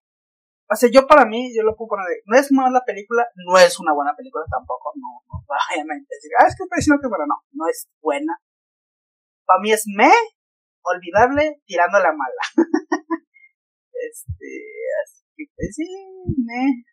[0.69, 3.57] O sea, yo para mí, yo lo puedo poner de, no es mala película, no
[3.57, 7.01] es una buena película tampoco, no, no vayan a decir, ah, es que estoy diciendo
[7.01, 8.35] que bueno, no, no es buena.
[9.47, 10.11] Para mí es me,
[10.87, 12.43] olvidable, tirando la mala.
[13.93, 14.51] este,
[15.05, 15.87] así que, pues, sí,
[16.45, 16.85] me.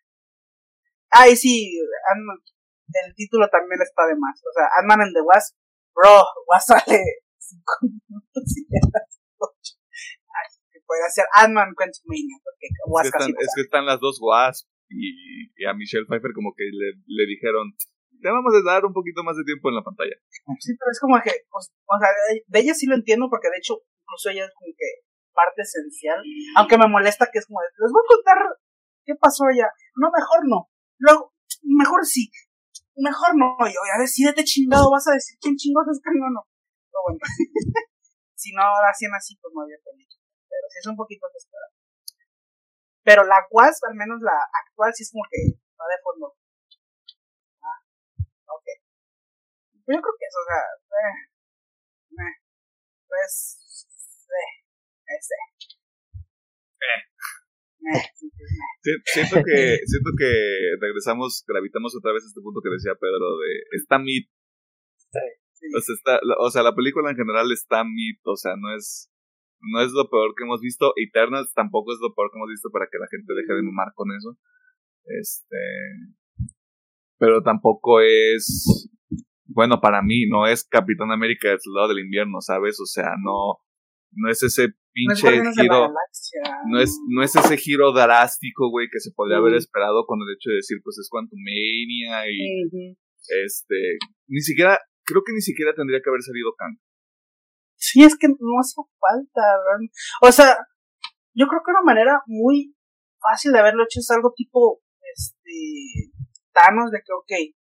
[1.10, 4.40] Ah, y sí, el título también está de más.
[4.42, 5.54] O sea, Ant-Man and the Wasp,
[5.94, 7.02] bro, Wasp sale
[7.38, 8.80] 5 minutos y ya
[10.86, 15.50] puede hacer Ant-Man Quantumania, porque es que, están, es que están las dos Wasp y,
[15.56, 17.74] y, a Michelle Pfeiffer como que le, le dijeron,
[18.24, 20.16] te vamos a dar un poquito más de tiempo en la pantalla.
[20.56, 23.60] Sí, pero es como que, pues, o sea, de ella sí lo entiendo porque de
[23.60, 25.04] hecho, incluso ella es como que
[25.36, 26.24] parte esencial,
[26.56, 28.38] aunque me molesta que es como, les voy a contar
[29.04, 29.68] qué pasó allá.
[30.00, 30.72] No, mejor no.
[30.96, 31.36] Luego,
[31.68, 32.32] mejor sí.
[32.96, 33.60] Mejor no.
[33.68, 36.48] Yo, ya decídete chingado, vas a decir quién chingados es no, no.
[36.88, 37.20] Pero bueno.
[38.40, 41.72] si no hacían así, pues no había película pero sí es un poquito desesperado.
[43.02, 46.32] Pero la Wasp, al menos la actual, sí es como que va de fondo.
[49.86, 50.64] Yo creo que eso, o sea,
[50.96, 51.16] eh,
[52.12, 52.34] eh,
[53.06, 54.52] pues, eh,
[55.06, 55.34] este.
[56.80, 57.14] Eh.
[57.84, 58.00] Eh,
[59.04, 60.32] siento que siento que
[60.80, 64.24] regresamos, gravitamos otra vez a este punto que decía Pedro de está mid.
[65.76, 69.10] O, sea, está, o sea, la película en general está mid, o sea, no es
[69.60, 70.92] no es lo peor que hemos visto.
[70.96, 73.92] Eternals tampoco es lo peor que hemos visto para que la gente deje de mamar
[73.94, 74.36] con eso.
[75.04, 75.56] Este.
[77.18, 78.90] Pero tampoco es.
[79.46, 82.80] Bueno, para mí, no es Capitán América del lado del invierno, ¿sabes?
[82.80, 83.60] O sea, no.
[84.12, 85.92] no es ese pinche giro,
[86.70, 90.34] no es, no es ese giro drástico, güey, que se podría haber esperado con el
[90.34, 92.96] hecho de decir, pues es Quantum Mania y,
[93.44, 96.78] este, ni siquiera, creo que ni siquiera tendría que haber salido Kang.
[97.76, 99.42] Sí, es que no hace falta,
[100.22, 100.56] o sea,
[101.34, 102.74] yo creo que una manera muy
[103.20, 104.80] fácil de haberlo hecho es algo tipo,
[105.14, 106.14] este,
[106.52, 107.54] Thanos, de que, ok,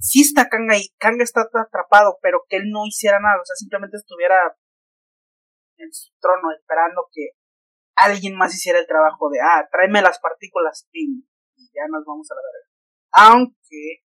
[0.00, 0.88] sí está Kang ahí,
[1.20, 4.56] está atrapado, pero que él no hiciera nada, o sea, simplemente estuviera
[5.78, 7.30] en su trono esperando que
[7.96, 11.22] alguien más hiciera el trabajo de, ah, tráeme las partículas y
[11.74, 12.66] ya nos vamos a la verga.
[13.32, 14.04] Aunque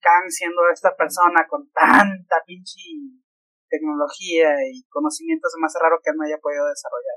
[0.00, 2.80] Kang siendo esta persona con tanta pinche
[3.68, 7.16] tecnología y conocimientos, más raro que no haya podido desarrollar.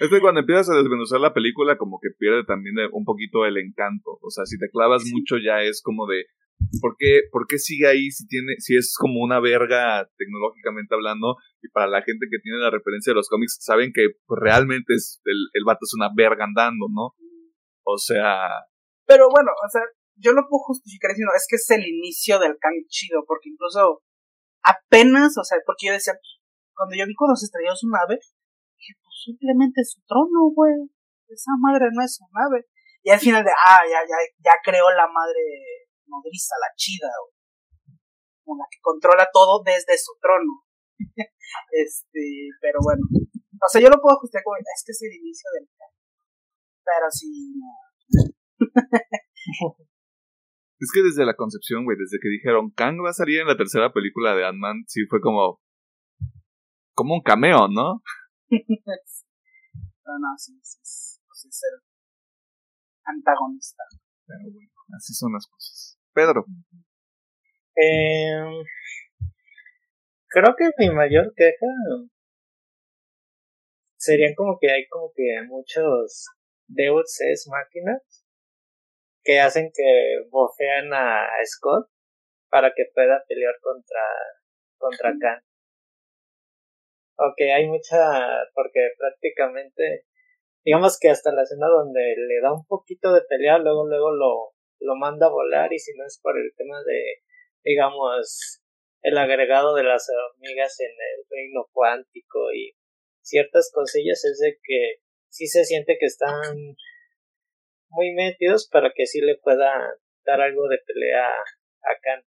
[0.00, 3.58] Es que cuando empiezas a desmenuzar la película, como que pierde también un poquito el
[3.58, 4.16] encanto.
[4.22, 6.24] O sea, si te clavas mucho, ya es como de.
[6.80, 11.36] ¿Por qué, ¿Por qué sigue ahí si tiene, si es como una verga tecnológicamente hablando?
[11.60, 14.94] Y para la gente que tiene la referencia de los cómics, saben que pues, realmente
[14.94, 17.12] es, el, el vato es una verga andando, ¿no?
[17.84, 18.48] O sea.
[19.04, 19.82] Pero bueno, o sea,
[20.16, 24.00] yo lo puedo justificar diciendo, es que es el inicio del Kang chido, porque incluso
[24.64, 26.14] apenas, o sea, porque yo decía,
[26.72, 28.20] cuando yo vi cuando se estrelló su nave,
[29.24, 30.74] simplemente su trono, güey.
[31.28, 32.66] Esa madre no es su nave.
[33.02, 35.40] Y al final de, ah, ya, ya, ya creó la madre
[36.06, 37.34] nodriza, la chida, güey.
[38.44, 40.64] Una que controla todo desde su trono.
[41.70, 43.06] este, pero bueno.
[43.62, 45.68] O sea, yo lo puedo justificar como, es que es el inicio del
[46.84, 47.54] Pero sí,
[50.80, 53.56] Es que desde la concepción, güey, desde que dijeron Kang va a salir en la
[53.56, 55.60] tercera película de Ant-Man, sí fue como.
[56.94, 58.02] como un cameo, ¿no?
[58.50, 61.80] No, no, sí, sí, sí, es el
[63.04, 63.84] antagonista.
[64.26, 65.98] Pero bueno, así son las cosas.
[66.12, 66.44] Pedro.
[67.76, 68.64] Eh,
[70.28, 71.66] creo que mi mayor queja
[73.96, 76.26] serían como que hay como que muchos
[76.66, 78.24] Deus es máquinas
[79.22, 81.88] que hacen que bofean a Scott
[82.48, 84.00] para que pueda pelear contra
[84.78, 85.49] contra Khan.
[87.22, 90.06] Ok, hay mucha, porque prácticamente,
[90.64, 94.54] digamos que hasta la escena donde le da un poquito de pelea, luego, luego lo,
[94.80, 97.20] lo manda a volar y si no es por el tema de,
[97.62, 98.62] digamos,
[99.02, 102.72] el agregado de las hormigas en el reino cuántico y
[103.20, 106.56] ciertas cosillas es de que sí se siente que están
[107.90, 109.70] muy metidos para que sí le pueda
[110.24, 112.24] dar algo de pelea a Khan.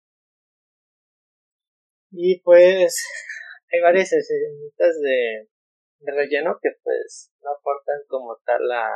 [2.12, 3.06] Y pues
[3.72, 5.48] hay varias escenitas de,
[6.02, 8.90] relleno que pues no aportan como tal a,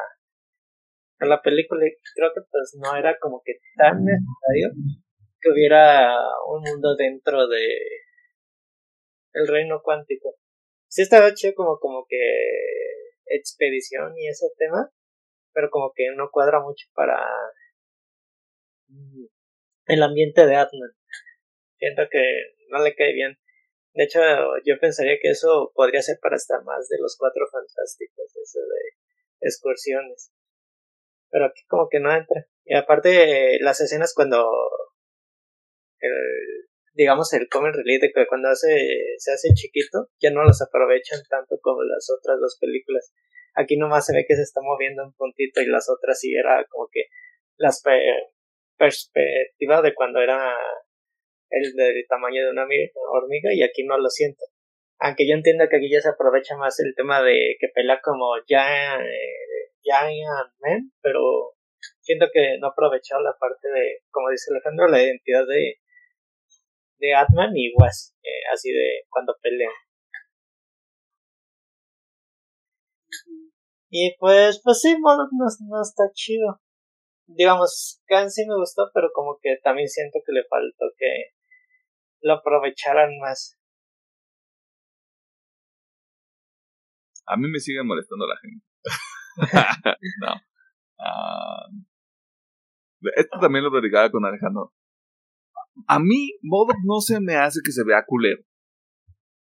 [1.19, 4.71] a la película y creo que pues no era como que tan necesario
[5.41, 6.15] que hubiera
[6.47, 7.65] un mundo dentro de
[9.33, 10.35] el reino cuántico.
[10.87, 12.17] Sí estaba chido como, como que
[13.25, 14.89] expedición y ese tema,
[15.53, 17.19] pero como que no cuadra mucho para
[19.87, 20.91] el ambiente de Atman.
[21.77, 22.23] Siento que
[22.69, 23.37] no le cae bien.
[23.93, 24.19] De hecho,
[24.65, 29.47] yo pensaría que eso podría ser para estar más de los cuatro fantásticos, eso de
[29.47, 30.31] excursiones.
[31.29, 32.47] Pero aquí como que no entra.
[32.65, 34.49] Y aparte, las escenas cuando,
[36.93, 41.59] digamos, el comic relief que cuando hace, se hace chiquito, ya no los aprovechan tanto
[41.61, 43.13] como las otras dos películas.
[43.55, 46.65] Aquí nomás se ve que se está moviendo un puntito y las otras sí era
[46.69, 47.05] como que
[47.57, 47.83] las
[48.77, 50.55] perspectivas de cuando era
[51.49, 52.67] el del tamaño de una
[53.11, 54.43] hormiga y aquí no lo siento.
[54.99, 58.35] Aunque yo entiendo que aquí ya se aprovecha más el tema de que pela como
[58.47, 61.55] ya eh, Giant Man, pero
[62.01, 65.77] siento que no aprovechado la parte de, como dice Alejandro, la identidad de
[67.03, 69.73] de Atman y Wes, eh, así de cuando pelean.
[73.89, 76.61] Y pues, pues sí, no, no, está chido.
[77.25, 81.33] Digamos, Khan sí me gustó, pero como que también siento que le faltó que
[82.21, 83.57] lo aprovecharan más.
[87.25, 88.65] A mí me sigue molestando la gente.
[90.21, 90.33] no.
[90.99, 91.67] Ah,
[93.15, 94.73] esto también lo platicaba con Alejandro.
[95.87, 98.43] A mí, Modoc no se me hace que se vea culero.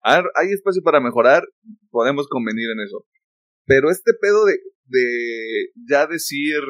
[0.03, 1.43] Ver, hay espacio para mejorar,
[1.89, 3.05] podemos convenir en eso.
[3.65, 6.61] Pero este pedo de, de ya decir,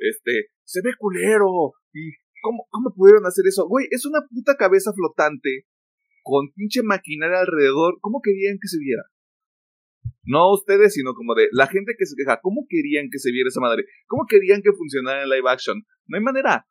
[0.00, 2.10] este, se ve culero y
[2.42, 3.68] ¿Cómo, ¿Cómo pudieron hacer eso?
[3.68, 5.66] Güey, es una puta cabeza flotante
[6.22, 7.98] con pinche maquinaria alrededor.
[8.00, 9.02] ¿Cómo querían que se viera?
[10.24, 12.40] No ustedes, sino como de la gente que se queja.
[12.40, 13.84] ¿Cómo querían que se viera esa madre?
[14.06, 15.82] ¿Cómo querían que funcionara en live action?
[16.06, 16.66] No hay manera.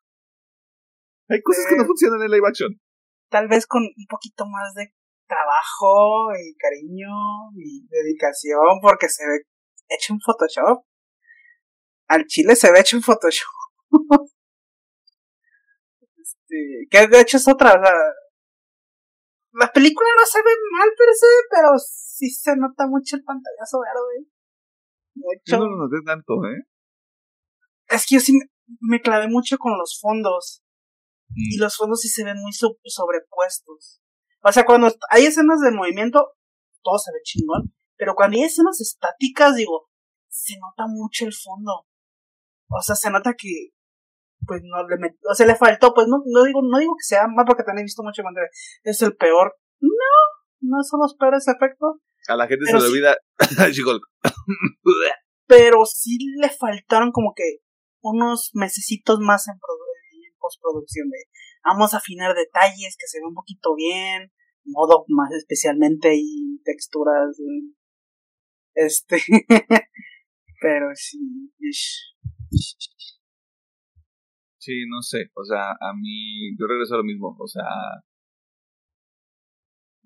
[1.30, 2.82] Hay cosas que no eh, funcionan en live action.
[3.30, 4.94] Tal vez con un poquito más de
[5.28, 7.08] trabajo y cariño
[7.56, 9.46] y dedicación porque se ve
[9.90, 10.89] hecho en Photoshop.
[12.10, 13.48] Al chile se ve hecho en Photoshop.
[16.18, 17.94] este, que de hecho es otra, o sea,
[19.54, 23.80] la película no se ve mal per se, pero sí se nota mucho el pantallazo
[23.80, 24.30] verde.
[25.16, 25.42] Mucho.
[25.46, 26.68] Yo no lo noté tanto, ¿eh?
[27.88, 28.34] Es que yo sí
[28.80, 30.64] me, clavé mucho con los fondos.
[31.34, 31.62] Y mm.
[31.62, 34.02] los fondos sí se ven muy sobrepuestos.
[34.42, 36.34] O sea, cuando hay escenas de movimiento,
[36.84, 37.74] todo se ve chingón.
[37.98, 39.90] Pero cuando hay escenas estáticas, digo,
[40.30, 41.88] se nota mucho el fondo.
[42.70, 43.70] O sea, se nota que,
[44.46, 45.16] pues no le met...
[45.30, 47.84] o sea, le faltó, pues no, no digo, no digo que sea mal porque también
[47.84, 48.42] he visto mucho cuando
[48.84, 49.56] es el peor.
[49.80, 49.90] No,
[50.62, 51.98] no son los peores efectos.
[52.28, 53.16] A la gente se le olvida.
[55.48, 57.58] pero sí le faltaron como que
[58.02, 61.18] unos mesecitos más en, en postproducción de
[61.66, 64.32] vamos a afinar detalles que se ve un poquito bien,
[64.64, 67.36] modo más especialmente y texturas
[68.76, 69.18] este
[70.62, 71.18] pero sí
[74.58, 77.64] sí no sé o sea a mí yo regreso a lo mismo o sea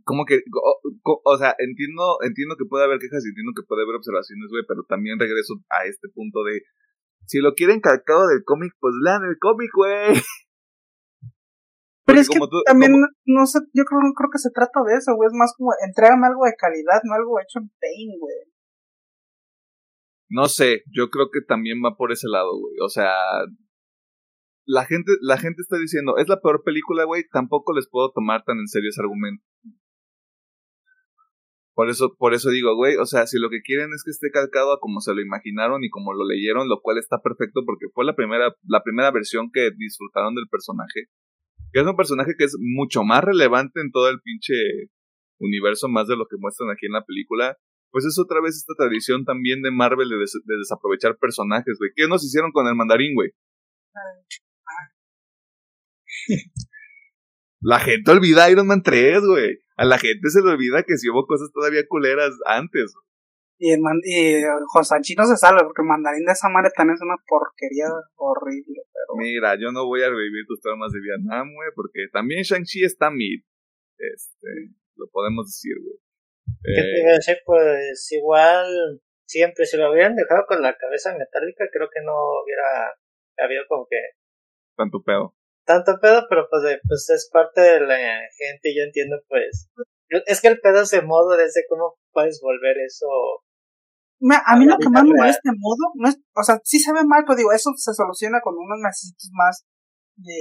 [0.03, 0.41] como que
[1.23, 4.63] o, sea entiendo entiendo que puede haber quejas y entiendo que puede haber observaciones güey
[4.67, 6.61] pero también regreso a este punto de
[7.25, 10.21] si lo quieren calcado del cómic pues lean el cómic güey
[12.05, 12.91] Pero es que también,
[13.25, 15.27] no sé, yo creo, creo que se trata de eso, güey.
[15.27, 18.52] Es más como, entrégame algo de calidad, no algo hecho en pain, güey.
[20.33, 22.75] No sé, yo creo que también va por ese lado, güey.
[22.81, 23.11] O sea,
[24.65, 28.43] la gente, la gente está diciendo, es la peor película, güey, tampoco les puedo tomar
[28.43, 29.43] tan en serio ese argumento.
[31.75, 34.29] Por eso, por eso digo, güey, o sea, si lo que quieren es que esté
[34.31, 37.87] calcado a como se lo imaginaron y como lo leyeron, lo cual está perfecto porque
[37.93, 41.09] fue la primera, la primera versión que disfrutaron del personaje
[41.73, 44.53] que es un personaje que es mucho más relevante en todo el pinche
[45.39, 47.57] universo, más de lo que muestran aquí en la película.
[47.93, 50.17] Pues es otra vez esta tradición también de Marvel de,
[50.57, 51.91] desaprovechar personajes, güey.
[51.95, 53.29] ¿Qué nos hicieron con el mandarín, güey?
[57.61, 59.59] La gente olvida Iron Man 3, güey.
[59.77, 62.95] A la gente se le olvida que si hubo cosas todavía culeras antes.
[63.59, 64.41] Y, el man, y
[64.73, 68.81] Josanchi no se salva porque el mandarín de esa madre también es una porquería horrible.
[68.91, 69.17] Pero...
[69.17, 73.11] Mira, yo no voy a revivir tus traumas de Vietnam, güey, porque también Shang-Chi está
[73.11, 73.43] mid.
[73.99, 74.47] Este,
[74.95, 76.02] lo podemos decir, güey.
[76.63, 77.37] ¿Qué te iba a decir?
[77.45, 82.13] Pues igual, siempre, si lo hubieran dejado con la cabeza metálica, creo que no
[82.43, 82.95] hubiera
[83.37, 83.97] habido como que.
[84.75, 85.35] Tanto pedo.
[85.65, 87.97] Tanto pedo, pero pues, pues es parte de la
[88.37, 89.69] gente y yo entiendo, pues.
[90.25, 93.07] Es que el pedo es de modo, desde cómo puedes volver eso
[94.31, 96.93] a mí lo que más me molesta de modo, no es, o sea, sí se
[96.93, 99.65] ve mal, pero digo, eso se soluciona con unos meses más
[100.15, 100.39] de,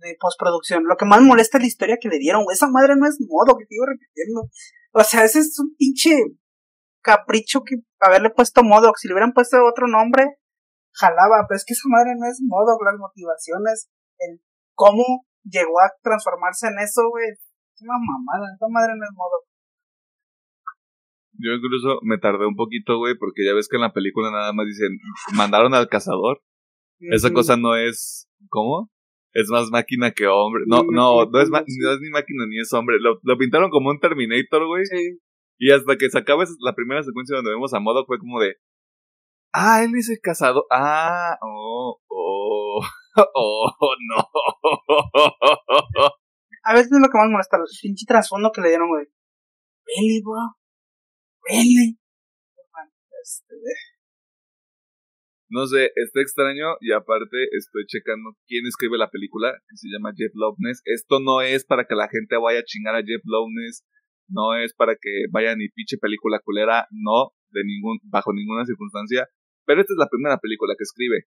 [0.00, 0.84] de postproducción.
[0.84, 3.56] Lo que más molesta es la historia que le dieron, Esa madre no es modo,
[3.56, 4.48] que te iba repitiendo.
[4.92, 6.16] O sea, ese es un pinche
[7.02, 8.92] capricho que haberle puesto modo.
[8.96, 10.40] Si le hubieran puesto otro nombre,
[10.92, 14.40] jalaba, pero es que esa madre no es modo, las motivaciones, el
[14.74, 17.28] cómo llegó a transformarse en eso, güey.
[17.30, 19.50] Es una mamada, esa madre no es modo.
[21.42, 24.52] Yo incluso me tardé un poquito, güey, porque ya ves que en la película nada
[24.52, 24.98] más dicen,
[25.34, 26.42] mandaron al cazador.
[26.98, 28.90] Esa cosa no es, ¿cómo?
[29.32, 30.64] Es más máquina que hombre.
[30.66, 32.96] No, no, no es, no es ni máquina ni es hombre.
[33.00, 34.84] Lo, lo pintaron como un Terminator, güey.
[34.86, 35.18] Sí.
[35.58, 38.56] Y hasta que se acaba la primera secuencia donde vemos a Modo fue como de,
[39.52, 40.64] ah, él es el cazador.
[40.70, 42.80] Ah, oh, oh,
[43.34, 44.26] oh, no.
[46.62, 49.06] A veces es lo que más molesta, el pinche trasfondo que le dieron, güey.
[49.86, 50.56] Really, bro.
[53.22, 53.54] Este,
[55.50, 60.12] no sé, está extraño y aparte estoy checando quién escribe la película, que se llama
[60.16, 60.80] Jeff Loveness.
[60.84, 63.84] Esto no es para que la gente vaya a chingar a Jeff Loveness,
[64.28, 69.26] no es para que vaya ni pinche película culera, no, de ningún, bajo ninguna circunstancia.
[69.66, 71.26] Pero esta es la primera película que escribe.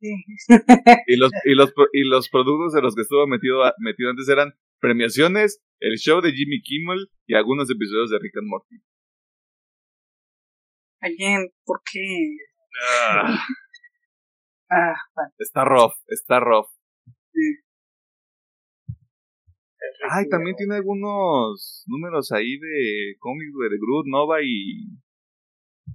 [0.00, 4.54] y los y los y los productos de los que estuvo metido metido antes eran
[4.80, 8.76] premiaciones, el show de Jimmy Kimmel y algunos episodios de Rick and Morty.
[11.00, 12.36] Alguien, ¿por qué?
[12.86, 13.38] Ah.
[14.70, 14.94] ah
[15.38, 16.68] Está rough, está rough.
[20.10, 24.82] Ay, también tiene algunos números ahí de cómics, de Groot, Nova y,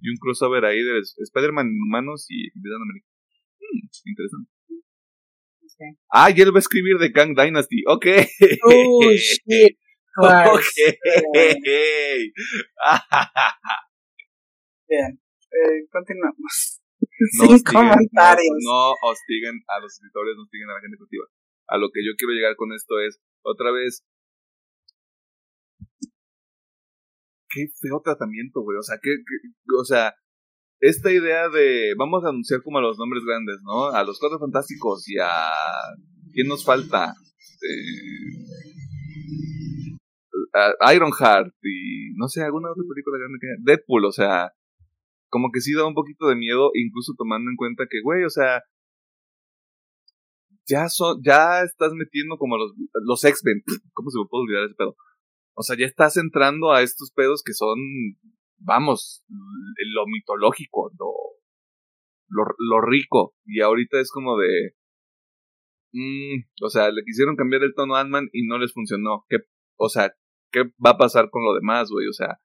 [0.02, 3.08] y un crossover ahí de Spider-Man Humanos y Capitán América.
[3.60, 4.50] Hmm, interesante.
[6.10, 7.84] Ah, ya lo va a escribir de Kang Dynasty.
[7.88, 8.06] Ok.
[8.64, 9.78] Oh, shit.
[10.18, 10.38] ok.
[14.88, 15.20] Bien,
[15.52, 16.82] eh, continuamos.
[17.40, 18.58] Sin comentarios.
[18.62, 21.26] No, hostiguen a los escritores, no hostiguen a la gente cultiva.
[21.68, 24.06] a lo que yo quiero llegar con esto es, otra vez,
[27.50, 28.78] qué feo tratamiento, güey.
[28.78, 29.16] O sea, qué,
[29.80, 30.14] o sea,
[30.80, 33.88] esta idea de vamos a anunciar como a los nombres grandes, ¿no?
[33.88, 35.50] A los cuatro fantásticos y a
[36.34, 37.14] quién nos falta.
[37.62, 38.56] Eh,
[40.80, 44.52] a Ironheart y no sé, alguna otra película grande que Deadpool, o sea,
[45.36, 48.30] como que sí da un poquito de miedo, incluso tomando en cuenta que, güey, o
[48.30, 48.64] sea,
[50.66, 52.72] ya son, ya estás metiendo como los,
[53.04, 53.62] los X-Men,
[53.94, 54.96] ¿cómo se me puede olvidar ese pedo?
[55.54, 57.78] O sea, ya estás entrando a estos pedos que son,
[58.60, 63.36] vamos, lo mitológico, lo, lo, rico.
[63.44, 64.74] Y ahorita es como de,
[65.92, 69.26] mm, o sea, le quisieron cambiar el tono a Ant-Man y no les funcionó.
[69.28, 69.40] ¿Qué,
[69.76, 70.14] o sea,
[70.54, 72.08] ¿qué va a pasar con lo demás, güey?
[72.08, 72.40] O sea,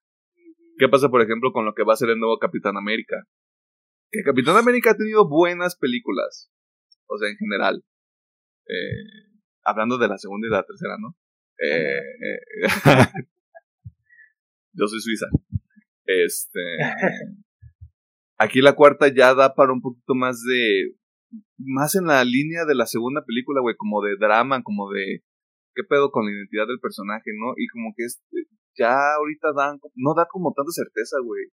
[0.80, 3.16] ¿qué pasa, por ejemplo, con lo que va a ser el nuevo Capitán América?
[4.10, 6.50] Que Capitán América ha tenido buenas películas.
[7.06, 7.84] O sea, en general.
[8.66, 9.30] Eh,
[9.62, 11.16] hablando de la segunda y la tercera, ¿no?
[11.58, 12.40] Eh, eh,
[14.72, 15.26] yo soy suiza.
[16.06, 16.60] Este.
[18.38, 20.94] Aquí la cuarta ya da para un poquito más de.
[21.58, 25.22] Más en la línea de la segunda película, güey, como de drama, como de.
[25.74, 27.52] ¿Qué pedo con la identidad del personaje, no?
[27.56, 28.22] Y como que es.
[28.76, 29.78] Ya ahorita dan.
[29.94, 31.46] No da como tanta certeza, güey.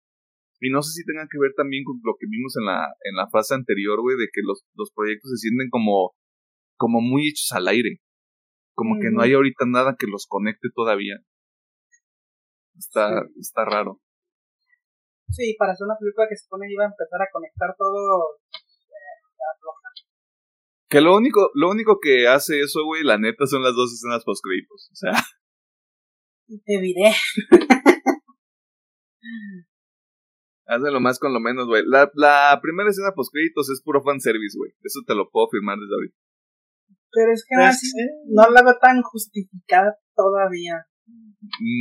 [0.59, 3.15] Y no sé si tenga que ver también con lo que vimos en la, en
[3.15, 6.15] la fase anterior, güey, de que los, los proyectos se sienten como,
[6.77, 7.99] como muy hechos al aire.
[8.73, 11.15] Como que no hay ahorita nada que los conecte todavía.
[12.77, 14.01] Está, está raro.
[15.29, 18.37] Sí, para hacer una película que se pone iba a empezar a conectar todo.
[18.51, 19.15] Eh,
[20.89, 24.23] que lo único, lo único que hace eso, güey, la neta, son las dos escenas
[24.23, 24.89] post créditos.
[24.91, 25.13] O sea.
[26.47, 27.11] Te diré.
[30.67, 31.83] Hace lo más con lo menos, güey.
[31.85, 34.71] La, la primera escena post créditos es puro fanservice, güey.
[34.83, 36.17] Eso te lo puedo firmar desde ahorita.
[37.11, 37.55] Pero es que
[38.27, 40.85] no la veo tan justificada todavía.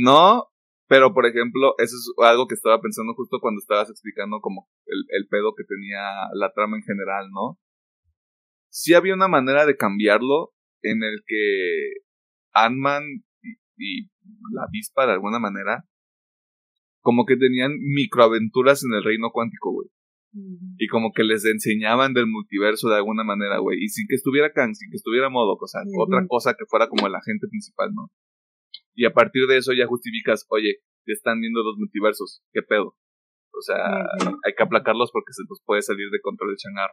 [0.03, 0.47] No,
[0.87, 5.03] pero por ejemplo, eso es algo que estaba pensando justo cuando estabas explicando como el,
[5.09, 7.59] el pedo que tenía la trama en general, ¿no?
[8.69, 10.53] Sí había una manera de cambiarlo
[10.83, 12.01] en el que
[12.53, 13.25] Ant-Man
[13.77, 14.09] y,
[14.53, 15.85] la avispa de alguna manera
[17.01, 19.89] como que tenían microaventuras en el reino cuántico, güey.
[20.77, 23.77] Y como que les enseñaban del multiverso de alguna manera, güey.
[23.81, 26.89] Y sin que estuviera Kang, sin que estuviera Modo, o sea, otra cosa que fuera
[26.89, 28.11] como el agente principal, ¿no?
[28.95, 32.97] Y a partir de eso ya justificas, oye, ya están viendo los multiversos, ¿qué pedo?
[33.57, 33.77] O sea,
[34.43, 36.89] hay que aplacarlos porque se nos puede salir de control el changar.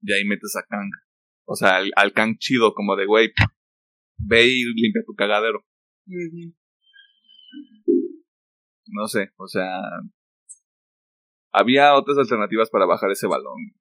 [0.00, 0.90] Y ahí metes a Kang.
[1.44, 3.32] O sea, al, Kang chido, como de, güey,
[4.26, 5.64] ve y limpia tu cagadero.
[8.86, 9.68] No sé, o sea,
[11.52, 13.72] había otras alternativas para bajar ese balón.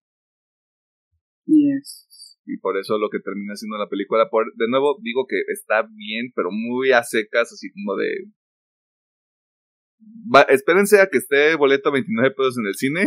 [1.46, 2.40] Yes.
[2.46, 5.84] Y por eso lo que termina siendo la película, por, de nuevo digo que está
[5.84, 8.10] bien, pero muy a secas, así como de...
[10.50, 13.06] espérense a que esté boleto 29 pesos en el cine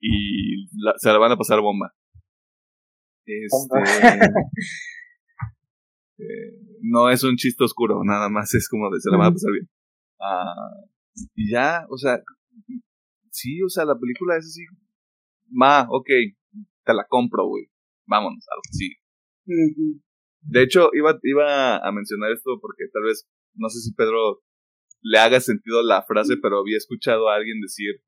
[0.00, 1.94] y se la van a pasar bomba.
[3.26, 4.28] Este,
[6.18, 9.32] eh, no es un chiste oscuro, nada más es como de se la van a
[9.32, 9.68] pasar bien.
[10.20, 10.54] Ah,
[11.34, 12.22] y ya, o sea,
[13.30, 14.62] sí, o sea, la película es así,
[15.50, 16.08] ma, ok,
[16.84, 17.66] te la compro, güey,
[18.06, 18.96] vámonos, algo así.
[20.42, 24.42] De hecho, iba, iba a mencionar esto porque tal vez, no sé si Pedro
[25.02, 28.00] le haga sentido la frase, pero había escuchado a alguien decir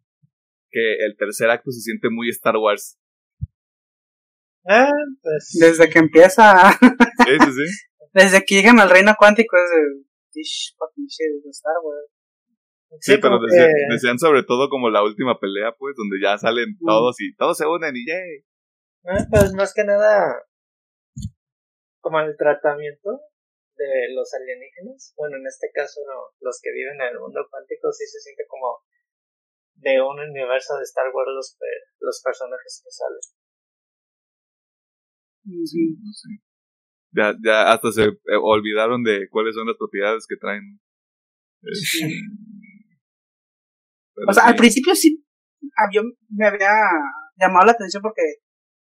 [0.70, 2.98] que el tercer acto se siente muy Star Wars.
[4.68, 4.90] Ah,
[5.22, 5.56] pues.
[5.60, 6.72] Desde que empieza.
[6.72, 7.86] sí, sí, sí.
[8.16, 10.40] Desde que llegan al reino cuántico es de.
[10.40, 12.08] de Star Wars.
[13.00, 13.36] Sí, pero
[13.92, 17.66] desean, sobre todo como la última pelea, pues, donde ya salen todos y todos se
[17.66, 18.40] unen y yay.
[19.04, 20.32] Ah, pues más que nada,
[22.00, 23.20] como el tratamiento
[23.76, 25.12] de los alienígenas.
[25.18, 28.44] Bueno, en este caso, no, los que viven en el mundo cuántico sí se siente
[28.48, 28.80] como
[29.74, 31.58] de un universo de Star Wars los,
[32.00, 33.20] los personajes que salen.
[35.44, 36.45] Sí, sí.
[37.16, 40.78] Ya, ya hasta se eh, olvidaron de cuáles son las propiedades que traen.
[41.72, 42.04] Sí.
[42.04, 42.20] Este,
[44.28, 45.26] o sea, al principio sí
[45.92, 46.72] yo me había
[47.36, 48.22] llamado la atención porque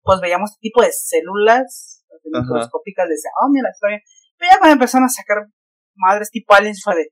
[0.03, 4.01] pues veíamos este tipo de células microscópicas, decía, oh, mira, está bien.
[4.37, 5.47] Pero ya cuando empezaron a sacar
[5.95, 7.11] madres tipo aliens fue de,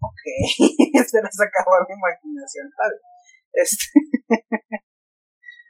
[0.00, 0.20] ok,
[1.06, 2.70] se las acabó mi imaginación.
[3.52, 3.84] Este...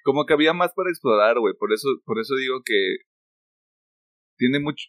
[0.04, 2.96] Como que había más para explorar, güey, por eso, por eso digo que
[4.36, 4.84] tiene mucho...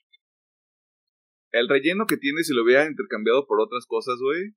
[1.52, 4.54] El relleno que tiene, si lo hubiera intercambiado por otras cosas, güey,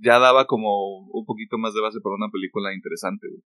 [0.00, 3.42] ya daba como un poquito más de base para una película interesante, güey.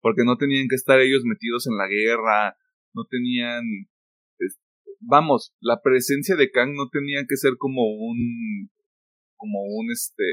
[0.00, 2.56] Porque no tenían que estar ellos metidos en la guerra,
[2.94, 3.64] no tenían...
[5.00, 8.70] vamos, la presencia de Kang no tenía que ser como un...
[9.36, 10.24] como un este...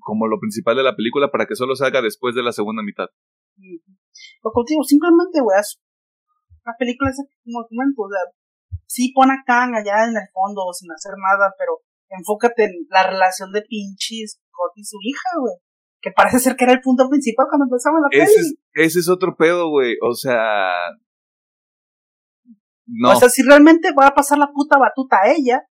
[0.00, 3.08] como lo principal de la película para que solo salga después de la segunda mitad.
[4.42, 5.58] O contigo, simplemente, güey,
[6.68, 8.28] la película es como momento, o sea,
[8.84, 11.80] sí pone a Kang allá en el fondo sin hacer nada, pero
[12.10, 15.56] enfócate en la relación de pinches Scott y su hija, güey.
[16.00, 19.08] Que parece ser que era el punto principal cuando empezamos la ese Es, ese es
[19.08, 19.96] otro pedo, güey.
[20.02, 20.72] O sea.
[22.86, 23.10] No.
[23.10, 25.66] O sea, si realmente va a pasar la puta batuta a ella,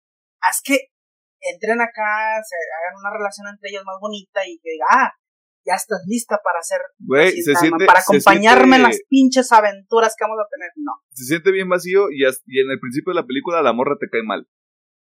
[0.42, 0.94] haz que
[1.42, 5.12] entren acá, se hagan una relación entre ellos más bonita y que diga, ah,
[5.66, 6.80] ya estás lista para hacer.
[7.00, 10.72] Güey, se siente, para acompañarme en las pinches aventuras que vamos a tener.
[10.76, 10.92] No.
[11.12, 14.10] Se siente bien vacío y, y en el principio de la película la morra te
[14.10, 14.48] cae mal.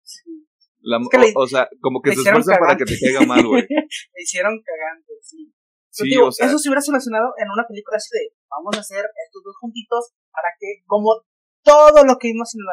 [0.03, 0.47] Sí.
[0.83, 3.63] La, o, sea, como que se esfuerzan para que te caiga mal, güey.
[3.69, 5.53] le hicieron cagante, sí.
[5.91, 8.81] sí digo, o sea, eso se hubiera solucionado en una película así de, vamos a
[8.81, 11.21] hacer estos dos juntitos para que, como
[11.63, 12.73] todo lo que vimos en la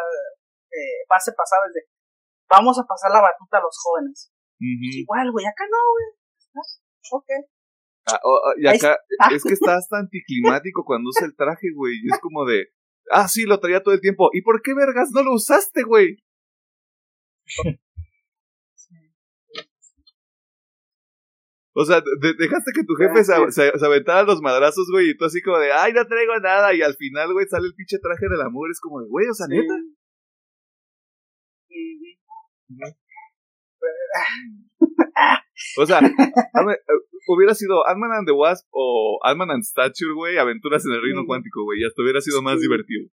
[0.71, 1.83] eh, fase pasada, es de,
[2.49, 4.31] vamos a pasar la batuta a los jóvenes.
[4.59, 6.07] Igual, güey, acá no, güey.
[7.11, 7.29] Ok.
[8.09, 8.19] Ah,
[8.57, 8.97] y acá,
[9.31, 11.95] es que está hasta anticlimático cuando usa el traje, güey.
[12.11, 12.67] Es como de,
[13.11, 14.29] ah, sí, lo traía todo el tiempo.
[14.34, 16.17] ¿Y por qué vergas no lo usaste, güey?
[21.79, 25.43] O sea, dejaste que tu jefe se, se, aventara los madrazos, güey, y tú así
[25.43, 28.41] como de, ay, no traigo nada, y al final, güey, sale el pinche traje del
[28.41, 29.75] amor, es como de, güey, o sea, neta.
[35.77, 36.79] O sea, eh,
[37.27, 41.25] hubiera sido Ant-Man and the Wasp o Ant-Man and Stature, güey, aventuras en el reino
[41.25, 43.09] cuántico, güey, y hasta hubiera sido más divertido.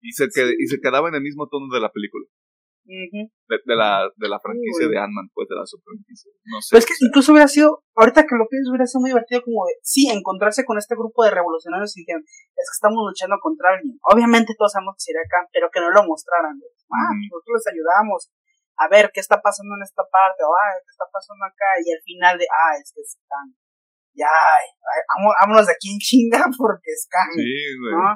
[0.00, 2.26] Y se, y se quedaba en el mismo tono de la película
[2.84, 6.32] de, la, de la franquicia de Ant-Man, pues de la subfranquicia.
[6.44, 6.68] No sé.
[6.72, 9.66] Pero es que incluso hubiera sido, ahorita que lo pienso, hubiera sido muy divertido como
[9.66, 13.74] de, sí, encontrarse con este grupo de revolucionarios y dijeron, es que estamos luchando contra
[13.74, 13.98] alguien.
[14.02, 16.58] Obviamente todos sabemos que sería acá, pero que no lo mostraran.
[16.90, 18.30] Ah, nosotros les ayudamos
[18.82, 21.92] a ver qué está pasando en esta parte, o ah, qué está pasando acá, y
[21.92, 23.54] al final de, ah, es que están.
[24.14, 24.28] Ya,
[25.40, 27.94] vámonos de aquí en chinga porque es Sí, güey.
[27.96, 28.12] ¿no?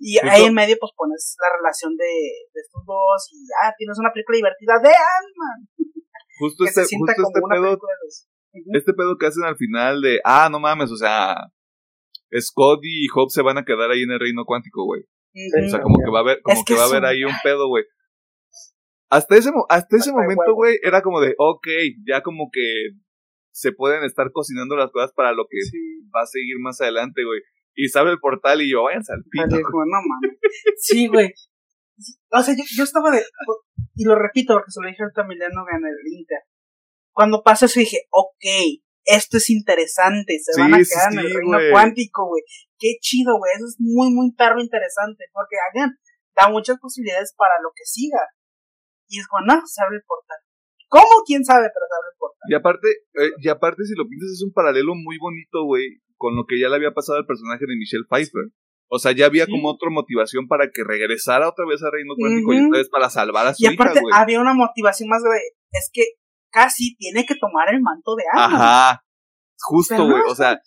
[0.00, 2.04] Y ahí en medio, pues pones la relación de,
[2.52, 5.58] de estos dos y ah, tienes una película divertida de Ant-Man.
[6.38, 7.78] Justo este, justo este pedo.
[8.74, 11.34] Este pedo que hacen al final de, ah, no mames, o sea,
[12.38, 15.02] Scott y Hope se van a quedar ahí en el reino cuántico, güey.
[15.02, 17.68] O sea, como que va a haber, como que, va a haber ahí un pedo,
[17.68, 17.84] güey.
[19.10, 21.66] Hasta ese, hasta ese momento, güey, era como de, ok,
[22.06, 22.90] ya como que
[23.52, 25.58] se pueden estar cocinando las cosas para lo que
[26.14, 27.40] va a seguir más adelante, güey
[27.78, 29.56] y se abre el portal y yo, vayan al pito.
[29.56, 30.36] no mames.
[30.78, 31.32] Sí, güey.
[32.32, 33.22] O sea, yo, yo, estaba de.
[33.94, 36.42] Y lo repito porque se lo dije a Emiliano en el Inter.
[37.12, 40.38] Cuando pasó eso dije, ok, esto es interesante.
[40.42, 42.42] Se van a quedar en el reino cuántico, güey.
[42.78, 43.52] Qué chido, güey.
[43.54, 45.26] Eso es muy, muy perro interesante.
[45.32, 45.96] Porque, again,
[46.34, 48.18] da muchas posibilidades para lo que siga.
[49.08, 50.38] Y es como, no, se abre el portal.
[50.88, 51.24] ¿Cómo?
[51.26, 51.68] ¿Quién sabe?
[51.72, 52.46] Pero se abre el portal.
[52.48, 56.36] Y aparte, eh, y aparte si lo piensas, es un paralelo muy bonito, güey con
[56.36, 58.50] lo que ya le había pasado al personaje de Michelle Pfeiffer.
[58.90, 62.54] O sea, ya había como otra motivación para que regresara otra vez a Reino Cuántico
[62.54, 65.28] y otra vez para salvar a su y aparte, había una motivación más de,
[65.72, 66.04] es que
[66.50, 68.46] casi tiene que tomar el manto de Ana.
[68.46, 69.04] Ajá.
[69.60, 70.22] Justo, güey.
[70.26, 70.58] O sea,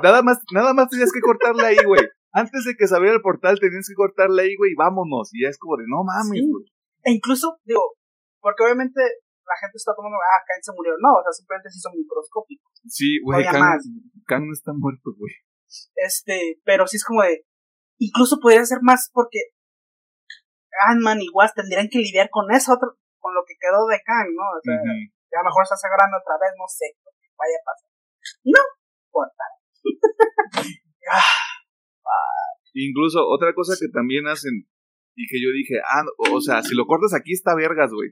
[0.00, 2.02] nada más, nada más tenías que cortarle ahí, güey.
[2.32, 5.30] Antes de que se abriera el portal tenías que cortarle ahí, güey, y vámonos.
[5.34, 6.64] Y ya es como de, no mames, güey.
[7.06, 7.94] E incluso, digo,
[8.42, 10.98] porque obviamente la gente está tomando, ah, Kang se murió.
[10.98, 12.66] No, o sea, simplemente se hizo microscópico.
[12.82, 15.32] Sí, güey, Kang, no está muerto, güey.
[15.94, 17.46] Este, pero sí es como de,
[17.98, 19.54] incluso podría ser más porque
[20.90, 24.34] Ant-Man y Wasp tendrían que lidiar con eso, otro, con lo que quedó de Kang,
[24.34, 24.42] ¿no?
[24.42, 26.90] O sea, a lo mejor está sangrando otra vez, no sé,
[27.38, 27.90] vaya a pasar.
[28.44, 28.62] No,
[29.06, 29.44] importa.
[32.08, 34.68] Ah, incluso otra cosa que también hacen
[35.16, 38.10] y que yo dije, ah, o sea, si lo cortas aquí está vergas, güey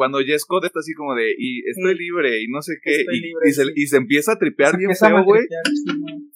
[0.00, 3.04] cuando Jess Scott está así como de, y estoy libre, y no sé qué,
[3.44, 5.42] y, se, y, se, empieza a tripear bien feo, güey.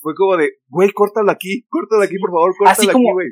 [0.01, 3.29] Fue como de, güey, córtalo aquí, córtalo aquí, por favor, córtalo aquí, güey.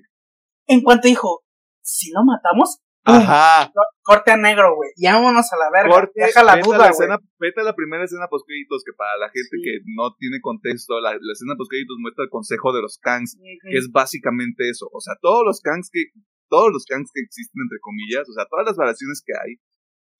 [0.69, 1.45] En cuanto dijo,
[1.83, 3.73] si lo matamos, Ajá.
[4.03, 4.91] Corte a negro, güey.
[4.97, 6.11] Y vámonos a la verga.
[6.15, 7.09] Deja la duda, güey.
[7.39, 11.11] Vete a la primera escena post que para la gente que no tiene contexto, la,
[11.11, 14.89] escena post muestra el consejo de los Kangs, que es básicamente eso.
[14.93, 16.07] O sea, todos los Kangs que,
[16.49, 19.57] todos los Kangs que existen, entre comillas, o sea, todas las variaciones que hay,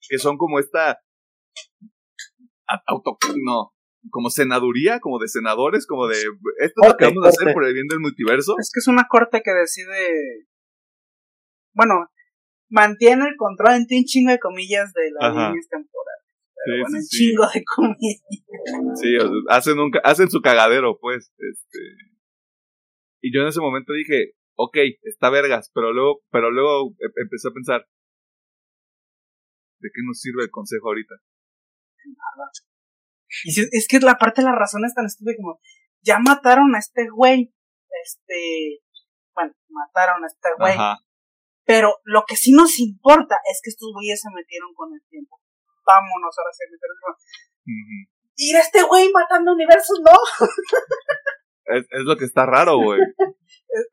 [0.09, 0.99] que son como esta
[2.87, 3.71] auto no
[4.09, 6.17] como senaduría, como de senadores, como de
[6.59, 8.55] esto es lo que vamos a hacer por el bien del multiverso.
[8.59, 10.45] Es que es una corte que decide
[11.73, 12.07] bueno,
[12.73, 16.23] mantiene el control en un chingo de comillas de las líneas temporales.
[16.65, 18.95] Pero bueno, un chingo de comida.
[18.95, 19.17] Sí,
[19.49, 21.31] hacen, un, hacen su cagadero, pues.
[21.37, 21.79] Este.
[23.21, 27.49] Y yo en ese momento dije, ok, está vergas, pero luego, pero luego e, empecé
[27.49, 27.87] a pensar,
[29.79, 31.15] ¿de qué nos sirve el consejo ahorita?
[32.05, 32.49] Nada.
[33.43, 35.59] Y si, es que la parte de la razón es tan estúpida como,
[36.01, 37.53] ya mataron a este güey,
[38.03, 38.79] este,
[39.35, 40.75] bueno, mataron a este güey.
[41.65, 45.39] Pero lo que sí nos importa es que estos güeyes se metieron con el tiempo.
[45.85, 47.15] Vámonos ahora se metieron con...
[48.35, 50.11] Ir a este güey matando universos, no.
[51.75, 52.99] es, es lo que está raro, güey.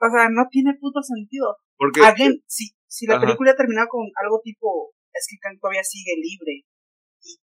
[0.00, 1.58] o sea, no tiene puto sentido.
[1.76, 2.00] Porque.
[2.04, 4.92] Again, si, si la película terminaba con algo tipo.
[5.12, 6.64] Es que Kang todavía sigue libre.
[7.22, 7.40] Y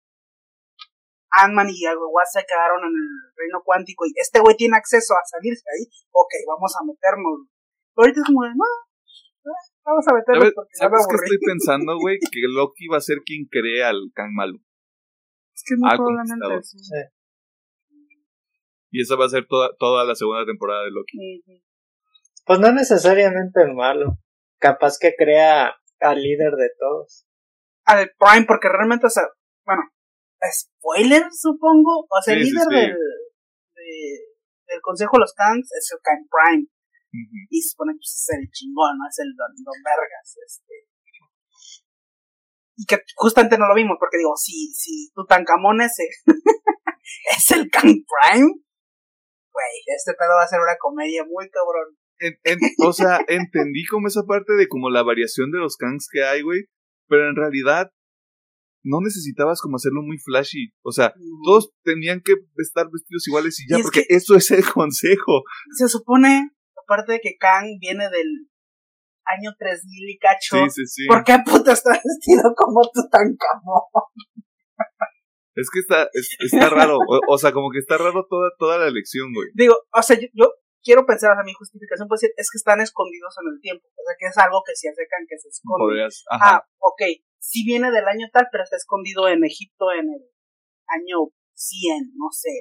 [1.31, 4.05] Ant-Man y algo se quedaron en el reino cuántico.
[4.05, 5.85] Y este güey tiene acceso a salirse ahí.
[6.11, 7.47] Ok, vamos a meternos.
[7.95, 8.65] Pero ahorita es como de, no,
[9.85, 12.17] Vamos a meterlo porque ¿Sabes qué estoy pensando, güey?
[12.19, 14.57] Que Loki va a ser quien crea al Kang malo.
[15.53, 16.77] Es que muy probablemente sí.
[18.91, 21.17] Y esa va a ser toda, toda la segunda temporada de Loki.
[22.45, 24.17] Pues no necesariamente el malo.
[24.57, 27.25] Capaz que crea al líder de todos.
[27.85, 29.23] Al Prime, porque realmente, o sea,
[29.65, 29.83] bueno,
[30.51, 32.07] spoiler supongo.
[32.09, 32.95] O sea, el líder Del,
[34.67, 36.67] del Consejo de los Kangs es el Kang Prime.
[37.49, 39.03] Y se supone que pues, es el chingón, ¿no?
[39.09, 40.75] Es el don, don Vergas, este.
[42.77, 46.35] Y que justamente no lo vimos, porque digo, si, si Tutankamón es el,
[47.37, 48.51] es el Kang Prime,
[49.55, 51.95] güey, este pedo va a ser una comedia muy cabrón.
[52.85, 56.41] o sea, entendí como esa parte de como la variación de los Kangs que hay,
[56.41, 56.65] güey,
[57.07, 57.91] pero en realidad
[58.85, 60.73] no necesitabas como hacerlo muy flashy.
[60.83, 61.13] O sea,
[61.43, 65.43] todos tenían que estar vestidos iguales y ya, porque eso es el consejo.
[65.75, 66.51] Se supone
[66.85, 68.49] aparte de que Kang viene del
[69.25, 71.07] año 3000 y cacho, sí, sí, sí.
[71.07, 73.83] ¿por qué puta está vestido como Tutankamón?
[75.55, 79.31] Es que está, está raro, o, sea, como que está raro toda, toda la elección,
[79.33, 79.47] güey.
[79.53, 80.51] Digo, o sea, yo,
[80.83, 83.87] quiero pensar, o sea, mi justificación puede ser, es que están escondidos en el tiempo,
[83.87, 85.79] o sea, que es algo que si hace Kang que se esconde.
[85.79, 86.57] Podrías, ajá.
[86.57, 87.01] Ah, ok,
[87.39, 90.23] sí viene del año tal, pero está escondido en Egipto en el
[90.91, 92.51] año 100, no sé.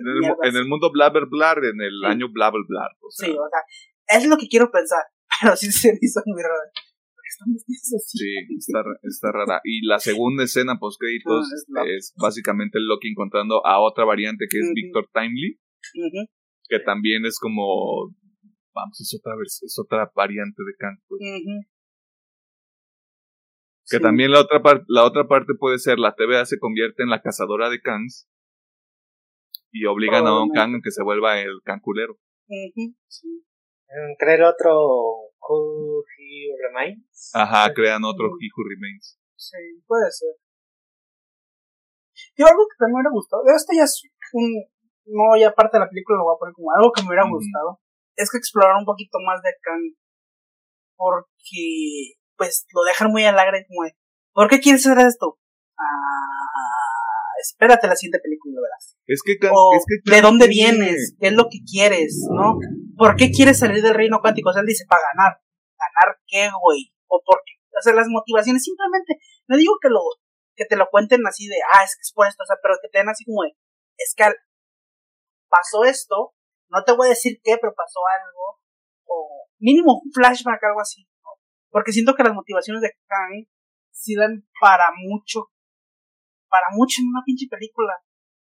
[0.43, 2.89] En el, mundo bla, bla, bla, en el año bla, bla, bla.
[3.03, 3.27] O sea.
[3.27, 3.63] Sí, o sea,
[4.09, 5.03] es lo que quiero pensar,
[5.41, 6.55] pero sí se me hizo muy raro.
[8.07, 9.61] Sí, está, está rara.
[9.65, 11.53] Y la segunda escena post créditos
[11.89, 15.59] es, básicamente Loki encontrando a otra variante que es Victor Timely,
[16.69, 18.15] que también es como,
[18.73, 20.99] vamos, es otra, es otra variante de Kang.
[21.09, 21.21] Pues.
[23.91, 27.11] Que también la otra, parte la otra parte puede ser la TVA se convierte en
[27.11, 28.29] la cazadora de Kangs
[29.71, 32.17] y obligan a Don Kang a que se vuelva el canculero.
[33.09, 33.45] sí.
[34.19, 37.31] Crear otro Who He Remains.
[37.35, 39.19] Ajá, crean otro He Who Remains.
[39.37, 40.35] Sí, puede ser.
[42.37, 44.03] Yo algo que también me hubiera gustado, esto ya es
[44.33, 44.65] un,
[45.07, 47.29] no ya parte de la película, lo voy a poner como algo que me hubiera
[47.29, 47.81] gustado,
[48.17, 49.95] es que explorar un poquito más de Kang,
[50.97, 53.95] porque, pues, lo dejan muy alegre, como de,
[54.33, 55.39] ¿por qué quieres hacer esto?
[55.79, 56.44] Ah,
[57.49, 58.97] espérate la siguiente película, verás.
[59.07, 61.15] Es que, es que ¿De dónde vienes?
[61.21, 62.27] ¿Qué es lo que quieres?
[62.31, 62.59] ¿No?
[62.97, 64.51] ¿Por qué quieres salir del reino cuántico?
[64.51, 65.41] O sea, él dice, para ganar.
[65.79, 66.93] ¿Ganar qué, güey?
[67.09, 67.53] ¿O por qué?
[67.77, 69.19] O sea, las motivaciones simplemente,
[69.49, 70.01] no digo que lo,
[70.55, 72.75] que te lo cuenten así de, ah, es que es por esto, o sea, pero
[72.81, 73.57] que te den así como de,
[73.99, 74.25] es que
[75.49, 76.35] pasó esto,
[76.69, 78.61] no te voy a decir qué, pero pasó algo,
[79.07, 81.31] o mínimo un flashback, algo así, ¿no?
[81.71, 83.47] Porque siento que las motivaciones de Kang
[83.91, 85.51] sí dan para mucho,
[86.55, 87.99] para mucho en una pinche película.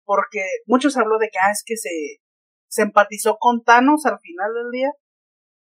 [0.03, 2.19] Porque muchos habló de que, ah, es que se,
[2.67, 4.91] se empatizó con Thanos al final del día.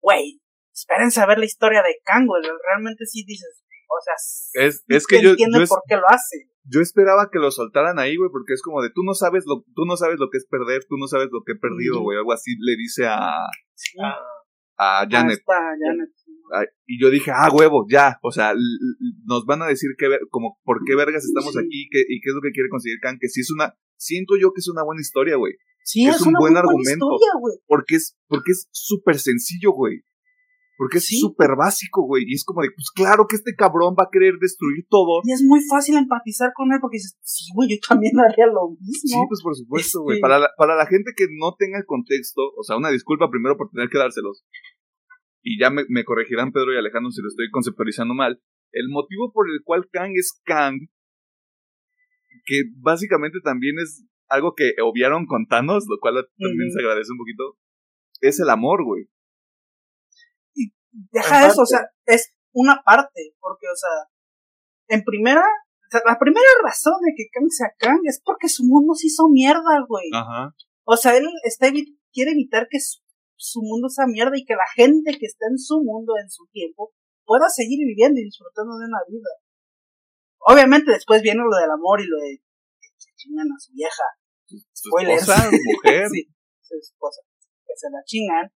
[0.01, 0.41] Güey,
[0.73, 2.27] espérense a ver la historia de Kang,
[2.67, 5.33] Realmente sí dices, o sea, es, es que yo,
[5.67, 6.49] por qué lo hace.
[6.63, 9.63] Yo esperaba que lo soltaran ahí, güey, porque es como de tú no sabes lo,
[9.73, 12.17] tú no sabes lo que es perder, tú no sabes lo que he perdido, güey.
[12.17, 13.31] Algo así le dice a,
[14.77, 15.41] a, Janet.
[16.85, 18.17] Y yo dije, ah, huevo, ya.
[18.23, 18.53] O sea,
[19.26, 22.41] nos van a decir que, como, por qué vergas estamos aquí y qué es lo
[22.41, 23.17] que quiere conseguir Kang.
[23.19, 25.53] Que si es una, siento yo que es una buena historia, güey.
[25.84, 27.07] Sí, es, un buen argumento.
[27.65, 30.03] porque es porque es súper sencillo, güey.
[30.77, 32.23] Porque es súper básico, güey.
[32.26, 35.19] Y es como de, pues claro que este cabrón va a querer destruir todo.
[35.26, 38.69] Y es muy fácil empatizar con él porque dices, sí, güey, yo también haría lo
[38.80, 39.19] mismo.
[39.19, 40.17] Sí, pues por supuesto, güey.
[40.17, 43.30] Este para, la, para la gente que no tenga el contexto, o sea, una disculpa
[43.30, 44.45] primero por tener que dárselos.
[45.41, 48.41] Y ya me, me corregirán Pedro y Alejandro si lo estoy conceptualizando mal.
[48.71, 50.77] El motivo por el cual Kang es Kang,
[52.45, 57.17] que básicamente también es algo que obviaron con Thanos, lo cual también se agradece un
[57.17, 57.57] poquito,
[58.21, 59.05] es el amor, güey.
[60.53, 60.71] Y
[61.11, 66.19] deja eso, o sea, es una parte, porque, o sea, en primera, O sea, la
[66.19, 70.09] primera razón de que Kang sea Kang es porque su mundo se hizo mierda, güey.
[70.13, 70.53] Ajá.
[70.83, 72.99] O sea, él está evi- quiere evitar que su,
[73.39, 76.45] su mundo sea mierda y que la gente que está en su mundo en su
[76.51, 76.91] tiempo
[77.23, 79.31] pueda seguir viviendo y disfrutando de una vida.
[80.39, 84.03] Obviamente después viene lo del amor y lo de que se chingan a su vieja.
[84.45, 84.59] Su
[84.89, 85.21] Spoilers.
[85.21, 86.09] esposa, mujer.
[86.11, 86.27] sí,
[86.61, 87.21] su esposa.
[87.65, 88.51] Que se la chingan.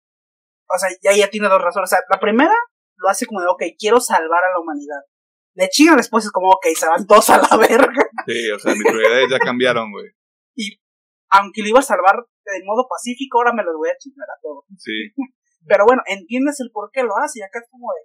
[0.68, 1.88] O sea, ya ella tiene dos razones.
[1.88, 2.56] O sea, la primera
[2.98, 5.00] lo hace como de, ok, quiero salvar a la humanidad.
[5.56, 8.10] Le chingan después es como, ok, se van todos a la verga.
[8.26, 10.12] Sí, o sea, mis prioridades ya cambiaron, güey.
[11.30, 14.40] Aunque lo iba a salvar de modo pacífico, ahora me los voy a chingar a
[14.42, 14.66] todos.
[14.78, 15.14] Sí.
[15.68, 18.04] Pero bueno, entiendes el por qué lo hace y acá es como de.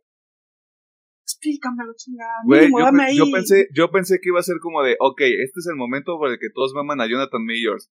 [1.26, 2.32] Explícamelo, chingada.
[2.46, 3.16] Güey, yo, dame pe- ahí.
[3.18, 6.16] yo pensé, yo pensé que iba a ser como de, ok, este es el momento
[6.18, 7.90] por el que todos maman a Jonathan Majors.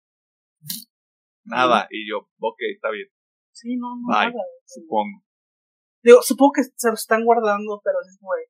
[1.45, 3.07] Nada, y yo, ok, está bien,
[3.51, 4.33] Sí, no, no, Bye.
[4.33, 4.43] nada.
[4.65, 5.21] supongo.
[6.03, 8.45] Digo, supongo que se lo están guardando, pero es como de.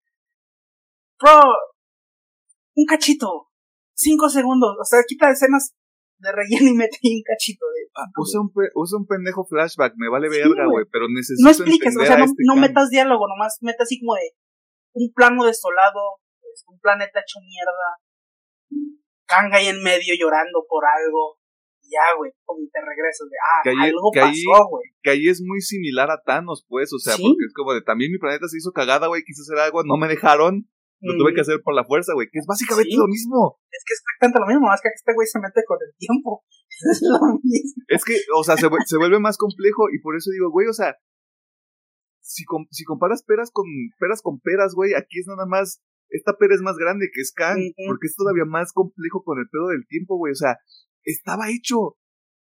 [1.19, 1.41] Bro,
[2.75, 3.47] un cachito.
[3.93, 4.75] Cinco segundos.
[4.79, 5.73] O sea, quita escenas
[6.17, 7.81] de relleno y mete ahí un cachito de.
[7.95, 10.85] Ah, usa, un pe- usa un pendejo flashback, me vale Sí, verga, güey.
[10.91, 14.15] pero necesito No expliques, o sea, no, este no metas diálogo, nomás mete así como
[14.15, 14.31] de
[14.93, 16.19] un plano desolado,
[16.53, 17.99] es un planeta hecho mierda,
[19.27, 21.37] Kang ahí en medio llorando por algo,
[21.81, 24.85] y ya, güey, como te regresas de, ah, Que ahí- algo que pasó, güey.
[25.01, 27.23] Que ahí es muy similar a Thanos, pues, o sea, Sí.
[27.23, 29.97] porque es como de, también mi planeta se hizo cagada, güey, quise hacer algo, no
[29.97, 30.69] me dejaron,
[31.01, 32.97] lo tuve que hacer por la fuerza, güey, que es básicamente Sí.
[32.97, 33.59] lo mismo.
[33.71, 36.43] Es que es exactamente lo mismo, más que este güey se mete con el tiempo.
[36.91, 37.83] Es lo mismo.
[37.87, 40.67] Es que, o sea, se, vuel- se vuelve más complejo y por eso digo, güey,
[40.67, 40.95] o sea,
[42.21, 43.65] si, com- si comparas peras con
[43.99, 47.59] peras con peras, güey, aquí es nada más, esta pera es más grande que Kang,
[47.59, 47.73] Ujú.
[47.87, 50.57] porque es todavía más complejo con el pedo del tiempo, güey, o sea,
[51.03, 51.97] estaba hecho,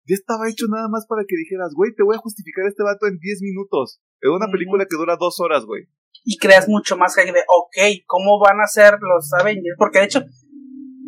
[0.06, 2.84] ya estaba hecho nada más para que dijeras, güey, te voy a justificar a este
[2.84, 5.88] vato en 10 minutos, en una película que dura dos horas, güey.
[6.24, 9.76] Y creas mucho más que de, ok, ¿cómo van a ser los Avengers?
[9.78, 10.20] Porque de hecho,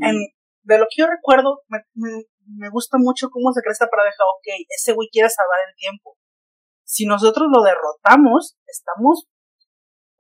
[0.02, 0.16] en,
[0.64, 2.26] de lo que yo recuerdo, me, me,
[2.58, 6.18] me gusta mucho cómo se crea esta paradoja, ok, ese güey quiere salvar el tiempo.
[6.84, 9.28] Si nosotros lo derrotamos, estamos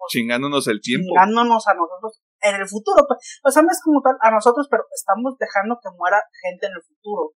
[0.09, 1.07] Chingándonos el tiempo.
[1.09, 3.05] chingándonos a nosotros en el futuro.
[3.07, 6.67] pues, O sea, no es como tal a nosotros, pero estamos dejando que muera gente
[6.67, 7.33] en el futuro.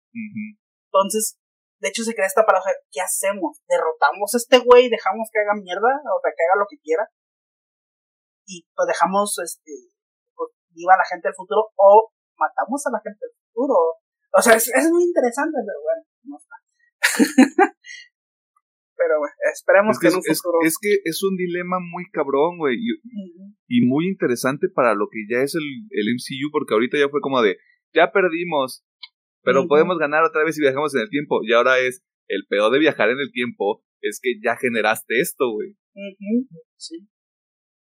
[0.89, 1.38] Entonces,
[1.80, 2.72] de hecho, se crea esta paradoja.
[2.89, 3.61] ¿Qué hacemos?
[3.67, 4.89] ¿Derrotamos a este güey?
[4.89, 5.91] ¿Dejamos que haga mierda?
[6.09, 7.05] O sea, que haga lo que quiera.
[8.45, 9.72] Y pues dejamos este,
[10.35, 11.69] pues, viva a la gente del futuro.
[11.76, 13.76] O matamos a la gente del futuro.
[14.38, 16.55] O sea, es, es muy interesante, pero bueno, no está.
[18.97, 20.57] pero bueno, esperemos Es que que en un es- futuro.
[20.63, 22.76] es que es un dilema muy cabrón, güey,
[23.67, 27.22] y, muy interesante para lo que ya es el, el MCU, porque ahorita ya fue
[27.22, 27.57] como de,
[27.93, 28.84] ya perdimos,
[29.43, 31.39] pero podemos ganar otra vez si viajamos en el tiempo.
[31.43, 35.51] Y ahora es, el peor de viajar en el tiempo es que ya generaste esto,
[35.51, 35.76] güey.
[36.77, 37.07] Sí.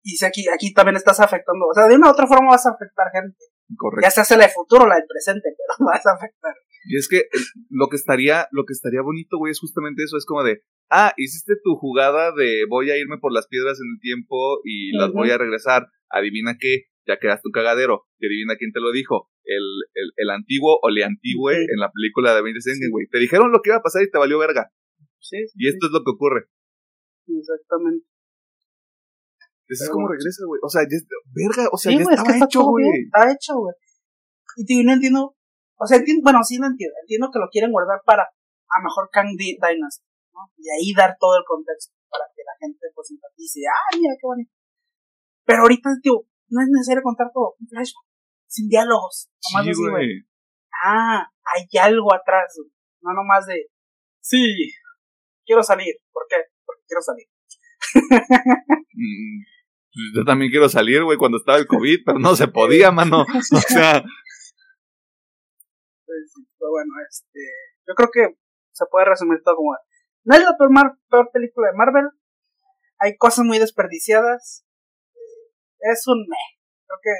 [0.04, 2.66] Y si aquí, aquí también estás afectando, o sea, de una u otra forma vas
[2.66, 3.38] a afectar gente.
[3.76, 4.04] Correcto.
[4.06, 6.52] Ya se hace la del futuro, la del presente, pero vas a afectar.
[6.86, 10.18] Y es que el- lo que estaría, lo que estaría bonito, güey, es justamente eso,
[10.18, 10.60] es como de,
[10.90, 14.92] ah, hiciste tu jugada de voy a irme por las piedras en el tiempo y
[14.96, 15.88] las voy a regresar.
[16.10, 18.04] Adivina qué, ya quedaste un cagadero.
[18.20, 19.30] Y adivina quién te lo dijo.
[19.44, 19.64] El,
[19.94, 21.66] el, el antiguo o le antigüe Sí.
[21.72, 23.06] en la película de Avengers Endgame, güey.
[23.08, 24.70] Te dijeron lo que iba a pasar y te valió verga.
[25.20, 26.44] Sí, Y esto es lo que ocurre.
[27.28, 28.04] Exactamente.
[29.68, 30.18] Eso es como bueno.
[30.18, 30.60] regresa, güey.
[30.62, 30.98] O sea, ya
[31.32, 32.84] verga, o sea, sí, ya es que estaba está hecho, güey.
[33.08, 33.74] está hecho, güey.
[34.56, 35.36] Y tío, no entiendo,
[35.76, 38.84] o sea, entiendo, bueno, sí lo entiendo, entiendo que lo quieren guardar para, a lo
[38.84, 40.52] mejor, Kang Dynasty, ¿no?
[40.56, 44.26] Y ahí dar todo el contexto para que la gente, pues, simpatice, ah, mira, qué
[44.26, 44.52] bonito.
[45.44, 48.06] Pero ahorita, tío, no es necesario contar todo, un flashback,
[48.46, 50.28] sin diálogos, nomás Sí, así, güey.
[50.84, 52.70] Ah, hay algo atrás, güey.
[53.00, 53.66] No nomás de,
[54.20, 54.70] sí,
[55.44, 56.36] quiero salir, ¿por qué?
[56.64, 57.26] Porque quiero salir.
[58.96, 59.42] Mm,
[60.14, 63.22] Yo también quiero salir, güey, cuando estaba el COVID, pero no se podía, mano.
[63.52, 64.02] O sea,
[66.04, 67.40] Pues, pero bueno, este,
[67.86, 68.36] yo creo que
[68.72, 69.72] se puede resumir todo como,
[70.24, 72.08] no es la peor, mar- peor película de Marvel,
[72.98, 74.64] hay cosas muy desperdiciadas,
[75.14, 76.36] eh, es un me,
[76.86, 77.10] creo que,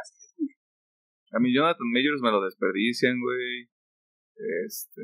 [0.00, 0.54] así es, un me.
[1.36, 3.68] a mí Jonathan Majors me lo desperdician, güey.
[4.66, 5.02] Este.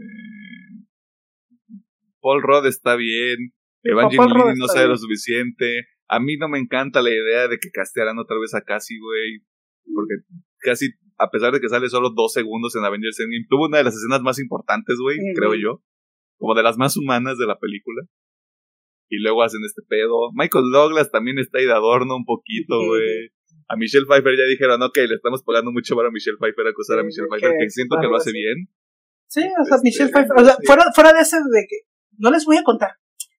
[2.21, 3.55] Paul Rudd está bien.
[3.83, 4.91] Evangeline no sabe bien.
[4.91, 5.87] lo suficiente.
[6.13, 9.41] A mí no me encanta la idea de que castearan otra vez a Cassie, güey.
[9.95, 10.15] Porque
[10.59, 13.85] casi, a pesar de que sale solo dos segundos en Avengers Endgame, tuvo una de
[13.85, 15.83] las escenas más importantes, güey, creo yo.
[16.37, 18.03] Como de las más humanas de la película.
[19.09, 20.31] Y luego hacen este pedo.
[20.35, 23.33] Michael Douglas también está ahí de adorno un poquito, güey.
[23.69, 27.05] A Michelle Pfeiffer ya dijeron, ok, le estamos pagando mucho para Michelle Pfeiffer acusar a
[27.05, 28.69] Michelle Pfeiffer, que que siento que lo hace bien.
[29.29, 32.31] Sí, o sea, Este, Michelle Pfeiffer, o sea, fuera, fuera de ese de que, no
[32.31, 32.91] les voy a contar,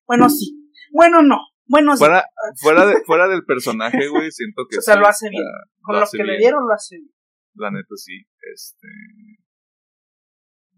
[0.08, 2.26] bueno, sí, bueno, no, Bueno, sí, Fuera,
[2.62, 5.44] fuera, de, fuera del personaje, güey, siento que o sea, sí, lo hace bien.
[5.44, 6.40] la- Con lo que le bien.
[6.40, 7.12] dieron, lo hace bien.
[7.56, 8.88] La neta sí, este...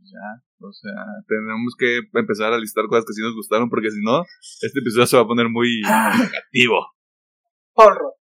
[0.05, 0.91] Ya, o sea,
[1.27, 4.21] tenemos que empezar a listar cosas que sí nos gustaron porque si no,
[4.61, 6.93] este episodio se va a poner muy negativo.
[7.73, 8.13] Porro.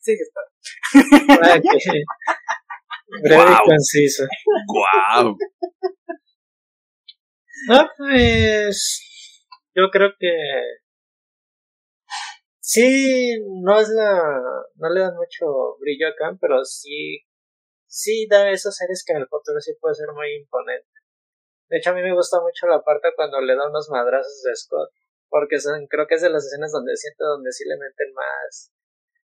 [0.00, 0.40] Sigue está.
[1.60, 2.02] Que-
[3.22, 3.52] Breve Wow.
[3.52, 4.24] y conciso.
[4.66, 5.36] ¡Guau!
[7.68, 9.02] No, pues.
[9.74, 10.28] Yo creo que.
[12.70, 13.32] Sí,
[13.62, 14.20] no es la.
[14.76, 17.24] No le dan mucho brillo acá, pero sí.
[17.86, 20.86] Sí da esos seres que en el futuro sí puede ser muy imponente.
[21.70, 24.54] De hecho, a mí me gusta mucho la parte cuando le da unos madrazos de
[24.54, 24.90] Scott.
[25.30, 28.70] Porque son, creo que es de las escenas donde siento donde sí le meten más.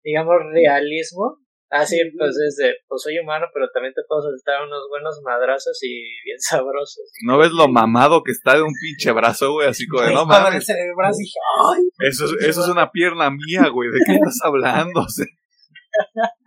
[0.04, 1.38] Digamos, realismo.
[1.70, 2.18] Así, Ujú.
[2.18, 6.38] pues desde, pues soy humano, pero también te puedo soltar unos buenos madrazos y bien
[6.40, 7.10] sabrosos.
[7.24, 9.68] ¿No ves lo mamado que está de un pinche brazo, güey?
[9.68, 11.38] Así como de, no mames, celebras dije,
[11.72, 13.88] ay, eso, es- eso es una pierna mía, güey.
[13.90, 15.06] ¿De qué estás hablando?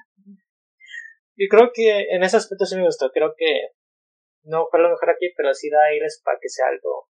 [1.35, 3.09] Y creo que en ese aspecto sí me gustó.
[3.11, 3.69] Creo que
[4.43, 7.09] no fue lo mejor aquí, pero sí da aires para que sea algo.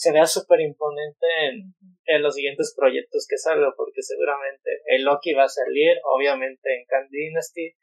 [0.00, 1.76] Se vea súper imponente en,
[2.08, 6.86] en los siguientes proyectos que salga, porque seguramente el Loki va a salir, obviamente en
[6.88, 7.76] Khan Dynasty.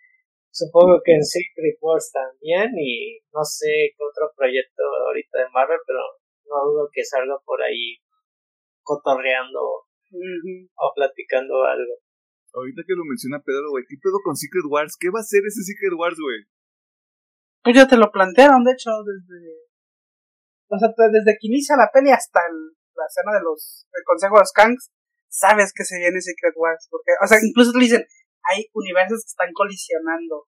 [0.49, 5.77] Supongo que en Secret Wars también, y no sé qué otro proyecto ahorita de Marvel,
[5.85, 6.01] pero
[6.49, 8.01] no dudo que salga por ahí
[8.81, 12.01] cotorreando o platicando algo.
[12.57, 14.97] ahorita que lo menciona Pedro, güey, ¿qué pedo con Secret Wars?
[14.97, 16.49] ¿Qué va a ser ese Secret Wars, güey?
[17.61, 19.66] Pues ya te lo plantearon, de hecho, desde.
[20.69, 23.87] O sea, te- desde que inicia la peli hasta el- la escena de los.
[23.93, 24.91] El consejo de los Kangs,
[25.29, 26.87] sabes que se viene Secret Wars.
[26.89, 28.03] Porque, o sea, incluso te dicen,
[28.43, 30.47] hay universos que están colisionando.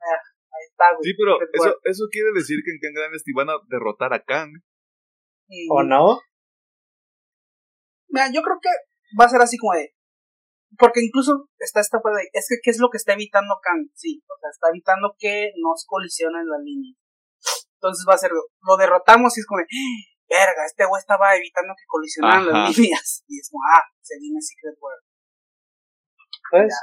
[0.00, 0.20] Ah,
[0.52, 1.04] ahí está, güey.
[1.04, 1.80] Sí, pero Secret eso, Wars.
[1.84, 4.52] eso quiere decir que en Kang Dynasty van a derrotar a Kang.
[5.48, 6.20] Y- ¿O no?
[8.08, 8.70] Mira, yo creo que
[9.18, 9.92] va a ser así como de.
[10.78, 12.28] Porque incluso está esta parte de.
[12.32, 13.90] Es que, ¿qué es lo que está evitando Kang?
[13.94, 16.94] Sí, o sea, está evitando que nos colisionen la línea.
[17.84, 18.30] Entonces va a ser.
[18.32, 19.66] Lo derrotamos y es como de.
[19.68, 22.58] "Ah, Verga, este güey estaba evitando que colisionaran Ajá.
[22.68, 23.24] las líneas.
[23.28, 25.04] Y es como, ah, se viene Secret World.
[26.50, 26.74] Pues,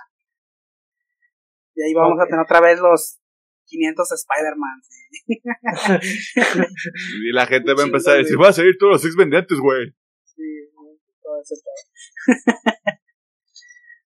[1.76, 3.20] Y ahí vamos a tener otra vez los
[3.66, 4.82] 500 Spider-Man.
[4.84, 5.42] sí.
[7.30, 9.58] Y la gente va a empezar a decir, va a salir todos los seis vendientes,
[9.58, 9.90] güey.
[10.26, 10.70] Sí,
[11.24, 11.72] todo eso está.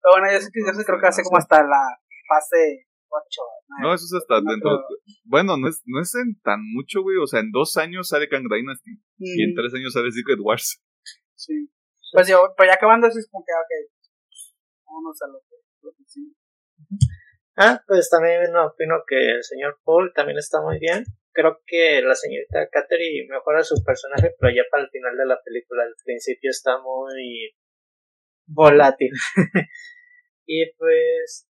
[0.01, 1.81] Pero bueno, yo, sé que, yo creo que hace como hasta la
[2.29, 2.85] fase
[3.15, 3.41] 8.
[3.81, 4.83] No, eso es hasta No, dentro.
[5.23, 7.17] Bueno, no es, no es en tan mucho, güey.
[7.17, 8.91] O sea, en dos años sale Kang Dynasty.
[9.17, 10.83] Y en tres años sale Secret Wars.
[11.35, 11.69] Sí.
[12.13, 13.91] Pues yo, pero ya acabando eso es como que, ok,
[14.85, 16.35] vámonos a lo que, lo que sí.
[17.57, 21.05] Ah, pues también opino que el señor Paul también está muy bien.
[21.31, 25.39] Creo que la señorita Kateri mejora su personaje, pero ya para el final de la
[25.43, 27.55] película, al principio está muy
[28.47, 29.11] volátil.
[30.45, 31.47] y pues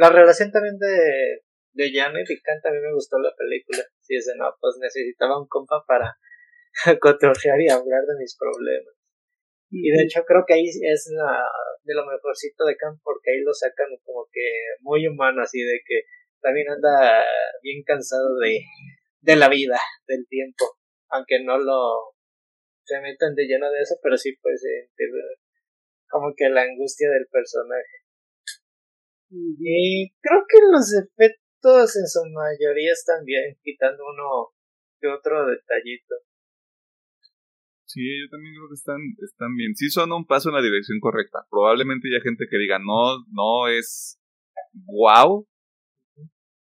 [0.00, 1.44] la relación también de,
[1.76, 3.84] de Janet y Khan también me gustó la película.
[4.00, 6.16] Si es de no, pues necesitaba un compa para
[7.00, 8.96] cotorrear y hablar de mis problemas.
[9.70, 11.44] Y de hecho creo que ahí es la,
[11.84, 15.80] de lo mejorcito de Khan porque ahí lo sacan como que muy humano así de
[15.84, 16.08] que
[16.40, 17.22] también anda
[17.62, 18.64] bien cansado de,
[19.20, 19.78] de la vida,
[20.08, 20.64] del tiempo,
[21.10, 22.16] aunque no lo
[22.84, 25.08] se metan de lleno de eso, pero sí pues sentir
[26.08, 27.99] como que la angustia del personaje.
[29.30, 34.50] Y creo que los efectos en su mayoría están bien, quitando uno
[35.00, 36.16] que otro detallito.
[37.86, 39.74] Sí, yo también creo que están, están bien.
[39.74, 41.46] Sí son un paso en la dirección correcta.
[41.50, 44.20] Probablemente haya gente que diga, no, no es
[44.84, 45.46] wow.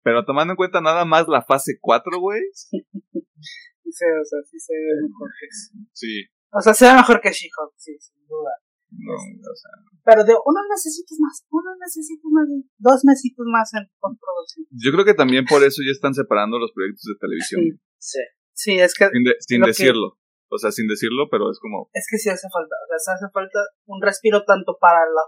[0.02, 2.42] Pero tomando en cuenta nada más la fase 4, güey.
[2.52, 5.46] Sí, o sea, sí se ve mejor que
[5.92, 8.50] Sí, O sea, se ve mejor que She-Hulk, sí, sin duda.
[8.98, 9.70] No, o sea,
[10.04, 12.46] Pero de unos necesitos más, unos necesitos más,
[12.78, 14.66] dos mesitos más en postproducción.
[14.70, 17.60] yo creo que también por eso ya están separando los proyectos de televisión.
[17.62, 17.78] Sí.
[17.98, 18.22] Sí.
[18.56, 20.18] Sí, es que, Sin, de- sin Lo que- decirlo.
[20.52, 23.10] O sea, sin decirlo, pero es como, es que sí hace falta, o sea, sí
[23.16, 25.24] hace falta un respiro tanto para la,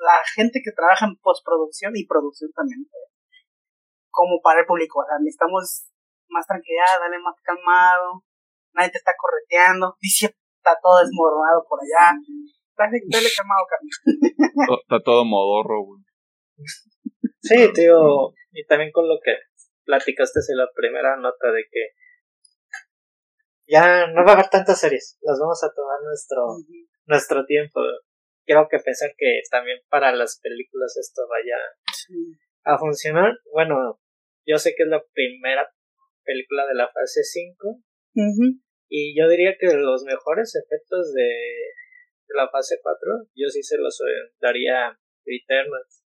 [0.00, 2.86] la gente que trabaja en postproducción y producción también,
[4.08, 5.90] como para el público, o sea, necesitamos
[6.30, 8.24] más tranquilidad, dale más calmado,
[8.72, 12.16] nadie te está correteando, dice, está todo desmoronado por allá,
[12.76, 13.66] dale, dale calmado,
[14.82, 16.02] está todo modorro, güey.
[17.40, 19.36] Sí, tío, y también con lo que
[19.84, 21.88] platicaste en la primera nota de que
[23.66, 26.42] ya no va a haber tantas series, las vamos a tomar nuestro
[27.06, 27.80] nuestro tiempo.
[28.46, 31.56] Quiero que pensar que también para las películas esto vaya
[32.06, 32.14] Sí.
[32.64, 33.32] a funcionar.
[33.52, 34.00] Bueno,
[34.46, 35.66] yo sé que es la primera
[36.24, 37.78] película de la fase 5
[38.14, 38.60] Ujú.
[38.88, 41.28] y yo diría que los mejores efectos de
[42.26, 43.98] de la fase 4, yo sí se los
[44.40, 46.04] daría Eternals.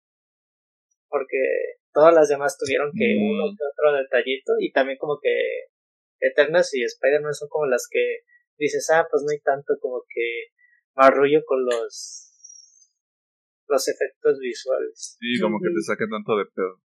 [1.07, 3.31] Porque todas las demás tuvieron que Mm.
[3.31, 5.69] uno que otro detallito y también como que
[6.19, 8.21] Eternals y Spider-Man son como las que
[8.57, 10.53] dices, ah, pues no hay tanto como que
[10.95, 12.29] marrullo con los
[13.67, 15.17] los efectos visuales.
[15.19, 16.81] Sí, como que te saque tanto de pedo.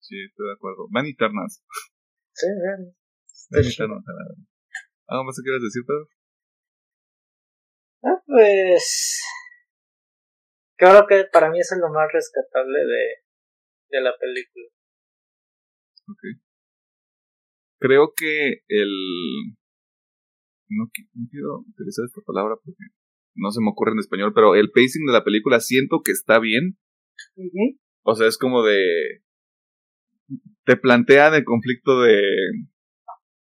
[0.00, 0.86] Sí, estoy de acuerdo.
[0.90, 1.64] Van Eternas.
[2.32, 2.46] Sí.
[3.50, 4.36] Van verdad.
[5.06, 6.06] ¿Algo más que quieras decir, Pedro?
[8.36, 9.22] Pues
[10.76, 14.66] creo que para mí eso es lo más rescatable de, de la película.
[17.78, 18.92] Creo que el...
[20.68, 22.84] No, qui- no quiero utilizar esta palabra porque
[23.36, 26.38] no se me ocurre en español, pero el pacing de la película siento que está
[26.38, 26.76] bien.
[28.02, 29.22] O sea, es como de...
[30.66, 32.20] Te plantean el conflicto de...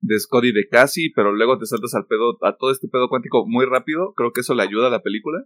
[0.02, 3.10] De Scott y de Cassie, pero luego te saltas al pedo, a todo este pedo
[3.10, 4.14] cuántico muy rápido.
[4.16, 5.46] Creo que eso le ayuda a la película.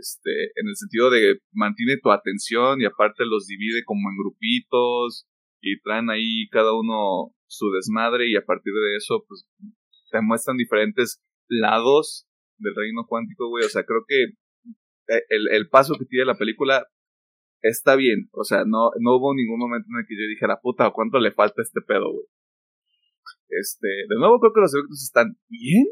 [0.00, 5.28] Este, en el sentido de mantiene tu atención y aparte los divide como en grupitos
[5.60, 9.46] y traen ahí cada uno su desmadre y a partir de eso, pues,
[10.10, 12.26] te muestran diferentes lados
[12.58, 13.64] del reino cuántico, güey.
[13.64, 14.24] O sea, creo que
[15.14, 16.86] eh, el, el paso que tiene la película
[17.62, 18.28] está bien.
[18.32, 21.32] O sea, no, no hubo ningún momento en el que yo dijera, puta, ¿cuánto le
[21.32, 22.26] falta este pedo, güey?
[23.48, 25.86] Este, de nuevo creo que los efectos están bien.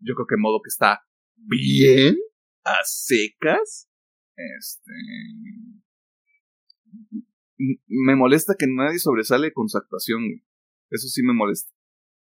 [0.00, 1.00] Yo creo que modo que está
[1.34, 2.16] bien
[2.64, 3.88] a secas.
[4.36, 4.92] Este.
[7.58, 10.20] Me molesta que nadie sobresale con su actuación.
[10.20, 10.44] güey.
[10.90, 11.72] Eso sí me molesta.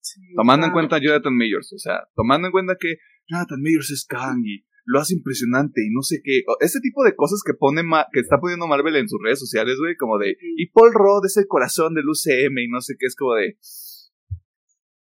[0.00, 3.90] Sí, Tomando en cuenta a Jonathan Majors, o sea, tomando en cuenta que Jonathan Majors
[3.90, 6.42] es Kang y lo hace impresionante y no sé qué.
[6.60, 9.76] Ese tipo de cosas que pone Ma- que está poniendo Marvel en sus redes sociales,
[9.78, 13.06] güey, como de y Paul Rudd es el corazón del UCM y no sé qué,
[13.06, 13.56] es como de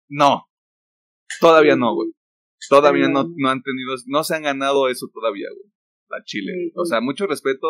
[0.08, 0.46] no.
[1.40, 2.10] Todavía no, güey.
[2.68, 5.72] Todavía no, no han tenido, no se han ganado eso todavía, güey.
[6.08, 6.52] La Chile.
[6.74, 7.66] O sea, mucho respeto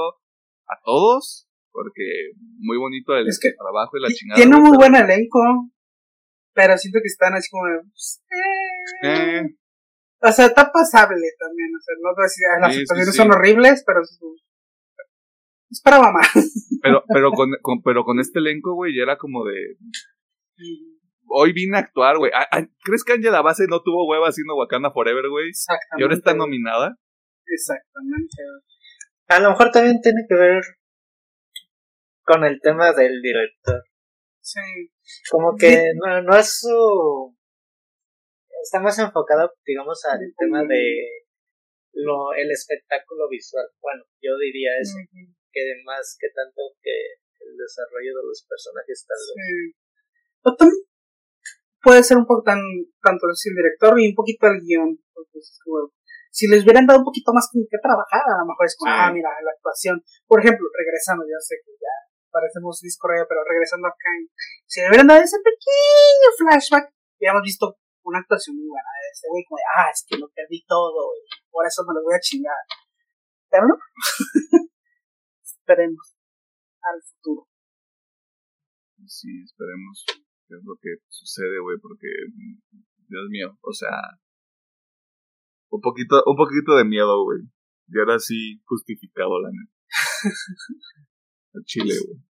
[0.66, 4.40] a todos, porque muy bonito el Es que trabajo y la chingada.
[4.40, 5.38] Tiene un muy buen elenco.
[6.52, 7.66] Pero siento que están así como.
[9.02, 9.42] eh.
[10.22, 11.70] O sea, está pasable también.
[11.74, 13.16] O sea, no decir, las Sí, sí.
[13.16, 14.00] son horribles, pero.
[15.70, 16.28] Esperaba más.
[16.82, 19.76] Pero, pero con, con- pero con este elenco, güey, ya era como de.
[21.28, 22.32] Hoy vine a actuar, güey.
[22.34, 25.50] Ah, ah, ¿Crees que Angela Base no tuvo hueva haciendo Wakanda Forever, güey?
[25.50, 26.00] Exactamente.
[26.00, 26.96] Y ahora está nominada.
[27.46, 28.36] Exactamente.
[29.28, 30.62] A lo mejor también tiene que ver
[32.22, 33.84] con el tema del director.
[34.40, 34.60] Sí.
[35.30, 37.36] Como que no, no es su...
[38.62, 41.26] Está más enfocado, digamos, al tema de
[41.92, 43.66] lo el espectáculo visual.
[43.80, 44.96] Bueno, yo diría eso,
[45.52, 46.94] que más que tanto que
[47.40, 49.34] el desarrollo de los personajes tal vez.
[49.34, 49.80] Sí.
[50.42, 50.90] También
[51.82, 52.60] puede ser un poco tan,
[53.02, 54.98] tanto el director y un poquito el guion.
[56.30, 58.92] si les hubieran dado un poquito más con qué trabajar, a lo mejor es como,
[58.92, 58.98] Sí.
[59.00, 59.98] ah, mira, la actuación.
[60.28, 61.94] Por ejemplo, regresando, ya sé que ya
[62.30, 64.10] parecemos disco raya, pero regresando acá,
[64.66, 67.76] si le hubieran dado ese pequeño flashback, hubiéramos visto
[68.10, 71.14] una actuación muy buena de ese güey, como de, ah, es que lo perdí todo,
[71.14, 72.62] y por eso me lo voy a chingar.
[73.48, 73.74] Pero no.
[75.42, 76.18] Esperemos
[76.82, 77.46] al futuro.
[79.06, 82.06] Sí, esperemos qué es lo que sucede, güey, porque
[83.08, 83.90] Dios mío, o sea,
[85.70, 87.40] un poquito, un poquito de miedo, güey.
[87.88, 89.72] Y ahora sí justificado, la neta.
[91.54, 92.22] El Chile, güey.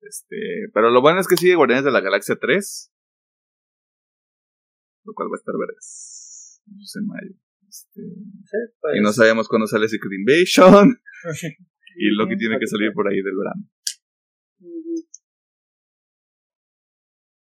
[0.00, 2.92] Este, pero lo bueno es que sigue Guardianes de la Galaxia 3.
[5.08, 5.54] Lo cual va a estar.
[5.56, 7.32] Eso es en mayo.
[7.66, 8.02] Este,
[8.44, 11.00] Sí, pues, y no sabemos cuándo sale Secret Invasion.
[11.96, 13.64] y lo que tiene que salir por ahí del verano.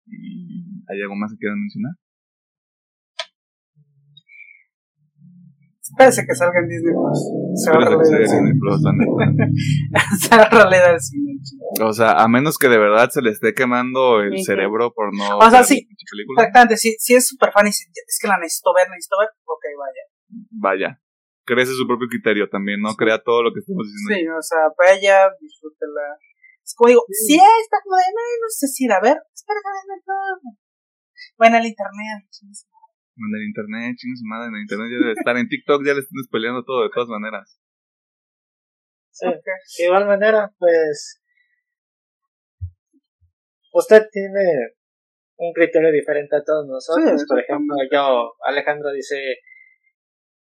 [0.07, 1.93] ¿Y ¿Hay algo más que quieran mencionar?
[5.91, 7.21] Espérese que salga en Disney Plus.
[7.55, 7.81] Se va a
[10.49, 11.37] realidad el cine.
[11.83, 15.39] O sea, a menos que de verdad se le esté quemando el cerebro por no
[15.39, 15.89] O sea, ver sí.
[16.37, 19.29] Exactamente, si, si es super fan y si- es que la necesito ver, necesito ver,
[19.45, 20.03] ok, vaya.
[20.51, 21.01] vaya.
[21.45, 24.15] Crece su propio criterio también, no crea todo lo que estamos diciendo.
[24.15, 26.17] Sí, o sea, vaya, disfrútela.
[26.63, 29.59] Es como digo, si está como de, no, no sé si ir a ver, espera
[29.59, 30.55] que venga todo.
[31.37, 32.23] Bueno, el internet.
[33.17, 35.37] En el internet, chingue su madre, en el internet ya debe estar.
[35.37, 37.61] En TikTok ya le están spoileando todo de todas maneras.
[39.11, 39.27] sí.
[39.79, 41.21] De igual manera, pues.
[43.73, 44.75] Usted tiene
[45.37, 47.21] un criterio diferente a todos nosotros.
[47.21, 49.41] Sí, Por ejemplo, yo, Alejandro dice.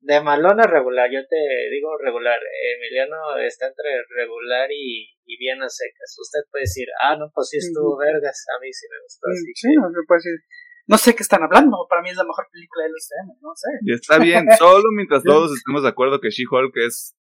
[0.02, 1.36] De malón a regular, yo te
[1.70, 2.40] digo regular.
[2.40, 6.16] Emiliano está entre regular y, y bien a secas.
[6.16, 8.46] Usted puede decir, ah, no, pues sí estuvo vergas.
[8.48, 9.52] A mí sí me gustó así.
[9.54, 10.40] Sí, no se puede decir.
[10.90, 13.68] No sé qué están hablando, para mí es la mejor película del UCM, no sé.
[13.82, 17.16] Y está bien, solo mientras todos estemos de acuerdo que She-Hulk es...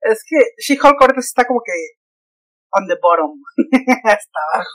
[0.00, 1.72] Es que She-Hulk ahorita está como que
[2.72, 3.40] on the bottom,
[4.02, 4.70] hasta abajo.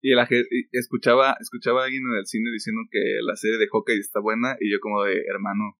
[0.00, 0.26] Y la
[0.72, 4.56] escuchaba, escuchaba a alguien en el cine diciendo que la serie de Hawkeye está buena
[4.60, 5.76] y yo como de, hermano,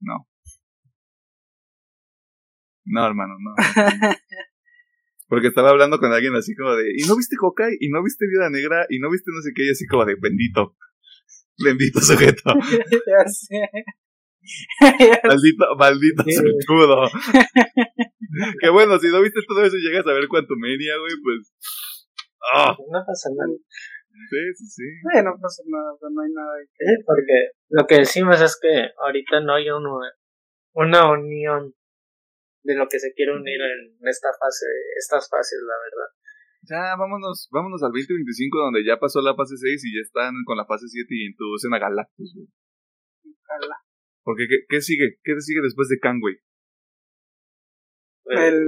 [0.00, 0.26] no.
[2.84, 3.54] No, hermano, no.
[5.30, 7.78] Porque estaba hablando con alguien así como de, ¿y no viste Hawkeye?
[7.78, 8.84] ¿Y no viste Vida Negra?
[8.90, 9.64] ¿Y no viste no sé qué?
[9.64, 10.74] Y así como de, bendito.
[11.62, 12.50] Bendito sujeto.
[13.06, 13.62] ya sé.
[15.22, 17.06] maldito, maldito sujetudo.
[18.60, 21.54] que bueno, si no viste todo eso y llegas a ver Quantumania, güey, pues...
[22.52, 22.74] ¡ah!
[22.76, 23.54] No pasa nada.
[23.54, 24.82] Sí, sí, sí.
[25.22, 26.86] No pasa nada, no hay nada que...
[26.86, 30.10] Sí, porque lo que decimos es que ahorita no hay una,
[30.74, 31.72] una unión
[32.62, 34.66] de lo que se quiere unir en esta fase,
[34.98, 36.10] estas fases, la verdad.
[36.62, 40.56] Ya, vámonos, vámonos al 2025 donde ya pasó la fase 6 y ya están con
[40.56, 42.48] la fase 7 y introducen a Galactus, güey.
[44.22, 45.18] Porque, ¿qué, ¿qué sigue?
[45.24, 46.36] ¿Qué sigue después de Kang, güey?
[48.26, 48.60] El...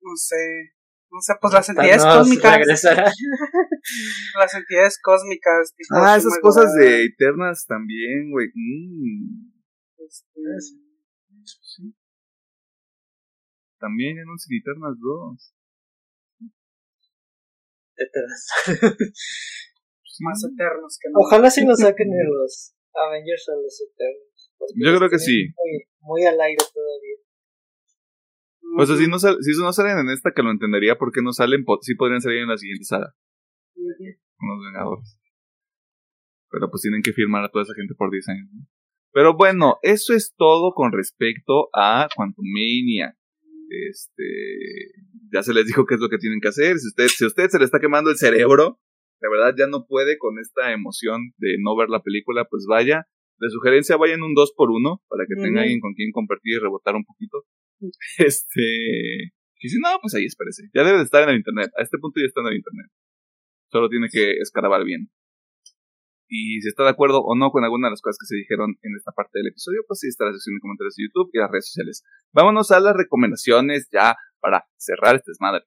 [0.00, 0.76] No sé.
[1.10, 2.58] No sé, pues las entidades Thanos cósmicas.
[2.58, 3.04] regresará.
[4.38, 5.74] Las entidades cósmicas.
[5.74, 8.48] tipo Ah, esas cosas de Eternas también, güey.
[8.54, 9.50] Mm.
[9.98, 10.85] este, Sí.
[13.78, 15.54] También en un Sin Eternas 2.
[17.96, 18.46] Eternals.
[20.20, 21.18] Más eternos que no.
[21.20, 24.52] Ojalá sí nos saquen de los Avengers a los Eternos.
[24.58, 25.48] porque Yo creo que sí.
[25.56, 27.16] Muy, muy al aire todavía.
[28.78, 31.22] O sea, si no, sal- si no salen en esta, que lo entendería, ¿por qué
[31.22, 31.64] no salen?
[31.64, 33.14] Po- Sí podrían salir en la siguiente saga,
[33.74, 35.18] con los Vengadores.
[36.50, 38.66] Pero pues tienen que firmar a toda esa gente por 10 años, ¿no?
[39.12, 43.16] Pero bueno, eso es todo con respecto a Quantumania.
[43.68, 44.24] Este,
[45.32, 46.78] ya se les dijo qué es lo que tienen que hacer.
[46.78, 48.80] Si usted, si a usted se le está quemando el cerebro,
[49.20, 53.06] la verdad ya no puede con esta emoción de no ver la película, pues vaya.
[53.38, 55.60] De sugerencia, vayan un 2 por 1 para que tenga Ujú.
[55.60, 57.44] alguien con quien compartir y rebotar un poquito.
[58.18, 60.70] Este, y si no, pues ahí espérese.
[60.74, 61.70] Ya debe de estar en el internet.
[61.78, 62.86] A este punto ya está en el internet.
[63.70, 65.10] Solo tiene que escarabar bien.
[66.28, 68.76] Y si está de acuerdo o no con alguna de las cosas que se dijeron
[68.82, 71.38] en esta parte del episodio, pues sí está la sección de comentarios de YouTube y
[71.38, 72.02] las redes sociales.
[72.32, 75.64] Vámonos a las recomendaciones ya para cerrar este desmadre.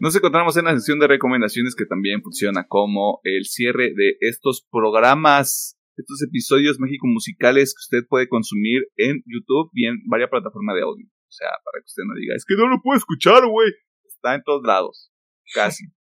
[0.00, 4.64] Nos encontramos en la sección de recomendaciones que también funciona como el cierre de estos
[4.70, 10.76] programas, estos episodios mágico musicales que usted puede consumir en YouTube y en varias plataformas
[10.76, 11.04] de audio.
[11.06, 13.70] O sea, para que usted no diga, es que no lo puedo escuchar, güey.
[14.06, 15.10] Está en todos lados,
[15.54, 15.84] casi.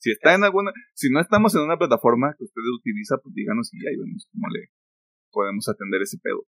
[0.00, 3.68] Si está en alguna, si no estamos en una plataforma que usted utiliza, pues díganos
[3.74, 4.70] y ahí vemos cómo le
[5.32, 6.46] podemos atender ese pedo.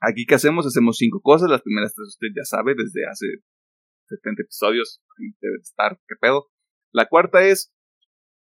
[0.00, 1.50] Aquí que hacemos, hacemos cinco cosas.
[1.50, 3.26] Las primeras tres usted ya sabe desde hace
[4.06, 6.50] 70 episodios, ahí debe de estar, qué pedo.
[6.92, 7.72] La cuarta es,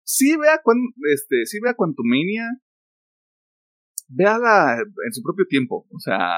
[0.03, 0.61] sí vea,
[1.11, 2.49] este, sí vea Quantumania,
[4.07, 6.37] véala en su propio tiempo, o sea,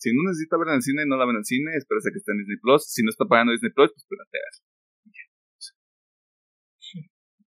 [0.00, 2.18] si no necesita verla en el cine, no la ven en el cine, espérese que
[2.18, 4.48] esté en Disney Plus, si no está pagando Disney Plus, pues piratea.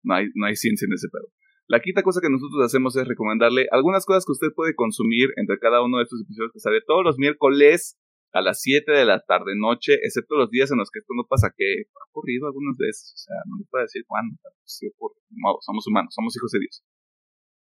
[0.03, 1.29] No hay, no hay ciencia en ese pedo.
[1.67, 5.59] La quinta cosa que nosotros hacemos es recomendarle algunas cosas que usted puede consumir entre
[5.59, 8.01] cada uno de estos episodios que sale todos los miércoles
[8.39, 11.27] a las 7 de la tarde noche, excepto los días en los que esto no
[11.27, 14.55] pasa, que ha ocurrido algunos de esos, o sea, no le puedo decir cuándo, pero
[14.63, 16.87] sí ocurre, modo, somos humanos, somos hijos de Dios.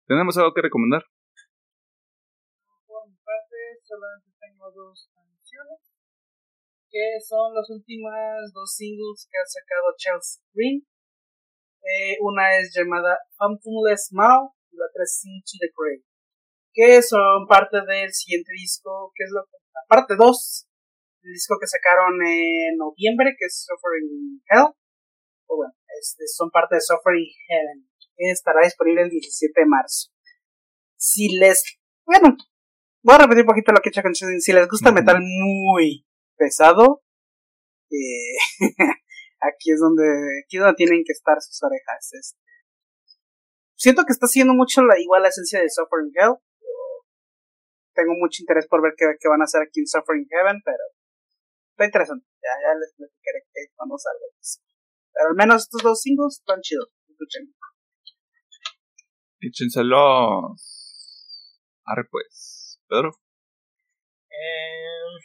[0.05, 1.01] ¿Tenemos algo que recomendar?
[2.85, 5.81] Por mi parte, solamente tengo dos canciones.
[6.91, 10.85] Que son las últimas dos singles que ha sacado Chelsea Green.
[11.81, 16.03] Eh, una es llamada Pumpkinless Mouth y la otra es Into the Grave.
[16.73, 20.67] Que son parte del siguiente disco, que es la, la parte 2
[21.23, 24.73] del disco que sacaron en noviembre, que es Suffering Hell.
[25.47, 30.09] O bueno, este, son parte de Suffering Heaven, que estará disponible el 17 de marzo.
[30.97, 32.37] Si les, bueno,
[33.03, 34.13] voy a repetir un poquito lo que he hecho con.
[34.15, 36.05] Si les gusta el metal muy
[36.37, 37.03] pesado,
[37.89, 38.37] eh,
[39.41, 40.05] aquí es donde
[40.45, 42.13] aquí es donde tienen que estar sus orejas.
[42.13, 42.39] este.
[43.75, 46.35] Siento que está haciendo mucho la, igual la esencia de Suffering Hell.
[47.93, 50.83] Tengo mucho interés por ver qué, qué van a hacer aquí en Suffering Heaven, pero
[51.71, 52.25] está interesante.
[52.41, 54.27] Ya, ya les platicaré que cuando salga.
[55.13, 56.89] Pero al menos estos dos singles están chidos.
[57.09, 57.53] Escuchen.
[59.41, 60.81] Échenselos.
[61.85, 62.79] Arre pues.
[62.87, 63.11] Pedro.
[64.29, 65.19] Eh,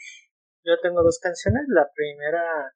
[0.65, 1.63] yo tengo dos canciones.
[1.69, 2.73] La primera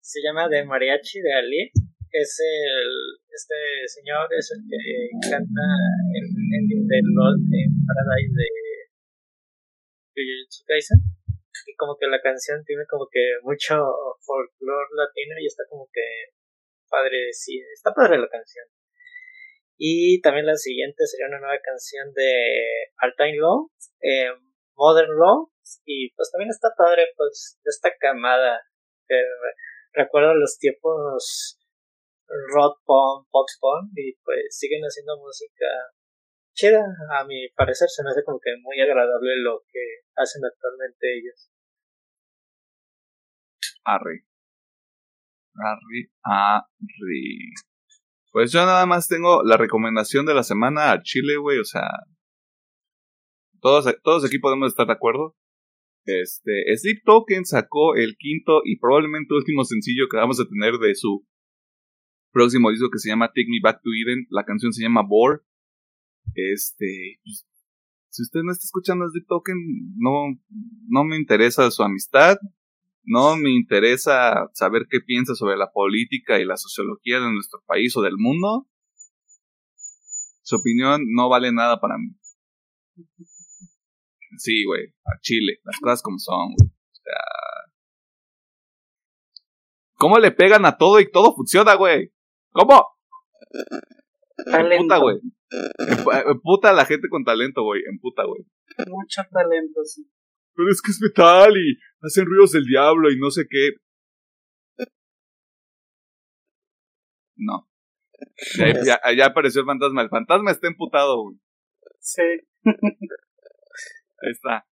[0.00, 1.70] se llama De Mariachi de Ali.
[2.10, 2.90] Es el,
[3.26, 3.54] este
[3.86, 5.66] señor es el que canta
[6.14, 6.26] el
[6.58, 8.63] ending de en Paradise de
[11.66, 13.74] Y como que la canción tiene como que mucho
[14.20, 16.34] folclore latino y está como que
[16.88, 18.66] padre, sí, está padre la canción.
[19.76, 23.70] Y también la siguiente sería una nueva canción de Altain Law,
[24.00, 24.30] eh,
[24.76, 25.50] Modern Law,
[25.84, 28.60] y pues también está padre, pues, de esta camada.
[29.92, 31.58] Recuerdo los tiempos
[32.54, 35.66] rock pop, pop punk, y pues siguen haciendo música
[36.54, 36.82] chida.
[37.18, 39.80] A mi parecer se me hace como que muy agradable lo que
[40.16, 41.50] hacen actualmente ellos.
[43.84, 44.24] Arre.
[45.56, 47.52] Arre, arre.
[48.32, 51.58] Pues yo nada más tengo la recomendación de la semana a Chile, güey.
[51.58, 51.88] O sea,
[53.60, 55.36] todos, todos aquí podemos estar de acuerdo.
[56.06, 60.94] Este, Sleep Token sacó el quinto y probablemente último sencillo que vamos a tener de
[60.94, 61.26] su
[62.30, 64.26] próximo disco que se llama Take Me Back to Eden.
[64.30, 65.40] La canción se llama Bore.
[66.34, 67.20] Este,
[68.08, 69.56] si usted no está escuchando Sleep Token,
[69.96, 70.38] no,
[70.88, 72.36] no me interesa su amistad.
[73.06, 77.94] No me interesa saber qué piensa sobre la política y la sociología de nuestro país
[77.96, 78.66] o del mundo.
[80.42, 82.16] Su opinión no vale nada para mí.
[84.38, 86.70] Sí, güey, a Chile, las cosas como son, güey.
[86.70, 87.44] O sea,
[89.96, 92.12] ¿Cómo le pegan a todo y todo funciona, güey?
[92.50, 92.86] ¿Cómo?
[94.36, 95.20] Puta, güey.
[96.42, 97.82] Puta la gente con talento, güey.
[97.88, 98.42] En puta, güey.
[98.86, 100.08] Mucho talento, sí.
[100.54, 103.70] Pero es que es metal y hacen ruidos del diablo y no sé qué.
[107.36, 107.68] No.
[108.56, 110.02] Ya, ya, apareció el fantasma.
[110.02, 111.36] El fantasma está emputado, güey.
[112.00, 112.22] Sí.
[112.64, 114.66] Ahí está.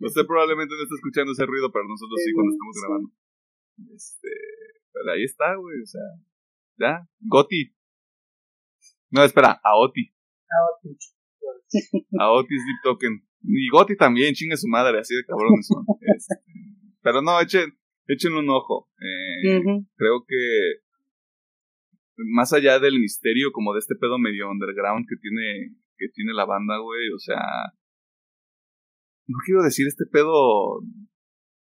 [0.00, 3.10] Usted probablemente no está escuchando ese ruido, pero nosotros sí, cuando estamos grabando.
[3.94, 4.28] Este,
[4.94, 6.00] pero ahí está, güey, o sea,
[6.78, 7.74] ya, Goti.
[9.10, 10.14] No, espera, Aoti.
[10.48, 10.98] Aoti.
[12.18, 13.26] A Otis Deep Token.
[13.42, 15.84] Y Gotti también, chingue su madre, así de cabrones son.
[16.16, 16.34] Este,
[17.02, 17.76] pero no, echen,
[18.06, 18.88] echen un ojo.
[19.00, 19.60] Eh,
[19.96, 20.84] Creo que
[22.16, 26.46] más allá del misterio, como de este pedo medio underground que tiene, que tiene la
[26.46, 27.42] banda, güey, o sea,
[29.26, 30.80] no quiero decir este pedo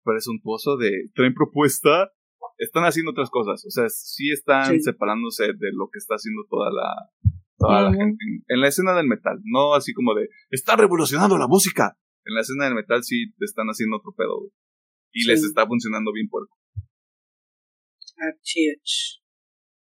[0.05, 2.13] presuntuoso de traen propuesta,
[2.59, 6.71] están haciendo otras cosas, o sea, sí están separándose de lo que está haciendo toda
[6.71, 7.11] la,
[7.59, 11.49] toda la gente en, la escena del metal, no así como de está revolucionando la
[11.49, 11.99] música.
[12.25, 14.51] En la escena del metal sí te están haciendo otro pedo,
[15.13, 16.57] Y les está funcionando bien puerco.
[18.19, 18.75] Así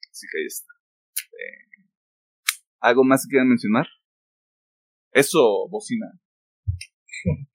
[0.09, 0.73] Así que ahí está.
[1.33, 1.67] Eh,
[2.79, 3.87] ¿Algo más que quieran mencionar?
[5.11, 6.07] Eso, bocina.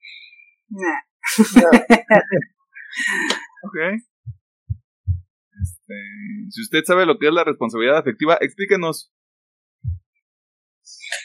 [3.63, 3.77] ok.
[5.87, 9.13] Este, si usted sabe lo que es la responsabilidad afectiva, explíquenos.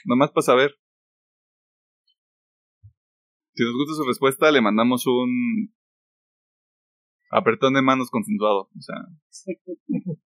[0.05, 0.75] Nomás para saber.
[3.55, 5.75] Si nos gusta su respuesta, le mandamos un
[7.31, 8.71] apretón de manos consensuado.
[8.77, 8.97] O sea,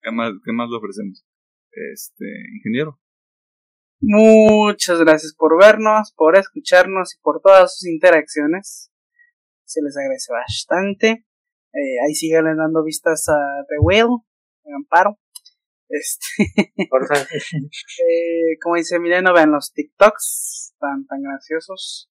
[0.02, 1.24] ¿qué más, qué más le ofrecemos?
[1.92, 2.24] Este,
[2.56, 2.98] ingeniero.
[4.00, 8.90] Muchas gracias por vernos, por escucharnos y por todas sus interacciones.
[9.64, 11.26] Se les agradece bastante.
[11.74, 14.22] Eh, ahí siguen dando vistas a The Whale,
[14.76, 15.18] Amparo.
[15.88, 16.26] Este,
[16.78, 22.10] eh, como dice Mileno, vean los TikToks, tan, tan graciosos.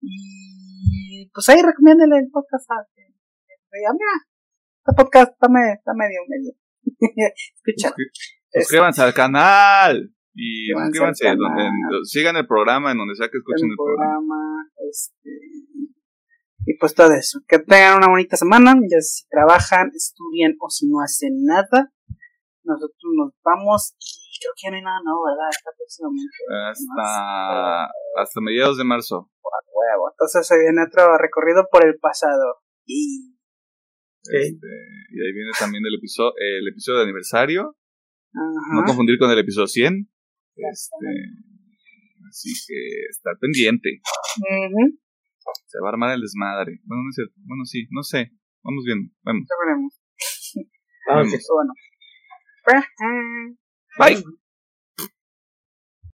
[0.00, 3.06] Y pues ahí recomiéndele el podcast a que
[3.72, 4.14] mira,
[4.78, 6.52] este podcast está, está medio, medio.
[7.54, 7.94] Escucha.
[8.52, 10.12] Suscríbanse al canal.
[10.34, 11.70] Y suscríbanse, donde,
[12.04, 14.68] sigan el programa en donde sea que escuchen el, programa.
[14.90, 15.30] Este,
[16.66, 17.40] y pues todo eso.
[17.48, 18.74] Que tengan una bonita semana.
[18.90, 21.92] Ya si trabajan, estudian o si no hacen nada
[22.66, 25.48] nosotros nos vamos y creo que ya no hay nada nuevo, ¿verdad?
[25.48, 26.38] Hasta próximamente.
[26.50, 27.86] Hasta,
[28.20, 29.30] hasta mediados de marzo.
[29.40, 30.10] huevo.
[30.10, 32.62] Entonces se viene otro recorrido por el pasado.
[32.84, 33.38] Y...
[34.26, 34.66] Este,
[35.14, 37.76] y ahí viene también el episodio, el episodio de aniversario.
[38.34, 40.10] No confundir con el episodio 100.
[40.56, 41.06] Este,
[42.28, 42.74] así que
[43.08, 44.00] estar pendiente.
[45.66, 46.80] Se va a armar el desmadre.
[46.84, 47.34] Bueno, no es cierto.
[47.44, 48.32] Bueno, sí, no sé.
[48.62, 49.12] Vamos viendo.
[49.24, 50.00] Veremos.
[51.08, 51.30] Vamos.
[52.64, 52.84] Bueno.
[53.98, 54.45] Bye.